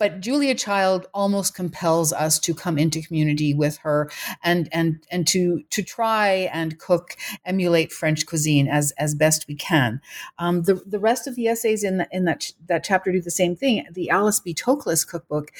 But 0.00 0.20
Julia 0.20 0.54
Child 0.54 1.06
almost 1.12 1.54
compels 1.54 2.10
us 2.10 2.38
to 2.40 2.54
come 2.54 2.78
into 2.78 3.02
community 3.02 3.52
with 3.52 3.76
her 3.78 4.10
and 4.42 4.66
and 4.72 5.06
and 5.10 5.26
to 5.28 5.62
to 5.68 5.82
try 5.82 6.48
and 6.52 6.78
cook, 6.78 7.16
emulate 7.44 7.92
French 7.92 8.24
cuisine 8.24 8.66
as 8.66 8.92
as 8.92 9.14
best 9.14 9.46
we 9.46 9.54
can. 9.54 10.00
Um, 10.38 10.62
the 10.62 10.82
the 10.86 10.98
rest 10.98 11.28
of 11.28 11.36
the 11.36 11.48
essays 11.48 11.84
in 11.84 11.98
the, 11.98 12.08
in 12.10 12.24
that 12.24 12.50
that 12.66 12.82
chapter 12.82 13.12
do 13.12 13.20
the 13.20 13.30
same 13.30 13.54
thing. 13.54 13.86
The 13.92 14.08
Alice 14.08 14.40
B. 14.40 14.54
Toklas 14.54 15.06
cookbook 15.06 15.52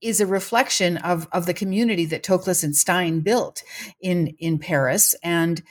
is 0.00 0.20
a 0.20 0.26
reflection 0.26 0.96
of 0.98 1.26
of 1.32 1.46
the 1.46 1.54
community 1.54 2.04
that 2.06 2.22
Toklas 2.22 2.62
and 2.62 2.76
Stein 2.76 3.20
built 3.20 3.64
in 4.00 4.28
in 4.38 4.60
Paris 4.60 5.16
and 5.22 5.62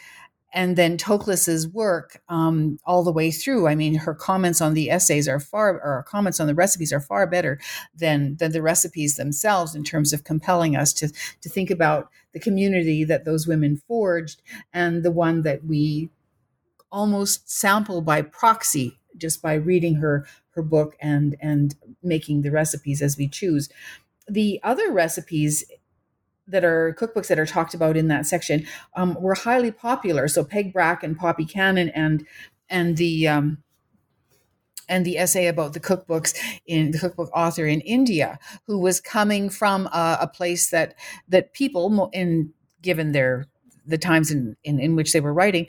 and 0.58 0.76
then 0.76 0.98
Toklas's 0.98 1.68
work 1.68 2.20
um, 2.30 2.80
all 2.84 3.04
the 3.04 3.12
way 3.12 3.30
through. 3.30 3.68
I 3.68 3.76
mean, 3.76 3.94
her 3.94 4.16
comments 4.16 4.60
on 4.60 4.74
the 4.74 4.90
essays 4.90 5.28
are 5.28 5.40
far, 5.40 5.80
or 5.80 6.04
comments 6.08 6.40
on 6.40 6.48
the 6.48 6.56
recipes 6.56 6.92
are 6.92 7.00
far 7.00 7.28
better 7.28 7.60
than 7.96 8.38
than 8.38 8.54
the 8.54 8.64
recipes 8.64 9.18
themselves 9.18 9.76
in 9.76 9.84
terms 9.84 10.14
of 10.14 10.24
compelling 10.24 10.76
us 10.76 10.94
to 10.94 11.10
to 11.42 11.48
think 11.48 11.70
about 11.70 12.10
the 12.34 12.40
community 12.40 13.04
that 13.04 13.24
those 13.24 13.46
women 13.46 13.78
forged 13.88 14.42
and 14.74 15.04
the 15.04 15.12
one 15.12 15.44
that 15.44 15.64
we 15.64 16.10
almost 16.92 17.48
sample 17.48 18.02
by 18.02 18.24
proxy 18.24 18.98
just 19.16 19.44
by 19.44 19.54
reading 19.54 19.98
her 19.98 20.26
her 20.50 20.64
book 20.64 20.98
and 21.00 21.36
and 21.40 21.76
making 22.02 22.42
the 22.42 22.50
recipes 22.50 23.04
as 23.04 23.16
we 23.16 23.28
choose. 23.28 23.70
The 24.28 24.60
other 24.64 24.92
recipes 24.92 25.64
that 26.48 26.64
are 26.64 26.96
cookbooks 27.00 27.28
that 27.28 27.40
are 27.40 27.46
talked 27.46 27.74
about 27.74 27.98
in 27.98 28.08
that 28.08 28.26
section 28.26 28.66
um, 28.96 29.18
were 29.20 29.36
highly 29.36 29.72
popular. 29.72 30.28
So 30.28 30.44
Peg 30.44 30.74
Brack 30.74 31.04
and 31.04 31.18
Poppy 31.18 31.46
Cannon 31.46 31.90
and 31.90 32.26
and 32.70 32.98
the 32.98 33.28
um, 33.28 33.64
and 34.90 35.06
the 35.06 35.18
essay 35.18 35.48
about 35.48 35.74
the 35.74 35.80
cookbooks 35.80 36.34
in 36.66 36.92
the 36.92 37.00
cookbook 37.00 37.30
author 37.34 37.66
in 37.66 37.82
India, 37.82 38.40
who 38.66 38.78
was 38.80 39.02
coming 39.02 39.50
from 39.50 39.88
a, 39.88 40.20
a 40.22 40.28
place 40.28 40.70
that 40.70 40.96
that 41.28 41.54
people 41.54 42.10
in 42.14 42.54
given 42.82 43.12
their 43.12 43.46
the 43.86 43.98
times 43.98 44.32
in, 44.32 44.56
in, 44.64 44.80
in 44.80 44.96
which 44.96 45.14
they 45.14 45.22
were 45.22 45.34
writing 45.34 45.68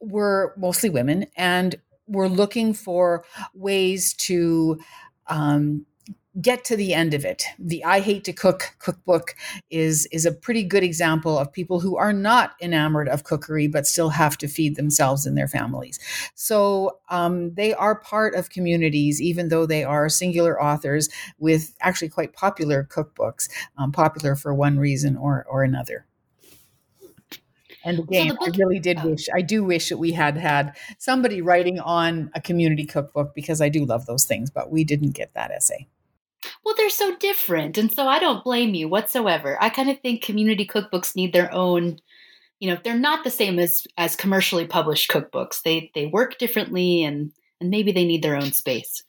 were 0.00 0.54
mostly 0.56 0.90
women 0.90 1.26
and 1.36 1.76
were 2.06 2.28
looking 2.28 2.74
for 2.74 3.24
ways 3.54 4.12
to 4.14 4.78
um, 5.28 5.86
get 6.40 6.64
to 6.64 6.76
the 6.76 6.94
end 6.94 7.14
of 7.14 7.24
it. 7.24 7.44
The 7.58 7.84
I 7.84 8.00
Hate 8.00 8.24
to 8.24 8.32
Cook 8.32 8.76
cookbook 8.78 9.34
is 9.70 10.06
is 10.12 10.26
a 10.26 10.32
pretty 10.32 10.62
good 10.62 10.82
example 10.82 11.38
of 11.38 11.52
people 11.52 11.80
who 11.80 11.96
are 11.96 12.12
not 12.12 12.54
enamored 12.60 13.08
of 13.08 13.24
cookery 13.24 13.66
but 13.66 13.86
still 13.86 14.10
have 14.10 14.36
to 14.38 14.48
feed 14.48 14.76
themselves 14.76 15.26
and 15.26 15.36
their 15.36 15.48
families. 15.48 15.98
So 16.34 16.98
um, 17.08 17.54
they 17.54 17.74
are 17.74 18.00
part 18.00 18.34
of 18.34 18.50
communities, 18.50 19.20
even 19.20 19.48
though 19.48 19.66
they 19.66 19.84
are 19.84 20.08
singular 20.08 20.62
authors 20.62 21.08
with 21.38 21.74
actually 21.80 22.10
quite 22.10 22.32
popular 22.32 22.84
cookbooks, 22.84 23.48
um, 23.76 23.92
popular 23.92 24.36
for 24.36 24.54
one 24.54 24.78
reason 24.78 25.16
or 25.16 25.44
or 25.48 25.64
another. 25.64 26.06
And 27.84 28.00
again, 28.00 28.30
so 28.30 28.36
book, 28.36 28.54
I 28.54 28.58
really 28.58 28.80
did 28.80 28.98
oh. 29.02 29.10
wish, 29.10 29.28
I 29.32 29.40
do 29.40 29.64
wish 29.64 29.88
that 29.88 29.98
we 29.98 30.12
had 30.12 30.36
had 30.36 30.76
somebody 30.98 31.40
writing 31.40 31.78
on 31.78 32.30
a 32.34 32.40
community 32.40 32.84
cookbook 32.84 33.34
because 33.34 33.60
I 33.60 33.68
do 33.68 33.84
love 33.84 34.04
those 34.06 34.24
things, 34.24 34.50
but 34.50 34.70
we 34.70 34.84
didn't 34.84 35.12
get 35.12 35.32
that 35.34 35.50
essay. 35.50 35.86
Well, 36.64 36.74
they're 36.76 36.90
so 36.90 37.16
different. 37.16 37.78
And 37.78 37.90
so 37.92 38.06
I 38.06 38.18
don't 38.18 38.44
blame 38.44 38.74
you 38.74 38.88
whatsoever. 38.88 39.60
I 39.60 39.70
kind 39.70 39.90
of 39.90 40.00
think 40.00 40.22
community 40.22 40.66
cookbooks 40.66 41.16
need 41.16 41.32
their 41.32 41.52
own, 41.52 41.98
you 42.60 42.70
know, 42.70 42.78
they're 42.82 42.98
not 42.98 43.24
the 43.24 43.30
same 43.30 43.58
as 43.58 43.86
as 43.98 44.16
commercially 44.16 44.66
published 44.66 45.10
cookbooks. 45.10 45.62
They 45.64 45.90
they 45.94 46.06
work 46.06 46.38
differently 46.38 47.04
and 47.04 47.32
and 47.60 47.70
maybe 47.70 47.92
they 47.92 48.06
need 48.06 48.22
their 48.22 48.36
own 48.36 48.52
space. 48.52 49.02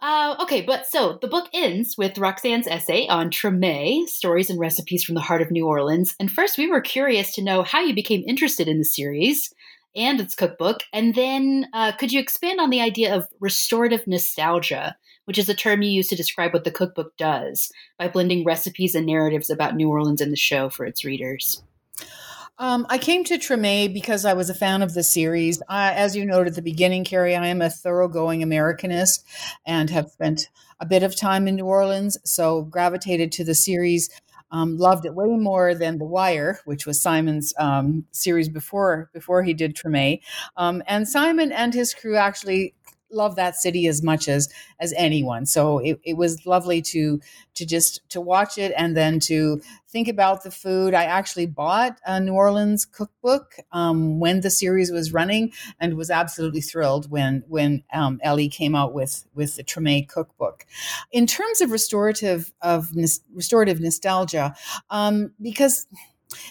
Uh, 0.00 0.34
okay, 0.40 0.62
but 0.62 0.86
so 0.86 1.18
the 1.22 1.28
book 1.28 1.48
ends 1.54 1.96
with 1.96 2.18
Roxanne's 2.18 2.66
essay 2.66 3.06
on 3.06 3.30
Treme, 3.30 4.08
stories 4.08 4.50
and 4.50 4.58
recipes 4.58 5.04
from 5.04 5.14
the 5.14 5.20
heart 5.20 5.42
of 5.42 5.50
New 5.52 5.66
Orleans. 5.66 6.16
And 6.18 6.30
first, 6.30 6.58
we 6.58 6.66
were 6.68 6.80
curious 6.80 7.32
to 7.34 7.42
know 7.42 7.62
how 7.62 7.80
you 7.80 7.94
became 7.94 8.24
interested 8.26 8.66
in 8.66 8.78
the 8.78 8.84
series 8.84 9.52
and 9.94 10.20
its 10.20 10.34
cookbook. 10.34 10.80
And 10.92 11.14
then, 11.14 11.68
uh, 11.72 11.92
could 11.92 12.12
you 12.12 12.18
expand 12.18 12.58
on 12.58 12.70
the 12.70 12.80
idea 12.80 13.14
of 13.14 13.28
restorative 13.38 14.04
nostalgia 14.08 14.96
which 15.24 15.38
is 15.38 15.48
a 15.48 15.54
term 15.54 15.82
you 15.82 15.90
use 15.90 16.08
to 16.08 16.16
describe 16.16 16.52
what 16.52 16.64
the 16.64 16.70
cookbook 16.70 17.16
does 17.16 17.70
by 17.98 18.08
blending 18.08 18.44
recipes 18.44 18.94
and 18.94 19.06
narratives 19.06 19.50
about 19.50 19.76
New 19.76 19.88
Orleans 19.88 20.20
in 20.20 20.30
the 20.30 20.36
show 20.36 20.68
for 20.68 20.84
its 20.84 21.04
readers. 21.04 21.62
Um, 22.58 22.86
I 22.90 22.98
came 22.98 23.24
to 23.24 23.38
Treme 23.38 23.92
because 23.92 24.24
I 24.24 24.34
was 24.34 24.50
a 24.50 24.54
fan 24.54 24.82
of 24.82 24.94
the 24.94 25.02
series. 25.02 25.60
I, 25.68 25.94
as 25.94 26.14
you 26.14 26.24
noted 26.24 26.50
at 26.50 26.54
the 26.54 26.62
beginning, 26.62 27.02
Carrie, 27.02 27.34
I 27.34 27.48
am 27.48 27.62
a 27.62 27.70
thoroughgoing 27.70 28.40
Americanist 28.40 29.24
and 29.66 29.90
have 29.90 30.10
spent 30.10 30.48
a 30.78 30.86
bit 30.86 31.02
of 31.02 31.16
time 31.16 31.48
in 31.48 31.56
New 31.56 31.64
Orleans, 31.64 32.18
so 32.24 32.62
gravitated 32.62 33.32
to 33.32 33.44
the 33.44 33.54
series. 33.54 34.10
Um, 34.52 34.76
loved 34.76 35.06
it 35.06 35.14
way 35.14 35.26
more 35.28 35.74
than 35.74 35.98
The 35.98 36.04
Wire, 36.04 36.60
which 36.66 36.86
was 36.86 37.00
Simon's 37.00 37.54
um, 37.58 38.04
series 38.12 38.50
before 38.50 39.08
before 39.14 39.42
he 39.42 39.54
did 39.54 39.74
Treme. 39.74 40.20
Um, 40.58 40.82
and 40.86 41.08
Simon 41.08 41.52
and 41.52 41.72
his 41.72 41.94
crew 41.94 42.16
actually 42.16 42.74
love 43.12 43.36
that 43.36 43.56
city 43.56 43.86
as 43.86 44.02
much 44.02 44.28
as 44.28 44.48
as 44.80 44.92
anyone. 44.96 45.46
So 45.46 45.78
it, 45.78 46.00
it 46.04 46.16
was 46.16 46.46
lovely 46.46 46.82
to 46.82 47.20
to 47.54 47.66
just 47.66 48.00
to 48.10 48.20
watch 48.20 48.58
it 48.58 48.72
and 48.76 48.96
then 48.96 49.20
to 49.20 49.60
think 49.88 50.08
about 50.08 50.42
the 50.42 50.50
food. 50.50 50.94
I 50.94 51.04
actually 51.04 51.46
bought 51.46 51.98
a 52.06 52.18
New 52.18 52.32
Orleans 52.32 52.84
cookbook 52.84 53.56
um, 53.72 54.20
when 54.20 54.40
the 54.40 54.50
series 54.50 54.90
was 54.90 55.12
running 55.12 55.52
and 55.78 55.94
was 55.94 56.10
absolutely 56.10 56.62
thrilled 56.62 57.10
when 57.10 57.44
when 57.48 57.84
um, 57.92 58.20
Elie 58.22 58.48
came 58.48 58.74
out 58.74 58.94
with 58.94 59.26
with 59.34 59.56
the 59.56 59.64
Treme 59.64 60.08
cookbook. 60.08 60.66
In 61.12 61.26
terms 61.26 61.60
of 61.60 61.70
restorative 61.70 62.52
of 62.62 62.90
restorative 63.34 63.80
nostalgia, 63.80 64.54
um, 64.90 65.32
because 65.40 65.86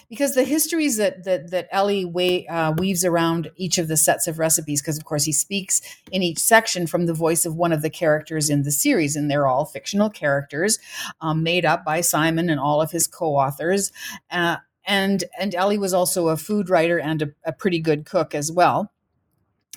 because 0.10 0.36
the 0.36 0.44
histories 0.44 0.98
that 0.98 1.24
that, 1.24 1.52
that 1.52 1.68
Elie 1.72 2.06
way, 2.06 2.48
uh, 2.48 2.74
weaves 2.74 3.06
around 3.06 3.52
each 3.56 3.78
of 3.78 3.88
the 3.88 3.98
sets 3.98 4.28
of 4.28 4.40
recipes, 4.40 4.82
because 4.82 4.98
of 4.98 5.06
course 5.06 5.24
he 5.24 5.32
speaks 5.32 5.82
in 6.12 6.24
each 6.24 6.40
section 6.40 6.88
from 6.88 7.06
the 7.06 7.14
voice 7.14 7.46
of 7.46 7.56
one 7.56 7.72
of 7.72 7.82
the 7.82 7.90
characters 7.90 8.50
in 8.50 8.64
the 8.64 8.72
series, 8.72 9.16
and 9.16 9.30
they're 9.30 9.48
all 9.48 9.66
fictional 9.66 10.10
characters 10.10 10.80
um, 11.22 11.44
made 11.44 11.66
up 11.66 11.84
by 11.86 12.02
Simon 12.02 12.50
and 12.50 12.60
all 12.60 12.82
of 12.82 12.92
his 12.92 13.08
co-authors. 13.08 13.92
Uh, 14.30 14.58
and 14.86 15.24
and 15.40 15.54
Elie 15.56 15.78
was 15.78 15.94
also 15.94 16.30
a 16.30 16.38
food 16.38 16.70
writer 16.70 17.00
and 17.00 17.22
a, 17.22 17.28
a 17.46 17.54
pretty 17.54 17.80
good 17.80 18.06
cook 18.06 18.34
as 18.34 18.52
well 18.52 18.92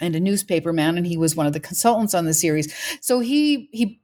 and 0.00 0.16
a 0.16 0.20
newspaper 0.20 0.72
man 0.72 0.96
and 0.96 1.06
he 1.06 1.16
was 1.16 1.36
one 1.36 1.46
of 1.46 1.52
the 1.52 1.60
consultants 1.60 2.14
on 2.14 2.24
the 2.24 2.34
series 2.34 2.74
so 3.00 3.20
he 3.20 3.68
he 3.72 4.00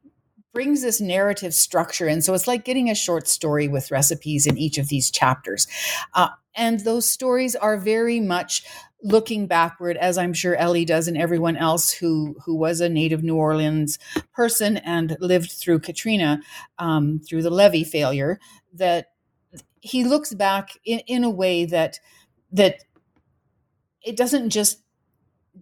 brings 0.53 0.83
this 0.83 1.01
narrative 1.01 1.55
structure 1.55 2.09
in. 2.09 2.23
So 2.23 2.35
it's 2.35 2.47
like 2.47 2.65
getting 2.65 2.91
a 2.91 2.95
short 2.95 3.29
story 3.29 3.69
with 3.69 3.91
recipes 3.91 4.47
in 4.47 4.59
each 4.59 4.79
of 4.79 4.89
these 4.89 5.11
chapters. 5.11 5.67
Uh, 6.15 6.29
and 6.55 6.81
those 6.81 7.09
stories 7.09 7.55
are 7.55 7.77
very 7.77 8.21
much 8.21 8.65
looking 9.03 9.47
backward, 9.47 9.97
as 9.97 10.19
I'm 10.19 10.33
sure 10.33 10.57
Elie 10.57 10.85
does, 10.85 11.09
and 11.09 11.17
everyone 11.17 11.57
else 11.57 11.91
who 11.91 12.37
who 12.45 12.55
was 12.55 12.81
a 12.81 12.89
native 12.89 13.23
New 13.23 13.37
Orleans 13.37 13.99
person 14.35 14.77
and 14.79 15.17
lived 15.21 15.53
through 15.53 15.81
Katrina, 15.81 16.41
um, 16.79 17.21
through 17.21 17.43
the 17.43 17.51
levee 17.51 17.85
failure. 17.85 18.39
That 18.75 19.07
he 19.81 20.05
looks 20.05 20.35
back 20.35 20.79
in, 20.85 21.01
in 21.07 21.25
a 21.25 21.31
way 21.31 21.65
that 21.67 21.99
that 22.53 22.85
it 24.03 24.17
doesn't 24.17 24.51
just 24.51 24.83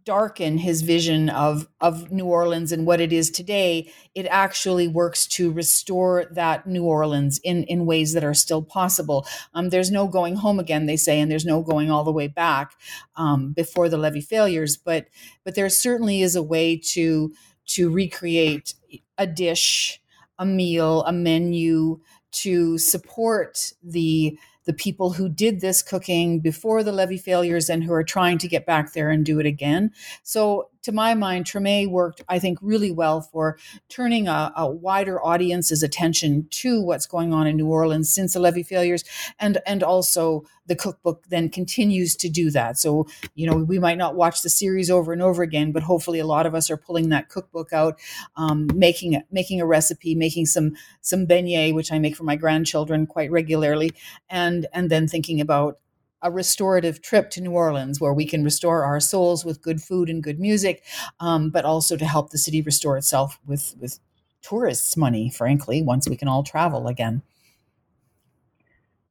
darken 0.05 0.59
his 0.59 0.83
vision 0.83 1.29
of 1.31 1.69
of 1.81 2.11
New 2.11 2.27
Orleans 2.27 2.73
and 2.73 2.87
what 2.87 3.01
it 3.01 3.13
is 3.13 3.31
today, 3.31 3.91
it 4.15 4.27
actually 4.27 4.89
works 4.89 5.27
to 5.29 5.51
restore 5.51 6.27
that 6.33 6.67
New 6.67 6.85
Orleans 6.85 7.41
in 7.45 7.65
in 7.65 7.87
ways 7.87 8.13
that 8.13 8.25
are 8.25 8.35
still 8.35 8.63
possible. 8.63 9.27
Um, 9.55 9.71
there's 9.71 9.91
no 9.91 10.07
going 10.09 10.37
home 10.37 10.59
again, 10.59 10.87
they 10.87 10.97
say, 10.97 11.21
and 11.21 11.31
there's 11.31 11.47
no 11.47 11.63
going 11.63 11.91
all 11.91 12.05
the 12.05 12.13
way 12.13 12.29
back 12.29 12.75
um, 13.17 13.53
before 13.53 13.89
the 13.89 13.99
levee 13.99 14.21
failures. 14.21 14.77
But 14.77 15.07
but 15.45 15.55
there 15.55 15.69
certainly 15.69 16.23
is 16.23 16.37
a 16.37 16.43
way 16.43 16.77
to 16.77 17.33
to 17.67 17.91
recreate 17.91 18.75
a 19.17 19.27
dish 19.27 20.01
a 20.39 20.47
meal, 20.47 21.03
a 21.05 21.13
menu 21.13 22.01
to 22.31 22.79
support 22.79 23.73
the 23.83 24.39
the 24.69 24.75
people 24.75 25.15
who 25.15 25.31
did 25.31 25.61
this 25.61 25.83
cooking 25.83 26.41
before 26.41 26.83
the 26.83 26.93
levee 26.93 27.17
failures 27.17 27.71
and 27.71 27.83
who 27.83 27.93
are 27.95 28.05
trying 28.05 28.37
to 28.37 28.47
get 28.47 28.67
back 28.67 28.93
there 28.93 29.11
and 29.11 29.25
do 29.25 29.41
it 29.41 29.47
again. 29.47 29.91
So, 30.23 30.69
to 30.83 30.93
my 30.93 31.15
mind, 31.15 31.45
Treme 31.45 31.91
worked, 31.91 32.23
I 32.29 32.39
think, 32.39 32.59
really 32.61 32.91
well 32.91 33.21
for 33.21 33.59
turning 33.89 34.29
a, 34.29 34.53
a, 34.57 34.69
wider 34.69 35.25
audience's 35.25 35.83
attention 35.83 36.47
to 36.51 36.83
what's 36.83 37.07
going 37.07 37.33
on 37.33 37.47
in 37.47 37.57
New 37.57 37.69
Orleans 37.69 38.13
since 38.13 38.35
the 38.35 38.41
levee 38.41 38.63
failures, 38.63 39.05
and 39.39 39.59
and 39.67 39.83
also 39.83 40.45
the 40.67 40.77
cookbook 40.77 41.25
then 41.29 41.49
continues 41.49 42.15
to 42.17 42.29
do 42.29 42.51
that. 42.51 42.79
So, 42.79 43.07
you 43.35 43.51
know, 43.51 43.57
we 43.57 43.79
might 43.79 43.97
not 43.97 44.15
watch 44.15 44.43
the 44.43 44.51
series 44.51 44.91
over 44.91 45.13
and 45.13 45.23
over 45.23 45.43
again, 45.43 45.73
but 45.73 45.83
hopefully, 45.83 46.19
a 46.19 46.27
lot 46.27 46.47
of 46.47 46.55
us 46.55 46.71
are 46.71 46.77
pulling 46.77 47.09
that 47.09 47.29
cookbook 47.29 47.73
out, 47.73 47.99
um, 48.37 48.69
making 48.75 49.23
making 49.31 49.61
a 49.61 49.67
recipe, 49.67 50.15
making 50.15 50.47
some 50.47 50.73
some 51.01 51.27
beignet, 51.27 51.75
which 51.75 51.93
I 51.93 51.99
make 51.99 52.17
for 52.17 52.25
my 52.25 52.37
grandchildren 52.37 53.07
quite 53.07 53.31
regularly, 53.31 53.93
and 54.29 54.49
and 54.49 54.67
and 54.73 54.91
then 54.91 55.09
thinking 55.09 55.41
about 55.41 55.79
a 56.23 56.31
restorative 56.31 57.01
trip 57.01 57.31
to 57.31 57.41
New 57.41 57.53
Orleans 57.53 58.01
where 58.01 58.15
we 58.15 58.27
can 58.27 58.45
restore 58.45 58.85
our 58.85 59.01
souls 59.01 59.45
with 59.45 59.63
good 59.63 59.81
food 59.81 60.11
and 60.11 60.23
good 60.23 60.41
music, 60.41 60.83
um, 61.21 61.51
but 61.51 61.65
also 61.65 61.97
to 61.97 62.05
help 62.05 62.31
the 62.31 62.39
city 62.39 62.61
restore 62.63 62.97
itself 62.97 63.39
with 63.47 63.75
with 63.81 64.01
tourists' 64.43 64.97
money. 64.97 65.31
Frankly, 65.31 65.83
once 65.83 66.09
we 66.09 66.17
can 66.17 66.29
all 66.29 66.43
travel 66.43 66.89
again. 66.89 67.23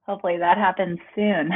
Hopefully, 0.06 0.38
that 0.38 0.58
happens 0.58 1.00
soon. 1.16 1.52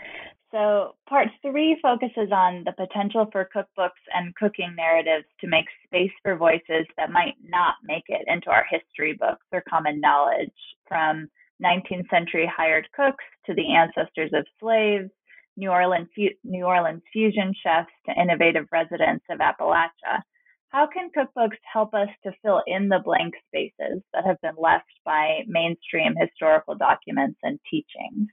so, 0.52 0.94
part 1.08 1.28
three 1.40 1.78
focuses 1.80 2.30
on 2.32 2.64
the 2.64 2.72
potential 2.72 3.26
for 3.32 3.48
cookbooks 3.54 4.02
and 4.14 4.34
cooking 4.36 4.74
narratives 4.76 5.24
to 5.40 5.46
make 5.46 5.66
space 5.86 6.12
for 6.22 6.36
voices 6.36 6.86
that 6.96 7.10
might 7.10 7.34
not 7.48 7.76
make 7.82 8.04
it 8.08 8.24
into 8.26 8.50
our 8.50 8.66
history 8.70 9.14
books 9.14 9.46
or 9.52 9.62
common 9.68 10.00
knowledge 10.00 10.52
from 10.86 11.30
19th 11.62 12.08
century 12.10 12.50
hired 12.54 12.86
cooks 12.94 13.24
to 13.46 13.54
the 13.54 13.74
ancestors 13.74 14.30
of 14.32 14.46
slaves, 14.60 15.10
New 15.56 15.70
Orleans, 15.70 16.08
New 16.42 16.64
Orleans 16.64 17.02
fusion 17.12 17.54
chefs 17.62 17.92
to 18.06 18.20
innovative 18.20 18.66
residents 18.72 19.24
of 19.30 19.38
Appalachia. 19.38 20.22
How 20.70 20.88
can 20.88 21.10
cookbooks 21.16 21.58
help 21.72 21.94
us 21.94 22.08
to 22.24 22.32
fill 22.42 22.62
in 22.66 22.88
the 22.88 22.98
blank 23.04 23.34
spaces 23.46 24.02
that 24.12 24.26
have 24.26 24.40
been 24.40 24.56
left 24.58 24.90
by 25.04 25.42
mainstream 25.46 26.14
historical 26.18 26.74
documents 26.74 27.38
and 27.44 27.60
teachings? 27.70 28.28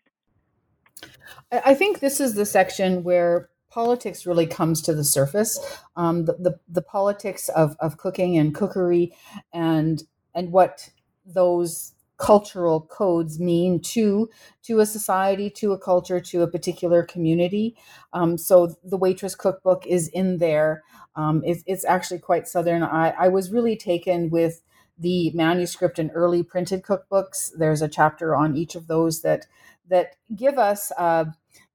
I 1.52 1.76
think 1.76 2.00
this 2.00 2.20
is 2.20 2.34
the 2.34 2.46
section 2.46 3.04
where 3.04 3.50
politics 3.70 4.26
really 4.26 4.48
comes 4.48 4.82
to 4.84 4.94
the 4.94 5.04
surface. 5.04 5.60
Um, 5.96 6.26
the, 6.26 6.34
the, 6.34 6.60
the 6.68 6.82
politics 6.82 7.50
of, 7.50 7.76
of 7.80 7.98
cooking 7.98 8.38
and 8.38 8.54
cookery 8.54 9.14
and 9.54 10.04
and 10.34 10.52
what 10.52 10.90
those 11.26 11.91
cultural 12.22 12.82
codes 12.82 13.40
mean 13.40 13.82
to 13.82 14.30
to 14.62 14.80
a 14.80 14.86
society 14.86 15.50
to 15.50 15.72
a 15.72 15.78
culture 15.78 16.22
to 16.22 16.44
a 16.44 16.48
particular 16.48 17.04
community. 17.04 17.76
Um, 18.14 18.38
so 18.38 18.76
the 18.84 18.98
waitress 18.98 19.34
cookbook 19.34 19.88
is 19.88 20.08
in 20.10 20.38
there. 20.38 20.84
Um, 21.16 21.42
it's, 21.44 21.64
it's 21.66 21.84
actually 21.84 22.20
quite 22.20 22.48
southern. 22.48 22.84
I, 22.84 23.10
I 23.20 23.28
was 23.28 23.52
really 23.52 23.76
taken 23.76 24.30
with 24.30 24.62
the 25.00 25.32
manuscript 25.32 25.98
and 25.98 26.12
early 26.14 26.44
printed 26.44 26.84
cookbooks. 26.84 27.50
There's 27.58 27.82
a 27.82 27.90
chapter 27.90 28.36
on 28.36 28.56
each 28.56 28.76
of 28.76 28.86
those 28.88 29.24
that 29.24 29.48
that 29.90 30.16
give 30.36 30.60
us 30.60 30.92
uh, 31.00 31.26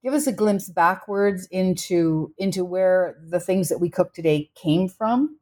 give 0.05 0.15
us 0.15 0.29
a 0.29 0.33
glimpse 0.33 0.71
backwards 0.71 1.49
into 1.51 2.33
into 2.39 2.65
where 2.65 3.17
the 3.21 3.41
things 3.41 3.69
that 3.69 3.81
we 3.81 3.91
cook 3.91 4.15
today 4.15 4.49
came 4.55 4.89
from 4.89 5.39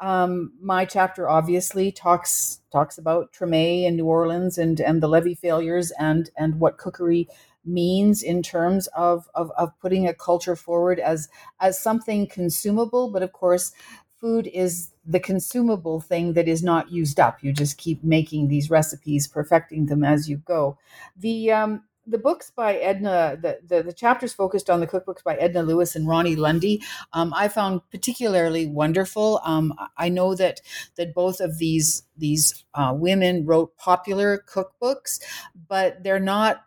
um, 0.00 0.52
my 0.60 0.84
chapter 0.84 1.28
obviously 1.28 1.92
talks 1.92 2.60
talks 2.72 2.98
about 2.98 3.32
Treme 3.32 3.86
and 3.86 3.96
New 3.96 4.06
Orleans 4.06 4.58
and 4.58 4.80
and 4.80 5.02
the 5.02 5.08
levee 5.08 5.34
failures 5.34 5.92
and 5.98 6.30
and 6.36 6.58
what 6.58 6.78
cookery 6.78 7.28
means 7.64 8.22
in 8.22 8.42
terms 8.42 8.88
of, 8.88 9.28
of 9.34 9.52
of 9.56 9.78
putting 9.80 10.06
a 10.08 10.14
culture 10.14 10.56
forward 10.56 10.98
as 10.98 11.28
as 11.60 11.78
something 11.78 12.26
consumable, 12.26 13.10
but 13.10 13.22
of 13.22 13.32
course 13.32 13.72
food 14.20 14.48
is 14.54 14.90
the 15.04 15.18
consumable 15.18 16.00
thing 16.00 16.34
that 16.34 16.46
is 16.46 16.62
not 16.62 16.92
used 16.92 17.18
up. 17.18 17.42
You 17.42 17.52
just 17.52 17.76
keep 17.76 18.04
making 18.04 18.46
these 18.46 18.70
recipes, 18.70 19.26
perfecting 19.26 19.86
them 19.86 20.04
as 20.04 20.28
you 20.28 20.36
go. 20.36 20.78
The 21.16 21.50
um, 21.50 21.82
the 22.06 22.18
books 22.18 22.50
by 22.50 22.76
Edna, 22.76 23.38
the, 23.40 23.60
the, 23.66 23.82
the, 23.82 23.92
chapters 23.92 24.32
focused 24.32 24.68
on 24.68 24.80
the 24.80 24.86
cookbooks 24.86 25.22
by 25.22 25.36
Edna 25.36 25.62
Lewis 25.62 25.94
and 25.94 26.06
Ronni 26.06 26.36
Lundy, 26.36 26.82
um, 27.12 27.32
I 27.34 27.48
found 27.48 27.80
particularly 27.90 28.66
wonderful. 28.66 29.40
Um, 29.44 29.72
I 29.96 30.08
know 30.08 30.34
that 30.34 30.60
that 30.96 31.14
both 31.14 31.40
of 31.40 31.58
these 31.58 32.02
these 32.16 32.64
uh, 32.74 32.92
women 32.96 33.46
wrote 33.46 33.76
popular 33.76 34.44
cookbooks, 34.48 35.20
but 35.68 36.02
they're 36.02 36.20
not 36.20 36.62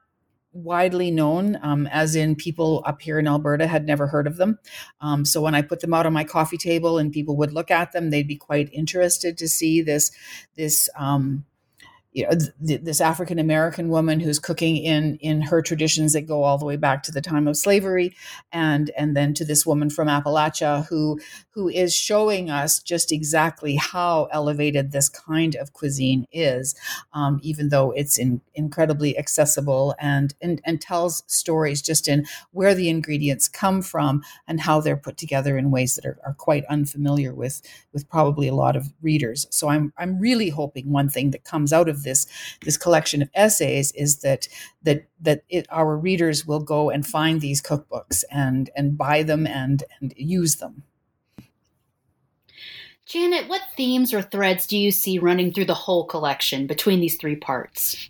widely 0.53 1.11
known, 1.11 1.59
um, 1.61 1.85
as 1.87 2.15
in 2.15 2.35
people 2.35 2.81
up 2.85 3.01
here 3.01 3.19
in 3.19 3.27
Alberta 3.27 3.67
had 3.67 3.85
never 3.85 4.07
heard 4.07 4.25
of 4.25 4.37
them. 4.37 4.57
Um, 5.01 5.25
so 5.25 5.41
when 5.41 5.53
I 5.53 5.61
put 5.61 5.81
them 5.81 5.93
out 5.93 6.05
on 6.05 6.13
my 6.13 6.23
coffee 6.23 6.57
table 6.57 6.97
and 6.97 7.11
people 7.11 7.35
would 7.37 7.51
look 7.51 7.69
at 7.69 7.91
them, 7.91 8.09
they'd 8.09 8.27
be 8.27 8.37
quite 8.37 8.69
interested 8.71 9.37
to 9.37 9.49
see 9.49 9.81
this 9.81 10.11
this 10.55 10.89
um, 10.97 11.45
you 12.15 12.23
know 12.23 12.31
th- 12.65 12.81
this 12.81 13.01
African 13.01 13.37
American 13.39 13.89
woman 13.89 14.21
who's 14.21 14.39
cooking 14.39 14.77
in 14.77 15.17
in 15.17 15.41
her 15.41 15.61
traditions 15.61 16.13
that 16.13 16.21
go 16.21 16.43
all 16.43 16.57
the 16.57 16.65
way 16.65 16.77
back 16.77 17.03
to 17.03 17.11
the 17.11 17.21
time 17.21 17.45
of 17.45 17.57
slavery, 17.57 18.15
and 18.53 18.89
and 18.97 19.17
then 19.17 19.33
to 19.33 19.43
this 19.43 19.65
woman 19.65 19.89
from 19.89 20.07
Appalachia 20.07 20.87
who 20.87 21.19
who 21.51 21.67
is 21.67 21.93
showing 21.93 22.49
us 22.49 22.79
just 22.79 23.11
exactly 23.11 23.75
how 23.75 24.29
elevated 24.31 24.91
this 24.91 25.09
kind 25.09 25.55
of 25.55 25.73
cuisine 25.73 26.25
is, 26.31 26.73
um, 27.13 27.39
even 27.43 27.69
though 27.69 27.91
it's 27.91 28.17
in, 28.17 28.41
incredibly 28.53 29.17
accessible 29.17 29.93
and, 29.99 30.35
and 30.41 30.61
and 30.63 30.79
tells 30.79 31.23
stories 31.27 31.81
just 31.81 32.07
in 32.07 32.25
where 32.51 32.73
the 32.73 32.89
ingredients 32.89 33.49
come 33.49 33.81
from 33.81 34.23
and 34.47 34.61
how 34.61 34.79
they're 34.79 34.95
put 34.95 35.17
together 35.17 35.57
in 35.57 35.69
ways 35.69 35.95
that 35.95 36.05
are, 36.05 36.17
are 36.25 36.33
quite 36.33 36.63
unfamiliar 36.69 37.33
with 37.33 37.61
with 37.91 38.07
probably 38.09 38.47
a 38.47 38.55
lot 38.55 38.77
of 38.77 38.93
readers. 39.01 39.47
So 39.49 39.67
I'm 39.67 39.91
I'm 39.97 40.17
really 40.17 40.49
hoping 40.49 40.93
one 40.93 41.09
thing 41.09 41.31
that 41.31 41.43
comes 41.43 41.73
out 41.73 41.89
of 41.89 42.04
this 42.05 42.25
this 42.61 42.77
collection 42.77 43.21
of 43.21 43.29
essays 43.33 43.91
is 43.91 44.19
that 44.19 44.47
that 44.83 45.07
that 45.19 45.43
it, 45.49 45.67
our 45.69 45.97
readers 45.97 46.45
will 46.45 46.61
go 46.61 46.89
and 46.89 47.05
find 47.05 47.41
these 47.41 47.61
cookbooks 47.61 48.23
and 48.31 48.69
and 48.77 48.97
buy 48.97 49.23
them 49.23 49.45
and 49.45 49.83
and 49.99 50.13
use 50.15 50.55
them. 50.55 50.83
Janet, 53.05 53.47
what 53.47 53.61
themes 53.77 54.13
or 54.13 54.21
threads 54.21 54.65
do 54.65 54.77
you 54.77 54.91
see 54.91 55.19
running 55.19 55.53
through 55.53 55.65
the 55.65 55.75
whole 55.75 56.05
collection 56.05 56.65
between 56.65 57.01
these 57.01 57.17
three 57.17 57.35
parts? 57.35 58.09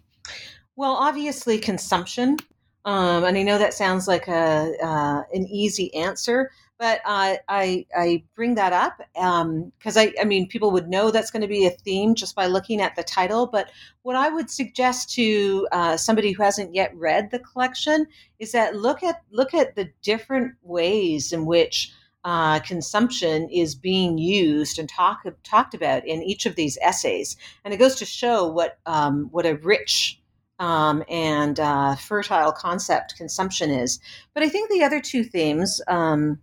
Well, 0.77 0.93
obviously 0.93 1.57
consumption, 1.57 2.37
um, 2.85 3.23
and 3.23 3.37
I 3.37 3.43
know 3.43 3.57
that 3.57 3.73
sounds 3.73 4.07
like 4.07 4.27
a 4.27 4.73
uh, 4.81 5.23
an 5.33 5.47
easy 5.47 5.93
answer, 5.95 6.51
but 6.77 6.99
uh, 7.05 7.35
I 7.47 7.85
I 7.95 8.23
bring 8.35 8.55
that 8.55 8.73
up 8.73 8.97
because 9.13 9.97
um, 9.97 10.01
I 10.01 10.13
I 10.19 10.25
mean 10.25 10.47
people 10.47 10.71
would 10.71 10.89
know 10.89 11.11
that's 11.11 11.31
going 11.31 11.41
to 11.41 11.47
be 11.47 11.65
a 11.65 11.71
theme 11.71 12.15
just 12.15 12.35
by 12.35 12.47
looking 12.47 12.81
at 12.81 12.95
the 12.95 13.03
title. 13.03 13.47
But 13.47 13.71
what 14.01 14.15
I 14.15 14.29
would 14.29 14.49
suggest 14.49 15.11
to 15.15 15.67
uh, 15.71 15.97
somebody 15.97 16.31
who 16.31 16.43
hasn't 16.43 16.75
yet 16.75 16.95
read 16.95 17.31
the 17.31 17.39
collection 17.39 18.07
is 18.39 18.51
that 18.51 18.75
look 18.75 19.03
at 19.03 19.21
look 19.31 19.53
at 19.53 19.75
the 19.75 19.89
different 20.01 20.55
ways 20.63 21.31
in 21.31 21.45
which 21.45 21.91
uh, 22.25 22.59
consumption 22.59 23.47
is 23.49 23.75
being 23.75 24.17
used 24.17 24.79
and 24.79 24.89
talk, 24.89 25.23
talked 25.43 25.75
about 25.75 26.05
in 26.07 26.23
each 26.23 26.47
of 26.47 26.55
these 26.55 26.77
essays, 26.81 27.37
and 27.63 27.73
it 27.73 27.77
goes 27.77 27.95
to 27.95 28.05
show 28.05 28.47
what 28.47 28.79
um, 28.85 29.29
what 29.31 29.45
a 29.45 29.55
rich 29.57 30.19
um, 30.57 31.03
and 31.09 31.59
uh, 31.59 31.95
fertile 31.95 32.51
concept 32.51 33.15
consumption 33.15 33.69
is. 33.69 33.99
But 34.33 34.43
I 34.43 34.49
think 34.49 34.69
the 34.69 34.83
other 34.83 35.01
two 35.01 35.23
themes 35.23 35.81
um, 35.87 36.39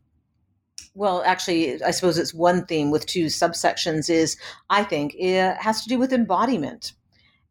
well, 0.94 1.22
actually, 1.24 1.82
I 1.82 1.90
suppose 1.90 2.18
it's 2.18 2.34
one 2.34 2.66
theme 2.66 2.90
with 2.90 3.06
two 3.06 3.26
subsections. 3.26 4.10
Is 4.10 4.36
I 4.68 4.84
think 4.84 5.14
it 5.18 5.56
has 5.56 5.82
to 5.82 5.88
do 5.88 5.98
with 5.98 6.12
embodiment, 6.12 6.92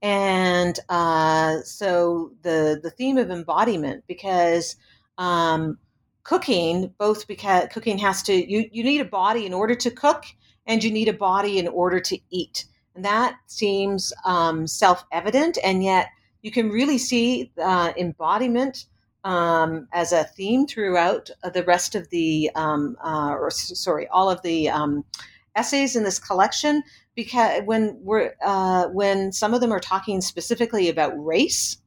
and 0.02 0.80
uh, 0.90 1.62
so 1.64 2.32
the 2.44 2.80
the 2.82 2.92
theme 2.92 3.18
of 3.18 3.32
embodiment 3.32 4.04
because 4.08 4.76
um, 5.18 5.78
cooking, 6.24 6.94
both 7.00 7.28
because 7.28 7.68
cooking 7.72 7.98
has 7.98 8.22
to 8.24 8.34
you 8.34 8.70
you 8.72 8.84
need 8.84 9.02
a 9.02 9.06
body 9.06 9.46
in 9.46 9.54
order 9.54 9.76
to 9.76 9.90
cook, 9.90 10.26
and 10.68 10.84
you 10.84 10.92
need 10.92 11.08
a 11.08 11.14
body 11.14 11.58
in 11.58 11.68
order 11.68 12.00
to 12.00 12.20
eat, 12.30 12.66
and 12.96 13.04
that 13.06 13.38
seems 13.48 14.14
um, 14.24 14.68
self 14.68 15.04
evident, 15.12 15.58
and 15.64 15.84
yet 15.84 16.10
you 16.44 16.52
can 16.52 16.70
really 16.70 16.98
see 17.00 17.52
uh, 17.62 17.92
embodiment 17.98 18.86
um, 19.24 19.88
as 19.94 20.12
a 20.12 20.24
theme 20.24 20.66
throughout 20.68 21.30
the 21.54 21.64
rest 21.64 21.96
of 21.96 22.10
the, 22.10 22.50
um, 22.56 22.98
uh, 23.04 23.30
or 23.32 23.52
sorry, 23.52 24.08
all 24.08 24.30
of 24.30 24.42
the 24.42 24.70
um, 24.70 25.04
essays 25.56 25.96
in 25.96 26.04
this 26.04 26.20
collection. 26.20 26.84
Because 27.14 27.64
when 27.66 27.98
we're 28.02 28.34
uh, 28.44 28.88
when 28.88 29.32
some 29.32 29.54
of 29.54 29.62
them 29.62 29.72
are 29.72 29.82
talking 29.82 30.22
specifically 30.22 30.90
about 30.90 31.14
race, 31.24 31.78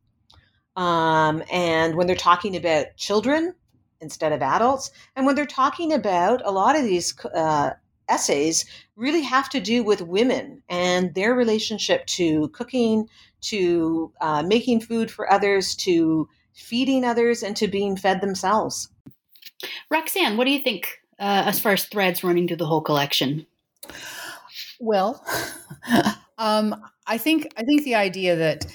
um, 0.77 1.43
and 1.51 1.97
when 1.97 2.07
they're 2.07 2.17
talking 2.17 2.57
about 2.57 2.97
children 2.97 3.55
instead 4.01 4.33
of 4.33 4.43
adults, 4.43 4.91
and 5.17 5.25
when 5.25 5.35
they're 5.35 5.47
talking 5.47 5.93
about 5.93 6.43
a 6.45 6.51
lot 6.51 6.77
of 6.77 6.85
these 6.85 7.19
uh, 7.35 7.71
essays 8.09 8.67
really 8.97 9.23
have 9.23 9.49
to 9.49 9.61
do 9.61 9.83
with 9.83 10.03
women 10.03 10.63
and 10.69 11.15
their 11.15 11.35
relationship 11.35 12.05
to 12.07 12.49
cooking, 12.49 13.09
to 13.41 14.13
uh, 14.21 14.43
making 14.43 14.81
food 14.81 15.11
for 15.11 15.33
others, 15.33 15.75
to 15.75 16.29
feeding 16.55 17.05
others, 17.05 17.43
and 17.43 17.57
to 17.57 17.69
being 17.69 17.97
fed 17.97 18.21
themselves. 18.21 18.89
Roxanne, 19.91 20.37
what 20.37 20.45
do 20.45 20.51
you 20.51 20.61
think 20.61 21.01
uh, 21.19 21.45
as 21.47 21.61
far 21.61 21.73
as 21.73 21.85
threads 21.85 22.25
running 22.25 22.49
through 22.49 22.57
the 22.57 22.67
whole 22.67 22.81
collection? 22.81 23.47
Well, 24.81 25.25
um, 26.39 26.83
I 27.07 27.19
think 27.19 27.53
I 27.57 27.63
think 27.63 27.85
the 27.85 27.95
idea 27.95 28.37
that 28.37 28.67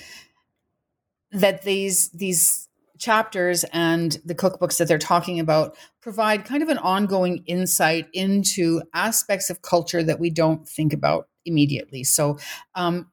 that 1.31 1.63
these 1.63 2.09
these 2.09 2.67
chapters 2.97 3.63
and 3.71 4.19
the 4.25 4.35
cookbooks 4.35 4.77
that 4.77 4.87
they're 4.87 4.97
talking 4.97 5.39
about 5.39 5.75
provide 6.01 6.45
kind 6.45 6.61
of 6.61 6.69
an 6.69 6.77
ongoing 6.77 7.43
insight 7.45 8.07
into 8.13 8.81
aspects 8.93 9.49
of 9.49 9.61
culture 9.61 10.03
that 10.03 10.19
we 10.19 10.29
don't 10.29 10.67
think 10.67 10.91
about 10.91 11.29
immediately. 11.45 12.03
So, 12.03 12.37
um, 12.75 13.09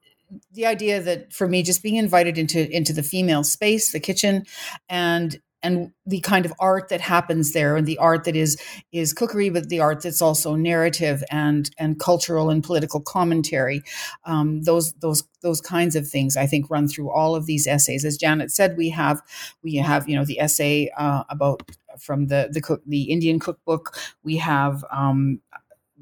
the 0.53 0.66
idea 0.66 1.01
that 1.01 1.33
for 1.33 1.49
me, 1.49 1.62
just 1.62 1.83
being 1.83 1.97
invited 1.97 2.39
into 2.39 2.70
into 2.74 2.93
the 2.93 3.03
female 3.03 3.45
space, 3.45 3.93
the 3.93 4.01
kitchen, 4.01 4.45
and 4.89 5.41
and 5.62 5.91
the 6.05 6.20
kind 6.20 6.45
of 6.45 6.53
art 6.61 6.91
that 6.91 7.01
happens 7.01 7.53
there 7.53 7.77
and 7.77 7.87
the 7.87 7.99
art 7.99 8.24
that 8.24 8.37
is 8.37 8.61
is 8.93 9.12
cookery 9.12 9.51
but 9.51 9.68
the 9.68 9.81
art 9.81 10.03
that's 10.03 10.22
also 10.22 10.55
narrative 10.55 11.24
and 11.31 11.70
and 11.79 11.99
cultural 11.99 12.51
and 12.51 12.62
political 12.62 13.01
commentary 13.01 13.83
um, 14.24 14.62
those 14.62 14.93
those 14.95 15.24
those 15.43 15.61
kinds 15.61 15.97
of 15.97 16.07
things 16.07 16.37
i 16.37 16.47
think 16.47 16.70
run 16.70 16.87
through 16.87 17.11
all 17.11 17.35
of 17.35 17.47
these 17.47 17.66
essays. 17.66 18.05
As 18.05 18.16
janet 18.16 18.51
said 18.51 18.77
we 18.77 18.91
have 18.91 19.20
we 19.62 19.77
have 19.77 20.09
you 20.09 20.16
know 20.16 20.24
the 20.24 20.41
essay 20.41 20.91
uh, 20.97 21.24
about 21.31 21.62
from 21.99 22.27
the 22.27 22.49
the 22.53 22.61
cook 22.61 22.83
the 22.87 23.05
indian 23.05 23.39
cookbook. 23.39 23.97
We 24.22 24.37
have 24.37 24.85
um, 24.91 25.41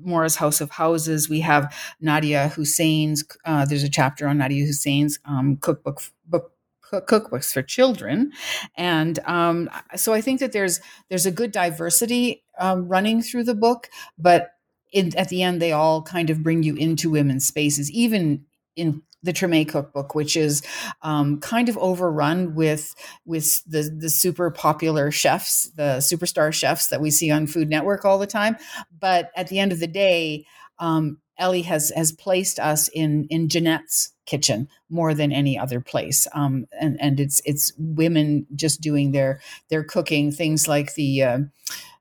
Mora's 0.01 0.37
House 0.37 0.61
of 0.61 0.71
Houses. 0.71 1.29
We 1.29 1.41
have 1.41 1.75
Nadiya 2.03 2.53
Hussain's. 2.53 3.25
Uh, 3.45 3.65
there's 3.65 3.83
a 3.83 3.91
chapter 3.91 4.27
on 4.27 4.39
Nadiya 4.39 4.67
Hussain's 4.67 5.19
um, 5.25 5.57
cookbook 5.57 6.03
book 6.27 6.53
cookbooks 6.93 7.53
for 7.53 7.63
children, 7.63 8.33
and 8.77 9.19
um, 9.21 9.71
so 9.97 10.13
I 10.13 10.21
think 10.21 10.41
that 10.41 10.53
there's 10.53 10.81
there's 11.09 11.27
a 11.27 11.31
good 11.31 11.53
diversity 11.53 12.45
um, 12.59 12.89
running 12.89 13.23
through 13.23 13.45
the 13.45 13.55
book, 13.55 13.89
but 14.19 14.53
in, 14.93 15.17
at 15.17 15.29
the 15.29 15.43
end 15.43 15.61
they 15.61 15.73
all 15.73 16.03
kind 16.03 16.31
of 16.31 16.43
bring 16.43 16.63
you 16.63 16.77
into 16.77 17.11
women's 17.11 17.47
spaces, 17.47 17.91
even 17.91 18.45
in 18.77 19.03
the 19.25 19.33
Treme 19.33 19.67
cookbook, 19.69 20.15
which 20.15 20.37
is 20.37 20.63
um, 21.03 21.41
kind 21.41 21.69
of 21.69 21.79
overrun 21.79 22.55
with 22.55 22.95
with 23.25 23.65
the 23.65 23.83
the 23.83 24.11
super 24.11 24.51
popular 24.51 25.11
chefs, 25.11 25.71
the 25.71 25.99
superstar 25.99 26.53
chefs 26.53 26.89
that 26.89 27.01
we 27.01 27.11
see 27.11 27.31
on 27.31 27.47
Food 27.47 27.69
Network 27.69 28.05
all 28.05 28.19
the 28.19 28.27
time. 28.27 28.57
But 28.97 29.31
at 29.35 29.49
the 29.49 29.59
end 29.59 29.73
of 29.73 29.81
the 29.81 29.87
day, 29.87 30.47
um, 30.79 31.19
Elie 31.39 31.63
has 31.63 31.91
has 31.97 32.13
placed 32.13 32.61
us 32.61 32.89
in 32.89 33.27
in 33.31 33.49
Janette's 33.49 34.13
kitchen 34.27 34.69
more 34.89 35.15
than 35.15 35.33
any 35.33 35.59
other 35.59 35.81
place, 35.81 36.29
um, 36.35 36.67
and 36.79 37.01
and 37.01 37.19
it's 37.19 37.41
it's 37.45 37.73
women 37.79 38.47
just 38.55 38.81
doing 38.81 39.13
their 39.13 39.41
their 39.69 39.83
cooking 39.83 40.31
things 40.31 40.69
like 40.69 40.95
the. 40.95 41.23
Uh, 41.23 41.39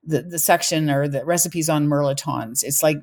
the, 0.06 0.22
the 0.22 0.38
section 0.38 0.90
or 0.90 1.08
the 1.08 1.24
recipes 1.24 1.70
on 1.70 1.88
mirlitons. 1.88 2.62
It's 2.62 2.84
like 2.84 2.98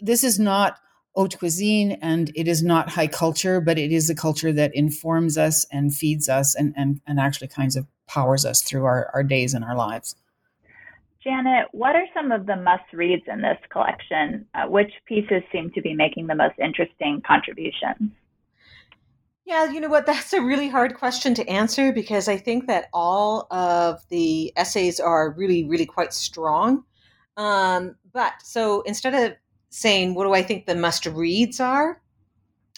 this 0.00 0.24
is 0.24 0.40
not 0.40 0.76
haute 1.14 1.38
cuisine 1.38 1.92
and 2.00 2.32
it 2.34 2.48
is 2.48 2.62
not 2.62 2.90
high 2.90 3.06
culture, 3.06 3.60
but 3.60 3.78
it 3.78 3.92
is 3.92 4.08
a 4.08 4.14
culture 4.14 4.52
that 4.52 4.74
informs 4.74 5.36
us 5.36 5.66
and 5.70 5.94
feeds 5.94 6.28
us 6.28 6.54
and, 6.54 6.72
and, 6.76 7.00
and 7.06 7.20
actually 7.20 7.48
kinds 7.48 7.76
of 7.76 7.86
powers 8.06 8.44
us 8.44 8.62
through 8.62 8.84
our, 8.84 9.10
our 9.14 9.22
days 9.22 9.54
and 9.54 9.64
our 9.64 9.76
lives. 9.76 10.16
Janet, 11.22 11.68
what 11.72 11.94
are 11.94 12.06
some 12.14 12.32
of 12.32 12.46
the 12.46 12.56
must 12.56 12.92
reads 12.92 13.22
in 13.28 13.42
this 13.42 13.58
collection? 13.70 14.46
Uh, 14.54 14.66
which 14.66 14.92
pieces 15.06 15.42
seem 15.52 15.70
to 15.70 15.80
be 15.80 15.94
making 15.94 16.26
the 16.26 16.34
most 16.34 16.58
interesting 16.58 17.22
contributions? 17.24 18.10
Yeah, 19.44 19.70
you 19.70 19.80
know 19.80 19.88
what? 19.88 20.06
That's 20.12 20.32
a 20.32 20.42
really 20.42 20.68
hard 20.68 20.94
question 20.94 21.34
to 21.34 21.48
answer 21.48 21.92
because 21.92 22.28
I 22.28 22.38
think 22.38 22.66
that 22.66 22.88
all 22.92 23.46
of 23.52 24.00
the 24.08 24.52
essays 24.56 24.98
are 24.98 25.30
really, 25.30 25.64
really 25.64 25.86
quite 25.86 26.12
strong. 26.12 26.84
Um, 27.36 27.96
but 28.12 28.32
so 28.42 28.82
instead 28.82 29.14
of 29.14 29.36
saying, 29.72 30.14
what 30.14 30.24
do 30.24 30.34
I 30.34 30.42
think 30.42 30.66
the 30.66 30.74
must 30.74 31.06
reads 31.06 31.58
are? 31.58 32.00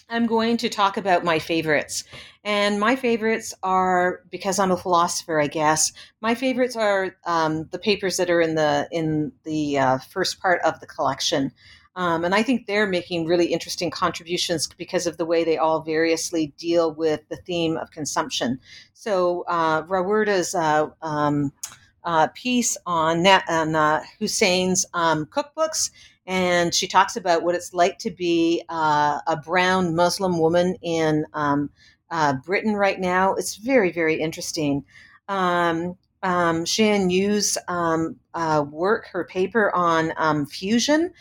I'm 0.08 0.26
going 0.26 0.56
to 0.58 0.68
talk 0.68 0.96
about 0.96 1.24
my 1.24 1.38
favorites. 1.38 2.04
And 2.44 2.78
my 2.78 2.94
favorites 2.94 3.52
are 3.62 4.20
because 4.30 4.58
I'm 4.58 4.70
a 4.70 4.76
philosopher, 4.76 5.40
I 5.40 5.48
guess. 5.48 5.92
My 6.20 6.34
favorites 6.34 6.76
are 6.76 7.16
um, 7.26 7.68
the 7.72 7.78
papers 7.78 8.16
that 8.18 8.30
are 8.30 8.40
in 8.40 8.54
the 8.54 8.86
in 8.92 9.32
the 9.44 9.78
uh, 9.78 9.98
first 9.98 10.40
part 10.40 10.60
of 10.62 10.78
the 10.80 10.86
collection, 10.86 11.50
um, 11.96 12.24
and 12.24 12.34
I 12.34 12.42
think 12.42 12.66
they're 12.66 12.86
making 12.86 13.26
really 13.26 13.46
interesting 13.46 13.90
contributions 13.90 14.68
because 14.76 15.06
of 15.06 15.16
the 15.16 15.24
way 15.24 15.42
they 15.42 15.56
all 15.56 15.80
variously 15.80 16.52
deal 16.58 16.92
with 16.92 17.26
the 17.30 17.36
theme 17.36 17.78
of 17.78 17.90
consumption. 17.90 18.60
So 18.92 19.44
uh, 19.48 19.82
uh, 19.88 20.88
um, 21.02 21.52
uh, 22.04 22.28
piece 22.34 22.76
on, 22.84 23.26
on 23.26 23.74
uh, 23.74 24.02
Hussain's 24.18 24.84
um, 24.92 25.24
cookbooks 25.26 25.90
and 26.26 26.74
she 26.74 26.86
talks 26.86 27.16
about 27.16 27.42
what 27.42 27.54
it's 27.54 27.74
like 27.74 27.98
to 27.98 28.10
be 28.10 28.62
uh, 28.68 29.20
a 29.26 29.36
brown 29.36 29.94
Muslim 29.94 30.38
woman 30.38 30.76
in 30.82 31.26
um, 31.34 31.70
uh, 32.10 32.34
Britain 32.44 32.74
right 32.74 32.98
now. 32.98 33.34
It's 33.34 33.56
very, 33.56 33.92
very 33.92 34.20
interesting. 34.20 34.84
Um, 35.28 35.96
um, 36.22 36.64
Xian 36.64 37.10
Yu's 37.10 37.58
um, 37.68 38.16
uh, 38.32 38.64
work, 38.70 39.06
her 39.08 39.24
paper 39.24 39.74
on 39.74 40.12
um, 40.16 40.46
fusion, 40.46 41.12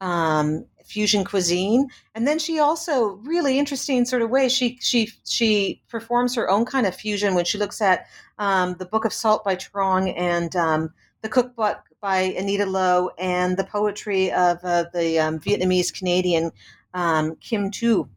um, 0.00 0.64
fusion 0.84 1.24
cuisine, 1.24 1.88
and 2.14 2.28
then 2.28 2.38
she 2.38 2.60
also 2.60 3.14
really 3.24 3.58
interesting 3.58 4.04
sort 4.04 4.22
of 4.22 4.30
way 4.30 4.48
she 4.48 4.78
she 4.80 5.10
she 5.24 5.82
performs 5.88 6.36
her 6.36 6.48
own 6.48 6.64
kind 6.64 6.86
of 6.86 6.94
fusion 6.94 7.34
when 7.34 7.44
she 7.44 7.58
looks 7.58 7.80
at 7.80 8.06
um, 8.38 8.76
the 8.78 8.86
Book 8.86 9.04
of 9.04 9.12
Salt 9.12 9.42
by 9.42 9.56
Truong 9.56 10.14
and 10.16 10.52
the 10.52 11.28
cookbook 11.28 11.78
by 12.02 12.34
Anita 12.36 12.66
Lo 12.66 13.10
and 13.16 13.56
the 13.56 13.64
poetry 13.64 14.32
of 14.32 14.58
uh, 14.64 14.84
the 14.92 15.20
um, 15.20 15.38
Vietnamese 15.38 15.94
Canadian 15.94 16.50
um, 16.92 17.36
Kim 17.36 17.70
Thúy. 17.70 18.08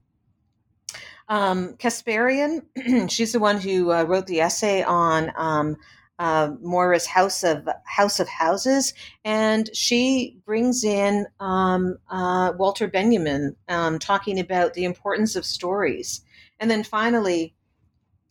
Um, 1.30 1.76
Kasparian, 1.78 2.66
she's 3.10 3.32
the 3.32 3.40
one 3.40 3.60
who 3.60 3.92
uh, 3.92 4.04
wrote 4.04 4.28
the 4.28 4.42
essay 4.42 4.84
on 4.84 5.32
um, 5.38 5.78
uh, 6.18 6.52
Mora's 6.62 7.06
House 7.06 7.44
of 7.44 7.68
House 7.86 8.20
of 8.20 8.28
Houses, 8.28 8.94
and 9.24 9.70
she 9.74 10.38
brings 10.46 10.84
in 10.84 11.28
um, 11.40 11.98
uh, 12.10 12.54
Walter 12.58 12.88
Benjamin 12.88 13.56
um, 13.70 14.00
talking 14.00 14.40
about 14.40 14.74
the 14.74 14.86
importance 14.86 15.36
of 15.36 15.46
stories. 15.46 16.22
And 16.60 16.72
then 16.72 16.84
finally, 16.84 17.54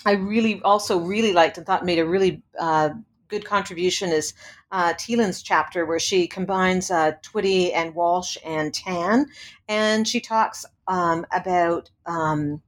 I 0.04 0.12
really 0.12 0.60
also 0.62 0.98
really 0.98 1.32
liked 1.32 1.58
and 1.58 1.66
thought 1.66 1.84
made 1.84 1.98
a 1.98 2.06
really 2.06 2.42
uh, 2.58 2.90
good 3.34 3.44
contribution 3.44 4.10
is 4.10 4.32
uh, 4.70 4.94
Teelin's 4.94 5.42
chapter 5.42 5.84
where 5.84 5.98
she 5.98 6.28
combines 6.28 6.88
uh, 6.88 7.12
Twitty 7.22 7.74
and 7.74 7.92
Walsh 7.92 8.36
and 8.44 8.72
Tan, 8.72 9.26
and 9.68 10.06
she 10.06 10.20
talks 10.20 10.64
um, 10.86 11.26
about 11.32 11.90
um, 12.06 12.62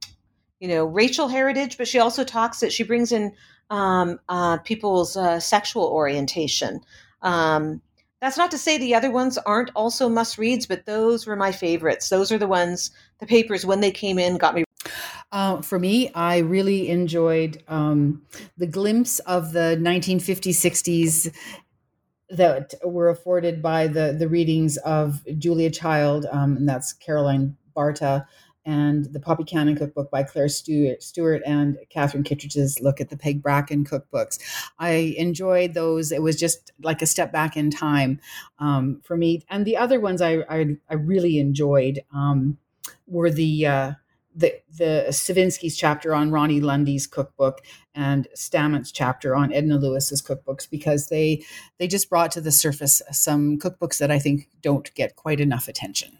you 0.59 0.67
know 0.67 0.85
racial 0.85 1.29
heritage, 1.29 1.77
but 1.77 1.87
she 1.87 1.99
also 1.99 2.25
talks 2.25 2.59
that 2.59 2.73
she 2.73 2.83
brings 2.83 3.13
in 3.13 3.31
um, 3.69 4.19
uh, 4.27 4.57
people's 4.57 5.15
uh, 5.15 5.39
sexual 5.39 5.85
orientation. 5.85 6.81
Um, 7.21 7.81
that's 8.19 8.37
not 8.37 8.51
to 8.51 8.57
say 8.57 8.77
the 8.77 8.95
other 8.95 9.11
ones 9.11 9.37
aren't 9.37 9.71
also 9.73 10.09
must 10.09 10.37
reads, 10.37 10.65
but 10.65 10.85
those 10.85 11.25
were 11.25 11.35
my 11.37 11.53
favorites. 11.53 12.09
Those 12.09 12.31
are 12.31 12.37
the 12.37 12.47
ones, 12.47 12.91
the 13.19 13.27
papers 13.27 13.65
when 13.65 13.79
they 13.79 13.91
came 13.91 14.19
in 14.19 14.37
got 14.37 14.55
me 14.55 14.65
uh, 15.31 15.61
for 15.61 15.79
me, 15.79 16.11
I 16.13 16.39
really 16.39 16.89
enjoyed 16.89 17.61
um, 17.67 18.21
the 18.57 18.67
glimpse 18.67 19.19
of 19.19 19.51
the 19.53 19.77
1950s, 19.79 20.55
60s 20.55 21.33
that 22.29 22.73
were 22.83 23.09
afforded 23.09 23.61
by 23.61 23.87
the 23.87 24.15
the 24.17 24.27
readings 24.27 24.77
of 24.77 25.23
Julia 25.37 25.69
Child, 25.69 26.25
um, 26.31 26.57
and 26.57 26.67
that's 26.67 26.91
Caroline 26.93 27.55
Barta, 27.75 28.25
and 28.65 29.05
the 29.13 29.19
Poppy 29.19 29.45
Cannon 29.45 29.77
cookbook 29.77 30.11
by 30.11 30.23
Claire 30.23 30.49
Stewart, 30.49 31.01
Stewart 31.01 31.41
and 31.45 31.77
Catherine 31.89 32.23
Kittredge's 32.23 32.81
look 32.81 32.99
at 32.99 33.09
the 33.09 33.17
Peg 33.17 33.41
Bracken 33.41 33.85
cookbooks. 33.85 34.39
I 34.77 35.15
enjoyed 35.17 35.73
those. 35.73 36.11
It 36.11 36.21
was 36.21 36.37
just 36.37 36.73
like 36.83 37.01
a 37.01 37.05
step 37.05 37.31
back 37.31 37.55
in 37.55 37.71
time 37.71 38.19
um, 38.59 38.99
for 39.05 39.15
me. 39.15 39.45
And 39.49 39.65
the 39.65 39.77
other 39.77 39.99
ones 39.99 40.21
I 40.21 40.39
I, 40.49 40.75
I 40.89 40.95
really 40.95 41.39
enjoyed 41.39 42.01
um, 42.13 42.57
were 43.07 43.31
the 43.31 43.65
uh, 43.65 43.91
the 44.37 44.53
the 44.77 45.05
Savinsky's 45.09 45.75
chapter 45.75 46.13
on 46.13 46.29
Ronni 46.29 46.61
Lundy's 46.61 47.07
cookbook 47.07 47.61
and 47.95 48.27
Stamets 48.35 48.91
chapter 48.93 49.35
on 49.35 49.51
Edna 49.51 49.77
Lewis's 49.77 50.21
cookbooks 50.21 50.69
because 50.69 51.09
they 51.09 51.43
they 51.79 51.87
just 51.87 52.09
brought 52.09 52.31
to 52.31 52.41
the 52.41 52.51
surface 52.51 53.01
some 53.11 53.57
cookbooks 53.57 53.97
that 53.97 54.11
I 54.11 54.19
think 54.19 54.47
don't 54.61 54.93
get 54.93 55.15
quite 55.15 55.39
enough 55.39 55.67
attention. 55.67 56.19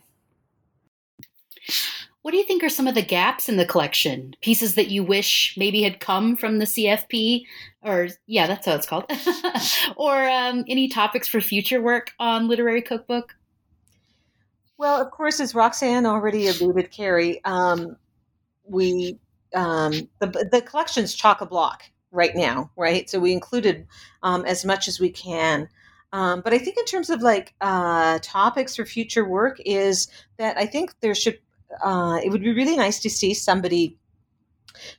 What 2.24 2.32
do 2.32 2.38
you 2.38 2.44
think 2.44 2.64
are 2.64 2.70
some 2.70 2.88
of 2.88 2.96
the 2.96 3.04
gaps 3.04 3.48
in 3.48 3.56
the 3.56 3.66
collection? 3.66 4.34
Pieces 4.42 4.76
that 4.76 4.90
you 4.90 5.04
wish 5.04 5.56
maybe 5.56 5.84
had 5.84 6.02
come 6.02 6.36
from 6.36 6.60
the 6.60 6.66
CFP, 6.66 7.44
or 7.84 8.10
yeah, 8.26 8.48
that's 8.48 8.66
how 8.66 8.76
it's 8.76 8.88
called, 8.88 9.06
or 9.96 10.28
um, 10.28 10.66
any 10.68 10.90
topics 10.90 11.28
for 11.28 11.40
future 11.40 11.82
work 11.82 12.12
on 12.20 12.50
literary 12.50 12.82
cookbook? 12.82 13.36
Well, 14.78 15.02
of 15.02 15.12
course, 15.12 15.40
as 15.40 15.56
Roxanne 15.56 16.06
already 16.06 16.48
alluded, 16.48 16.92
Carrie, 16.92 17.44
um, 17.46 17.96
we 18.68 19.20
um, 19.54 19.94
the 20.20 20.48
the 20.52 20.62
collection's 20.62 21.14
chock 21.14 21.42
a 21.42 21.46
block 21.46 21.84
right 22.12 22.36
now, 22.36 22.72
right? 22.76 23.10
So 23.10 23.20
we 23.20 23.32
included 23.32 23.88
um, 24.24 24.46
as 24.46 24.66
much 24.66 24.88
as 24.88 25.00
we 25.00 25.10
can. 25.10 25.70
Um, 26.14 26.42
but 26.42 26.54
I 26.54 26.58
think 26.58 26.78
in 26.78 26.86
terms 26.86 27.10
of 27.10 27.22
like 27.22 27.54
uh, 27.60 28.20
topics 28.22 28.76
for 28.76 28.86
future 28.86 29.28
work, 29.28 29.58
is 29.66 30.08
that 30.38 30.58
I 30.58 30.66
think 30.66 30.94
there 31.02 31.16
should 31.16 31.40
uh, 31.84 32.20
it 32.24 32.32
would 32.32 32.44
be 32.44 32.54
really 32.54 32.78
nice 32.78 33.00
to 33.00 33.10
see 33.10 33.34
somebody 33.34 33.98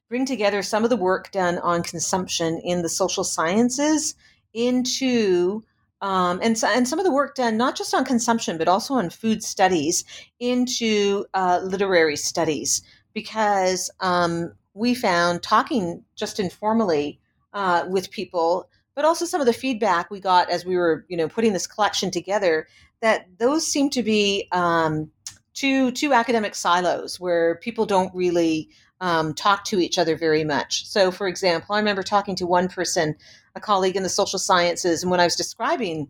bring 0.09 0.27
together 0.27 0.63
some 0.63 0.85
of 0.85 0.91
the 0.91 0.97
work 0.97 1.31
done 1.31 1.59
on 1.59 1.83
consumption 1.83 2.59
in 2.65 2.83
the 2.83 2.89
social 2.89 3.25
sciences 3.25 4.15
into 4.53 5.63
um, 6.01 6.39
and, 6.43 6.63
and 6.65 6.87
some 6.87 6.99
of 6.99 7.05
the 7.05 7.13
work 7.13 7.35
done 7.35 7.57
not 7.57 7.77
just 7.77 7.95
on 7.95 8.05
consumption 8.05 8.59
but 8.59 8.69
also 8.69 8.95
on 8.95 9.11
food 9.11 9.43
studies 9.43 10.05
into 10.41 11.25
uh, 11.35 11.61
literary 11.63 12.17
studies 12.17 12.83
because 13.19 13.91
um, 13.99 14.53
we 14.75 14.95
found 14.95 15.43
talking 15.43 16.05
just 16.15 16.39
informally 16.39 17.19
uh, 17.53 17.85
with 17.89 18.13
people 18.13 18.69
but 18.95 19.05
also 19.05 19.25
some 19.25 19.41
of 19.41 19.47
the 19.47 19.53
feedback 19.53 20.09
we 20.09 20.21
got 20.21 20.49
as 20.49 20.65
we 20.65 20.77
were 20.77 21.05
you 21.09 21.17
know 21.17 21.29
putting 21.29 21.53
this 21.53 21.67
collection 21.67 22.13
together 22.13 22.69
that 23.01 23.27
those 23.39 23.67
seem 23.67 23.91
to 23.91 24.05
be 24.05 24.47
um, 24.53 25.11
two 25.53 25.91
two 25.91 26.13
academic 26.13 26.55
silos 26.55 27.19
where 27.19 27.57
people 27.57 27.87
don't 27.87 28.15
really 28.15 28.69
um, 29.01 29.35
talk 29.35 29.65
to 29.65 29.81
each 29.81 29.99
other 29.99 30.17
very 30.17 30.45
much. 30.45 30.87
So, 30.87 31.11
for 31.11 31.27
example, 31.29 31.75
I 31.75 31.79
remember 31.79 32.03
talking 32.03 32.37
to 32.37 32.47
one 32.47 32.69
person, 32.69 33.17
a 33.55 33.61
colleague 33.61 33.97
in 33.97 34.03
the 34.05 34.09
social 34.09 34.39
sciences, 34.39 35.03
and 35.03 35.11
when 35.11 35.21
I 35.21 35.25
was 35.25 35.37
describing 35.37 36.09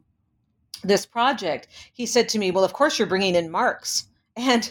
this 0.82 1.06
project, 1.06 1.68
he 1.92 2.06
said 2.06 2.28
to 2.30 2.38
me, 2.38 2.50
"Well, 2.50 2.64
of 2.64 2.72
course 2.72 2.98
you're 2.98 3.09
bringing 3.09 3.34
in 3.34 3.50
Marx, 3.50 4.09
and 4.36 4.70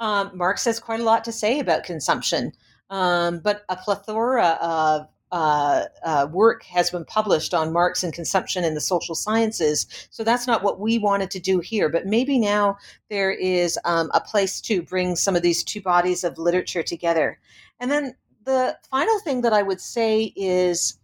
um, 0.00 0.30
Marx 0.34 0.64
has 0.64 0.80
quite 0.80 1.00
a 1.00 1.04
lot 1.04 1.24
to 1.24 1.32
say 1.32 1.58
about 1.60 1.84
consumption." 1.84 2.52
Um, 2.90 3.40
but 3.40 3.64
a 3.68 3.76
plethora 3.76 4.58
of 4.60 5.08
uh, 5.30 5.84
uh, 6.02 6.26
work 6.30 6.62
has 6.64 6.90
been 6.90 7.04
published 7.04 7.52
on 7.52 7.72
Marx 7.72 8.02
and 8.02 8.12
consumption 8.12 8.64
in 8.64 8.74
the 8.74 8.80
social 8.80 9.14
sciences. 9.14 9.86
So 10.10 10.24
that's 10.24 10.46
not 10.46 10.62
what 10.62 10.80
we 10.80 10.98
wanted 10.98 11.30
to 11.32 11.40
do 11.40 11.60
here. 11.60 11.88
But 11.88 12.06
maybe 12.06 12.38
now 12.38 12.78
there 13.10 13.30
is 13.30 13.78
um, 13.84 14.10
a 14.14 14.20
place 14.20 14.60
to 14.62 14.82
bring 14.82 15.16
some 15.16 15.36
of 15.36 15.42
these 15.42 15.62
two 15.62 15.82
bodies 15.82 16.24
of 16.24 16.38
literature 16.38 16.82
together. 16.82 17.38
And 17.78 17.90
then 17.90 18.14
the 18.44 18.76
final 18.90 19.18
thing 19.20 19.42
that 19.42 19.52
I 19.52 19.62
would 19.62 19.80
say 19.80 20.32
is 20.34 20.98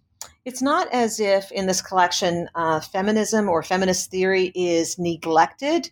it's 0.44 0.62
not 0.62 0.88
as 0.92 1.20
if 1.20 1.52
in 1.52 1.66
this 1.66 1.82
collection 1.82 2.48
uh, 2.54 2.80
feminism 2.80 3.48
or 3.48 3.62
feminist 3.62 4.10
theory 4.10 4.52
is 4.54 4.98
neglected, 4.98 5.90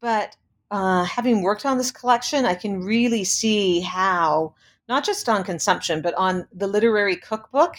but 0.00 0.36
uh, 0.72 1.04
having 1.04 1.42
worked 1.42 1.66
on 1.66 1.76
this 1.76 1.90
collection, 1.90 2.46
I 2.46 2.54
can 2.54 2.82
really 2.82 3.24
see 3.24 3.80
how 3.80 4.54
not 4.88 5.04
just 5.04 5.28
on 5.28 5.44
consumption, 5.44 6.00
but 6.00 6.14
on 6.14 6.48
the 6.50 6.66
literary 6.66 7.14
cookbook 7.14 7.76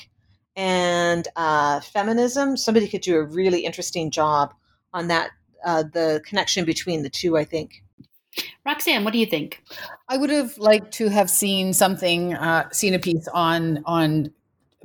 and 0.55 1.27
uh, 1.35 1.79
feminism. 1.79 2.55
Somebody 2.55 2.87
could 2.87 3.01
do 3.01 3.17
a 3.17 3.23
really 3.23 3.65
interesting 3.65 4.11
job 4.11 4.53
on 4.93 5.07
that, 5.07 5.31
uh, 5.65 5.83
the 5.91 6.21
connection 6.23 6.65
between 6.65 7.01
the 7.01 7.09
two, 7.09 7.35
I 7.35 7.45
think. 7.45 7.83
Roxanne, 8.63 9.03
what 9.03 9.11
do 9.11 9.19
you 9.19 9.25
think? 9.25 9.63
I 10.07 10.17
would 10.17 10.29
have 10.29 10.59
liked 10.59 10.91
to 10.93 11.09
have 11.09 11.31
seen 11.31 11.73
something, 11.73 12.35
uh, 12.35 12.69
seen 12.69 12.93
a 12.93 12.99
piece 12.99 13.27
on 13.33 13.81
on 13.85 14.31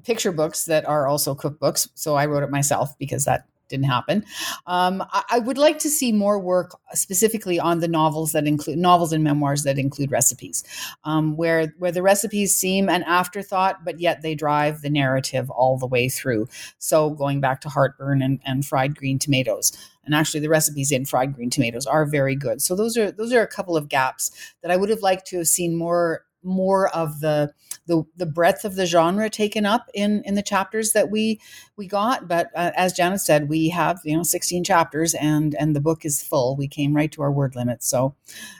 picture 0.02 0.32
books 0.32 0.64
that 0.64 0.86
are 0.86 1.06
also 1.06 1.34
cookbooks. 1.34 1.88
So 1.94 2.14
I 2.14 2.24
wrote 2.24 2.42
it 2.42 2.50
myself 2.50 2.96
because 2.98 3.26
that 3.26 3.44
didn't 3.68 3.86
happen. 3.86 4.24
Um, 4.66 5.02
I, 5.12 5.24
I, 5.30 5.38
would 5.38 5.58
like 5.58 5.78
to 5.80 5.90
see 5.90 6.12
more 6.12 6.38
work 6.38 6.78
specifically 6.94 7.58
on 7.60 7.80
the 7.80 7.88
novels 7.88 8.32
that 8.32 8.46
include 8.46 8.78
novels 8.78 9.12
and 9.12 9.22
memoirs 9.22 9.62
that 9.64 9.78
include 9.78 10.10
recipes, 10.10 10.64
um, 11.04 11.36
where 11.36 11.74
where 11.78 11.92
the 11.92 12.02
recipes 12.02 12.54
seem 12.54 12.88
an 12.88 13.02
afterthought, 13.04 13.84
but 13.84 14.00
yet 14.00 14.22
they 14.22 14.34
drive 14.34 14.82
the 14.82 14.90
narrative 14.90 15.50
all 15.50 15.78
the 15.78 15.86
way 15.86 16.08
through. 16.08 16.48
So 16.78 17.10
going 17.10 17.40
back 17.40 17.60
to 17.62 17.68
heartburn 17.68 18.22
and, 18.22 18.40
and 18.44 18.64
fried 18.64 18.96
green 18.96 19.18
tomatoes. 19.18 19.72
And 20.04 20.14
actually, 20.14 20.40
the 20.40 20.48
recipes 20.48 20.90
in 20.90 21.04
fried 21.04 21.34
green 21.34 21.50
tomatoes 21.50 21.84
are 21.84 22.06
very 22.06 22.34
good. 22.34 22.62
So 22.62 22.74
those 22.74 22.96
are 22.96 23.10
those 23.10 23.30
are 23.32 23.42
a 23.42 23.46
couple 23.46 23.76
of 23.76 23.90
gaps 23.90 24.30
that 24.62 24.70
I 24.70 24.76
would 24.76 24.88
have 24.88 25.02
liked 25.02 25.26
to 25.28 25.38
have 25.38 25.48
seen 25.48 25.76
more 25.76 26.24
more 26.42 26.88
of 26.94 27.20
the 27.20 27.52
the 27.86 28.04
the 28.16 28.26
breadth 28.26 28.64
of 28.64 28.76
the 28.76 28.86
genre 28.86 29.28
taken 29.28 29.66
up 29.66 29.88
in 29.94 30.22
in 30.24 30.34
the 30.34 30.42
chapters 30.42 30.92
that 30.92 31.10
we 31.10 31.40
we 31.76 31.86
got. 31.86 32.28
But 32.28 32.50
uh, 32.54 32.72
as 32.76 32.92
Janet 32.92 33.20
said 33.20 33.48
we 33.48 33.70
have 33.70 34.00
you 34.04 34.16
know 34.16 34.22
16 34.22 34.64
chapters 34.64 35.14
and 35.14 35.54
and 35.54 35.74
the 35.74 35.80
book 35.80 36.04
is 36.04 36.22
full. 36.22 36.56
We 36.56 36.68
came 36.68 36.94
right 36.94 37.10
to 37.12 37.22
our 37.22 37.32
word 37.32 37.56
limit. 37.56 37.82
So 37.82 38.14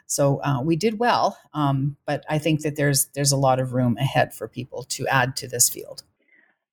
so 0.07 0.43
uh, 0.43 0.61
we 0.63 0.77
did 0.77 0.99
well. 0.99 1.39
Um, 1.55 1.97
but 2.07 2.25
I 2.29 2.39
think 2.39 2.63
that 2.63 2.77
there's 2.77 3.07
there's 3.15 3.33
a 3.33 3.37
lot 3.37 3.61
of 3.61 3.73
room 3.73 3.97
ahead 3.99 4.35
for 4.35 4.49
people 4.49 4.83
to 4.85 5.07
add 5.07 5.37
to 5.37 5.49
this 5.49 5.69
field. 5.69 6.03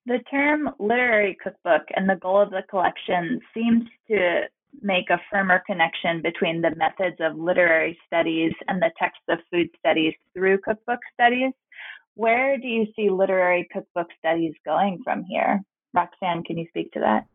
The 0.07 0.19
term 0.29 0.69
literary 0.79 1.35
cookbook 1.41 1.83
and 1.95 2.07
the 2.07 2.15
goal 2.15 2.39
of 2.39 2.51
the 2.51 2.61
collection 2.69 3.41
seems 3.53 3.85
to 4.07 4.41
make 4.81 5.09
a 5.09 5.21
firmer 5.31 5.61
connection 5.65 6.21
between 6.21 6.61
the 6.61 6.75
methods 6.75 7.17
of 7.19 7.37
literary 7.37 7.97
studies 8.05 8.53
and 8.67 8.81
the 8.81 8.91
text 8.99 9.21
of 9.29 9.39
food 9.51 9.69
studies 9.79 10.13
through 10.33 10.59
cookbook 10.59 10.99
studies. 11.13 11.51
Where 12.15 12.57
do 12.57 12.67
you 12.67 12.87
see 12.95 13.09
literary 13.09 13.67
cookbook 13.71 14.07
studies 14.19 14.53
going 14.65 15.01
from 15.03 15.23
here? 15.23 15.61
Roxanne, 15.93 16.43
can 16.43 16.57
you 16.57 16.65
speak 16.69 16.91
to 16.93 16.99
that? 16.99 17.25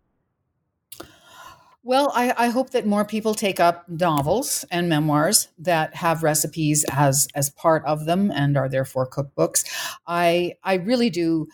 Well, 1.83 2.13
I, 2.15 2.35
I, 2.37 2.49
hope 2.49 2.71
that 2.71 2.85
more 2.85 3.07
people 3.07 3.33
take 3.33 3.59
up 3.59 3.89
novels 3.89 4.67
and 4.71 4.87
memoirs 4.91 5.49
that 5.59 5.95
have 5.95 6.23
recipes 6.23 6.85
as 6.91 7.27
as 7.35 7.49
part 7.49 7.83
of 7.87 8.05
them 8.05 8.31
and 8.31 8.59
are 8.59 8.69
therefore 8.69 9.09
cookbooks. 9.09 9.65
I 10.07 10.57
I 10.63 10.75
really 10.75 11.09
do 11.09 11.49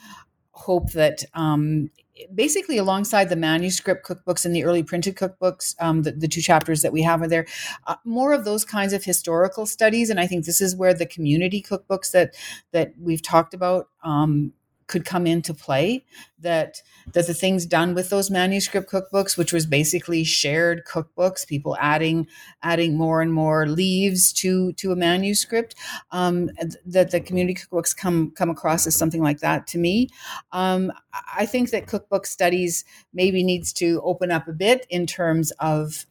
hope 0.50 0.90
that 0.92 1.24
um, 1.34 1.90
basically 2.34 2.78
alongside 2.78 3.28
the 3.28 3.36
manuscript 3.36 4.06
cookbooks 4.06 4.44
and 4.44 4.54
the 4.54 4.64
early 4.64 4.82
printed 4.82 5.16
cookbooks 5.16 5.74
um, 5.80 6.02
the, 6.02 6.12
the, 6.12 6.28
two 6.28 6.40
chapters 6.40 6.82
that 6.82 6.92
we 6.92 7.02
have 7.02 7.22
are 7.22 7.28
there 7.28 7.46
uh, 7.86 7.96
more 8.04 8.32
of 8.32 8.44
those 8.44 8.64
kinds 8.64 8.92
of 8.92 9.04
historical 9.04 9.66
studies. 9.66 10.10
And 10.10 10.20
i 10.20 10.26
think 10.26 10.44
this 10.44 10.60
is 10.60 10.76
where 10.76 10.94
the 10.94 11.06
community 11.06 11.62
cookbooks 11.62 12.10
that 12.12 12.34
that 12.72 12.94
we've 12.98 13.22
talked 13.22 13.54
about 13.54 13.88
um, 14.02 14.52
could 14.86 15.04
come 15.04 15.26
into 15.26 15.52
play 15.52 16.04
that 16.38 16.82
that 17.12 17.26
the 17.26 17.34
things 17.34 17.66
done 17.66 17.94
with 17.94 18.10
those 18.10 18.30
manuscript 18.30 18.90
cookbooks 18.90 19.36
which 19.36 19.52
was 19.52 19.66
basically 19.66 20.22
shared 20.24 20.84
cookbooks 20.86 21.46
people 21.46 21.76
adding 21.80 22.26
adding 22.62 22.96
more 22.96 23.20
and 23.20 23.32
more 23.32 23.66
leaves 23.66 24.32
to 24.32 24.72
to 24.74 24.92
a 24.92 24.96
manuscript 24.96 25.74
um, 26.10 26.50
that 26.84 27.10
the 27.10 27.20
community 27.20 27.58
cookbooks 27.60 27.96
come 27.96 28.30
come 28.32 28.50
across 28.50 28.86
as 28.86 28.96
something 28.96 29.22
like 29.22 29.40
that 29.40 29.66
to 29.66 29.78
me. 29.78 30.08
Um, 30.52 30.92
i 31.34 31.46
think 31.46 31.70
that 31.70 31.86
cookbook 31.86 32.26
studies 32.26 32.84
maybe 33.12 33.42
needs 33.42 33.72
to 33.72 34.00
open 34.04 34.30
up 34.30 34.46
a 34.48 34.52
bit 34.52 34.86
in 34.90 35.06
terms 35.06 35.50
of 35.52 36.06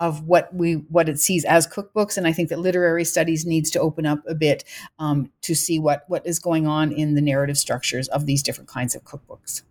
of 0.00 0.24
what 0.24 0.52
we 0.54 0.74
what 0.88 1.08
it 1.08 1.20
sees 1.20 1.44
as 1.44 1.66
cookbooks 1.66 2.16
and 2.16 2.26
i 2.26 2.32
think 2.32 2.48
that 2.48 2.58
literary 2.58 3.04
studies 3.04 3.46
needs 3.46 3.70
to 3.70 3.80
open 3.80 4.04
up 4.04 4.20
a 4.26 4.34
bit 4.34 4.64
um, 4.98 5.30
to 5.40 5.54
see 5.54 5.78
what 5.78 6.04
what 6.08 6.26
is 6.26 6.38
going 6.38 6.66
on 6.66 6.90
in 6.92 7.14
the 7.14 7.20
narrative 7.20 7.56
structures 7.56 8.08
of 8.08 8.26
these 8.26 8.42
different 8.42 8.68
kinds 8.68 8.94
of 8.94 9.04
cookbooks. 9.04 9.62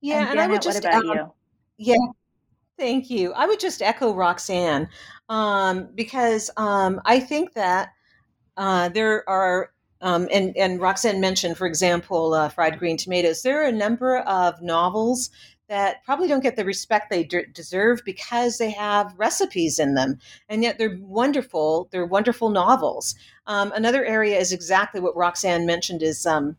Yeah 0.00 0.20
and, 0.20 0.28
Janet, 0.28 0.44
i 0.44 0.46
would 0.46 0.62
just 0.62 0.84
um, 0.84 1.32
yeah. 1.78 1.96
Thank 2.78 3.08
you. 3.08 3.32
I 3.32 3.46
would 3.46 3.58
just 3.58 3.80
echo 3.80 4.12
roxanne 4.14 4.88
um, 5.28 5.88
because 5.94 6.50
um, 6.56 7.00
i 7.04 7.20
think 7.20 7.54
that 7.54 7.90
uh, 8.56 8.88
there 8.90 9.28
are 9.28 9.70
um, 10.02 10.28
and, 10.30 10.56
and 10.56 10.80
Roxanne 10.80 11.20
mentioned, 11.20 11.56
for 11.56 11.66
example, 11.66 12.34
uh, 12.34 12.48
fried 12.48 12.78
green 12.78 12.96
tomatoes. 12.96 13.42
There 13.42 13.62
are 13.62 13.66
a 13.66 13.72
number 13.72 14.18
of 14.18 14.60
novels 14.60 15.30
that 15.68 16.04
probably 16.04 16.28
don't 16.28 16.42
get 16.42 16.56
the 16.56 16.64
respect 16.64 17.10
they 17.10 17.24
de- 17.24 17.46
deserve 17.46 18.00
because 18.04 18.58
they 18.58 18.70
have 18.70 19.14
recipes 19.16 19.78
in 19.78 19.94
them 19.94 20.18
and 20.48 20.62
yet 20.62 20.78
they're 20.78 20.98
wonderful 21.00 21.88
they're 21.90 22.06
wonderful 22.06 22.50
novels 22.50 23.14
um, 23.46 23.72
another 23.74 24.04
area 24.04 24.38
is 24.38 24.52
exactly 24.52 25.00
what 25.00 25.16
roxanne 25.16 25.66
mentioned 25.66 26.02
is 26.02 26.26
um, 26.26 26.56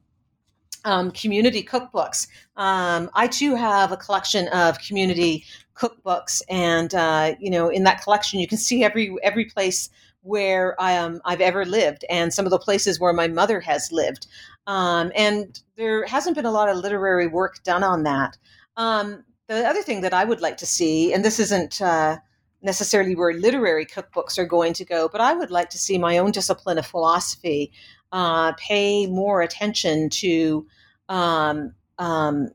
um, 0.86 1.12
community 1.12 1.64
cookbooks 1.64 2.28
um, 2.58 3.10
i 3.14 3.28
too 3.28 3.56
have 3.56 3.92
a 3.92 3.98
collection 3.98 4.48
of 4.50 4.80
community 4.80 5.44
cookbooks 5.76 6.42
and 6.50 6.94
uh, 6.96 7.34
you 7.40 7.50
know 7.50 7.70
in 7.70 7.84
that 7.84 8.02
collection 8.02 8.40
you 8.40 8.48
can 8.48 8.58
see 8.58 8.84
every 8.84 9.16
every 9.24 9.46
place 9.46 9.90
where 10.28 10.80
I, 10.80 10.98
um, 10.98 11.22
I've 11.24 11.42
ever 11.42 11.64
lived 11.64 12.04
and 12.10 12.34
some 12.34 12.46
of 12.46 12.52
the 12.52 12.60
places 12.60 13.00
where 13.00 13.14
my 13.14 13.30
mother 13.30 13.62
has 13.62 13.92
lived. 13.94 14.28
Um, 14.68 15.12
and 15.16 15.60
there 15.78 16.06
hasn't 16.06 16.36
been 16.36 16.46
a 16.46 16.52
lot 16.52 16.68
of 16.68 16.78
literary 16.78 17.28
work 17.28 17.64
done 17.64 17.82
on 17.84 18.04
that. 18.04 18.38
Um, 18.78 19.26
the 19.48 19.68
other 19.68 19.82
thing 19.82 20.02
that 20.02 20.14
I 20.14 20.24
would 20.24 20.42
like 20.42 20.58
to 20.58 20.66
see, 20.66 21.14
and 21.14 21.26
this 21.26 21.40
isn't 21.40 21.82
uh, 21.82 22.18
necessarily 22.62 23.16
where 23.16 23.34
literary 23.34 23.86
cookbooks 23.86 24.38
are 24.38 24.46
going 24.46 24.74
to 24.74 24.86
go, 24.86 25.10
but 25.10 25.22
I 25.22 25.34
would 25.34 25.52
like 25.52 25.70
to 25.72 25.78
see 25.78 25.98
my 25.98 26.18
own 26.18 26.32
discipline 26.32 26.78
of 26.78 26.86
philosophy 26.86 27.72
uh, 28.12 28.54
pay 28.54 29.08
more 29.08 29.42
attention 29.42 30.10
to 30.10 30.68
um, 31.10 31.74
um, 31.98 32.50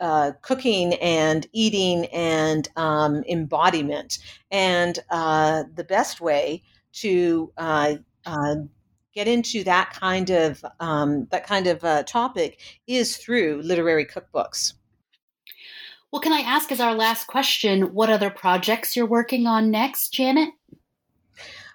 uh, 0.00 0.32
cooking 0.42 0.94
and 0.94 1.46
eating 1.52 2.06
and 2.06 2.68
um, 2.76 3.22
embodiment. 3.28 4.18
And 4.50 4.98
uh, 5.10 5.64
the 5.74 5.84
best 5.84 6.20
way 6.20 6.62
to 6.94 7.52
uh, 7.56 7.94
uh, 8.26 8.56
get 9.14 9.28
into 9.28 9.62
that 9.64 9.92
kind 9.92 10.30
of 10.30 10.64
um, 10.80 11.26
that 11.30 11.46
kind 11.46 11.66
of 11.66 11.84
uh, 11.84 12.02
topic 12.02 12.60
is 12.86 13.16
through 13.16 13.62
literary 13.62 14.04
cookbooks. 14.04 14.72
Well, 16.12 16.20
can 16.20 16.34
I 16.34 16.40
ask 16.40 16.70
as 16.70 16.78
our 16.78 16.94
last 16.94 17.26
question, 17.26 17.94
what 17.94 18.10
other 18.10 18.28
projects 18.28 18.94
you're 18.94 19.06
working 19.06 19.46
on 19.46 19.70
next, 19.70 20.12
Janet? 20.12 20.50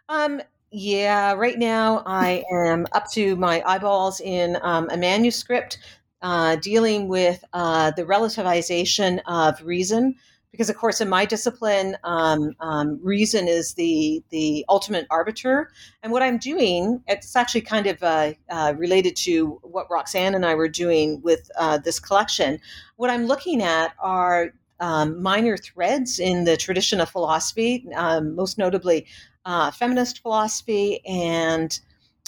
Um, 0.10 0.42
yeah, 0.72 1.34
right 1.34 1.58
now 1.58 2.04
I 2.06 2.44
am 2.54 2.86
up 2.92 3.10
to 3.14 3.36
my 3.36 3.64
eyeballs 3.66 4.22
in 4.22 4.60
um, 4.62 4.90
a 4.92 4.98
manuscript 4.98 5.80
uh, 6.22 6.56
dealing 6.58 7.08
with 7.08 7.44
uh, 7.54 7.92
the 7.92 8.04
relativization 8.04 9.22
of 9.26 9.60
reason. 9.64 10.16
Because, 10.52 10.70
of 10.70 10.78
course, 10.78 11.02
in 11.02 11.10
my 11.10 11.26
discipline, 11.26 11.98
um, 12.04 12.54
um, 12.62 13.00
reason 13.04 13.48
is 13.48 13.74
the 13.74 14.24
the 14.30 14.66
ultimate 14.70 15.06
arbiter. 15.10 15.72
And 16.02 16.12
what 16.12 16.24
I'm 16.24 16.38
doing, 16.38 17.02
it's 17.08 17.36
actually 17.36 17.62
kind 17.62 17.86
of 17.86 18.02
uh, 18.02 18.34
uh 18.50 18.74
related 18.78 19.16
to 19.18 19.60
what 19.62 19.90
Roxanne 19.90 20.36
and 20.36 20.46
I 20.46 20.56
were 20.56 20.70
doing 20.70 21.22
with 21.22 21.52
uh, 21.58 21.78
this 21.78 22.00
collection. 22.00 22.60
What 22.96 23.10
I'm 23.10 23.26
looking 23.26 23.62
at 23.62 23.94
are 24.00 24.54
um, 24.80 25.22
minor 25.22 25.58
threads 25.58 26.20
in 26.20 26.46
the 26.46 26.58
tradition 26.58 27.02
of 27.02 27.10
philosophy, 27.10 27.86
um, 27.96 28.36
most 28.36 28.58
notably 28.58 29.06
uh, 29.46 29.72
feminist 29.72 30.22
philosophy 30.22 31.06
and 31.06 31.80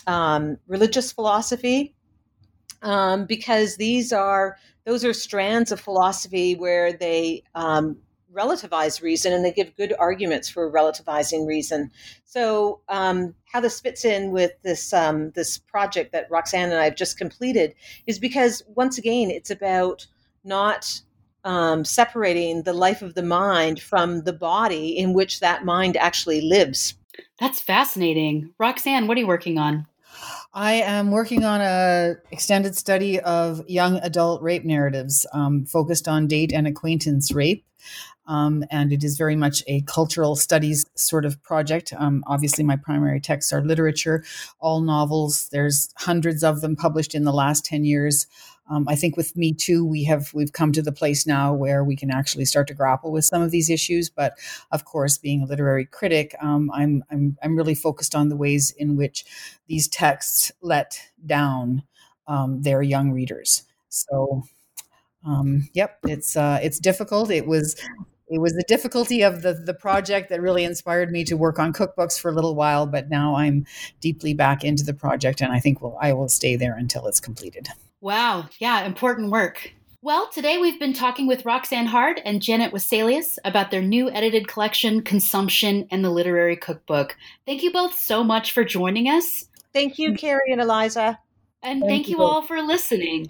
um, 0.07 0.57
religious 0.67 1.11
philosophy 1.11 1.95
um, 2.82 3.26
because 3.26 3.78
these 3.78 4.13
are 4.13 4.57
those 4.86 5.03
are 5.05 5.13
strands 5.13 5.72
of 5.72 5.80
philosophy 5.80 6.55
where 6.55 6.93
they 6.93 7.43
um, 7.55 7.97
relativize 8.34 9.01
reason 9.01 9.34
and 9.34 9.43
they 9.43 9.51
give 9.51 9.75
good 9.75 9.93
arguments 9.99 10.49
for 10.49 10.71
relativizing 10.71 11.47
reason. 11.47 11.91
So 12.25 12.82
um, 12.89 13.34
how 13.45 13.59
this 13.59 13.80
fits 13.80 14.05
in 14.05 14.32
with 14.32 14.51
this 14.63 14.93
um, 14.93 15.32
this 15.32 15.57
project 15.57 16.11
that 16.11 16.30
Roxanne 16.30 16.69
and 16.69 16.80
I 16.80 16.86
have 16.86 16.95
just 16.95 17.17
completed 17.17 17.73
is 18.07 18.19
because 18.19 18.63
once 18.67 18.97
again 18.97 19.32
it's 19.32 19.49
about 19.49 20.05
not 20.43 21.01
um, 21.43 21.86
separating 21.86 22.63
the 22.63 22.73
life 22.73 23.01
of 23.01 23.15
the 23.15 23.23
mind 23.23 23.82
from 23.82 24.23
the 24.23 24.34
body 24.34 24.97
in 24.97 25.13
which 25.13 25.39
that 25.39 25.65
mind 25.65 25.97
actually 25.97 26.41
lives. 26.41 26.95
That's 27.39 27.61
fascinating. 27.61 28.53
Roxanne, 28.57 29.07
what 29.07 29.17
are 29.17 29.21
you 29.21 29.27
working 29.27 29.57
on? 29.57 29.88
I 30.53 30.73
am 30.73 31.11
working 31.11 31.45
on 31.45 31.61
a 31.61 32.15
extended 32.32 32.75
study 32.75 33.19
of 33.19 33.63
young 33.69 33.97
adult 33.97 34.41
rape 34.41 34.65
narratives 34.65 35.25
um, 35.32 35.65
focused 35.65 36.07
on 36.07 36.27
date 36.27 36.51
and 36.51 36.67
acquaintance 36.67 37.32
rape. 37.32 37.65
Um, 38.30 38.63
and 38.69 38.93
it 38.93 39.03
is 39.03 39.17
very 39.17 39.36
much 39.36 39.63
a 39.65 39.82
cultural 39.82 40.36
studies 40.36 40.86
sort 40.95 41.25
of 41.25 41.41
project. 41.41 41.91
Um, 41.97 42.23
obviously, 42.27 42.63
my 42.63 42.75
primary 42.75 43.19
texts 43.19 43.51
are 43.51 43.61
literature, 43.61 44.23
all 44.59 44.82
novels. 44.82 45.49
There's 45.49 45.89
hundreds 45.97 46.43
of 46.43 46.61
them 46.61 46.75
published 46.75 47.15
in 47.15 47.23
the 47.23 47.34
last 47.34 47.65
10 47.65 47.86
years. 47.86 48.27
Um, 48.69 48.88
I 48.88 48.95
think 48.95 49.17
with 49.17 49.36
Me 49.36 49.51
Too, 49.51 49.84
we 49.84 50.03
have 50.03 50.32
we've 50.32 50.53
come 50.53 50.71
to 50.73 50.82
the 50.84 50.91
place 50.91 51.25
now 51.25 51.51
where 51.51 51.84
we 51.84 51.95
can 51.95 52.11
actually 52.11 52.45
start 52.45 52.67
to 52.67 52.75
grapple 52.75 53.11
with 53.11 53.25
some 53.25 53.41
of 53.41 53.49
these 53.49 53.69
issues. 53.69 54.11
But 54.11 54.38
of 54.71 54.86
course, 54.86 55.17
being 55.17 55.41
a 55.41 55.47
literary 55.47 55.86
critic, 55.86 56.36
um, 56.39 56.69
I'm 56.71 57.03
I'm 57.09 57.36
I'm 57.41 57.55
really 57.55 57.73
focused 57.73 58.13
on 58.13 58.30
the 58.30 58.38
ways 58.38 58.69
in 58.77 58.95
which 58.95 59.25
these 59.67 59.88
texts 59.88 60.51
let 60.61 61.01
down 61.25 61.82
um, 62.27 62.61
their 62.61 62.84
young 62.84 63.11
readers. 63.11 63.63
So, 63.89 64.43
um, 65.25 65.67
yep, 65.73 65.97
it's 66.03 66.38
uh, 66.38 66.59
it's 66.61 66.80
difficult. 66.80 67.32
It 67.32 67.47
was 67.47 67.75
it 68.30 68.39
was 68.39 68.53
the 68.53 68.63
difficulty 68.67 69.21
of 69.21 69.41
the 69.41 69.53
the 69.53 69.73
project 69.73 70.30
that 70.30 70.41
really 70.41 70.63
inspired 70.63 71.11
me 71.11 71.23
to 71.25 71.36
work 71.36 71.59
on 71.59 71.73
cookbooks 71.73 72.19
for 72.19 72.30
a 72.30 72.34
little 72.34 72.55
while. 72.55 72.86
But 72.86 73.09
now 73.09 73.36
I'm 73.36 73.65
deeply 73.99 74.34
back 74.34 74.63
into 74.63 74.84
the 74.84 74.93
project, 74.93 75.41
and 75.41 75.51
I 75.51 75.59
think 75.59 75.82
will 75.82 75.97
I 76.01 76.13
will 76.13 76.30
stay 76.30 76.55
there 76.55 76.75
until 76.75 77.07
it's 77.07 77.19
completed. 77.19 77.69
Wow. 78.01 78.47
Yeah, 78.59 78.86
important 78.86 79.32
work. 79.32 79.73
Well, 80.01 80.30
today 80.30 80.57
we've 80.57 80.80
been 80.80 80.93
talking 80.93 81.27
with 81.27 81.43
Roxanne 81.43 81.88
Harde 81.88 82.21
and 82.23 82.41
Janet 82.41 82.71
Wesselius 82.71 83.38
about 83.43 83.69
their 83.69 83.82
new 83.82 84.09
edited 84.09 84.47
collection, 84.47 85.01
Consumption 85.01 85.88
and 85.91 86.05
the 86.05 86.09
Literary 86.09 86.55
Cookbook. 86.55 87.17
Thank 87.45 87.63
you 87.63 87.73
both 87.73 87.99
so 87.99 88.23
much 88.23 88.53
for 88.53 88.63
joining 88.63 89.07
us. 89.09 89.49
Thank 89.73 89.99
you, 89.99 90.13
Carrie 90.13 90.53
and 90.53 90.61
Eliza. 90.61 91.19
And 91.61 91.82
thank, 91.82 91.91
thank 91.91 92.07
you, 92.07 92.17
you 92.19 92.23
all 92.23 92.41
for 92.41 92.61
listening. 92.61 93.30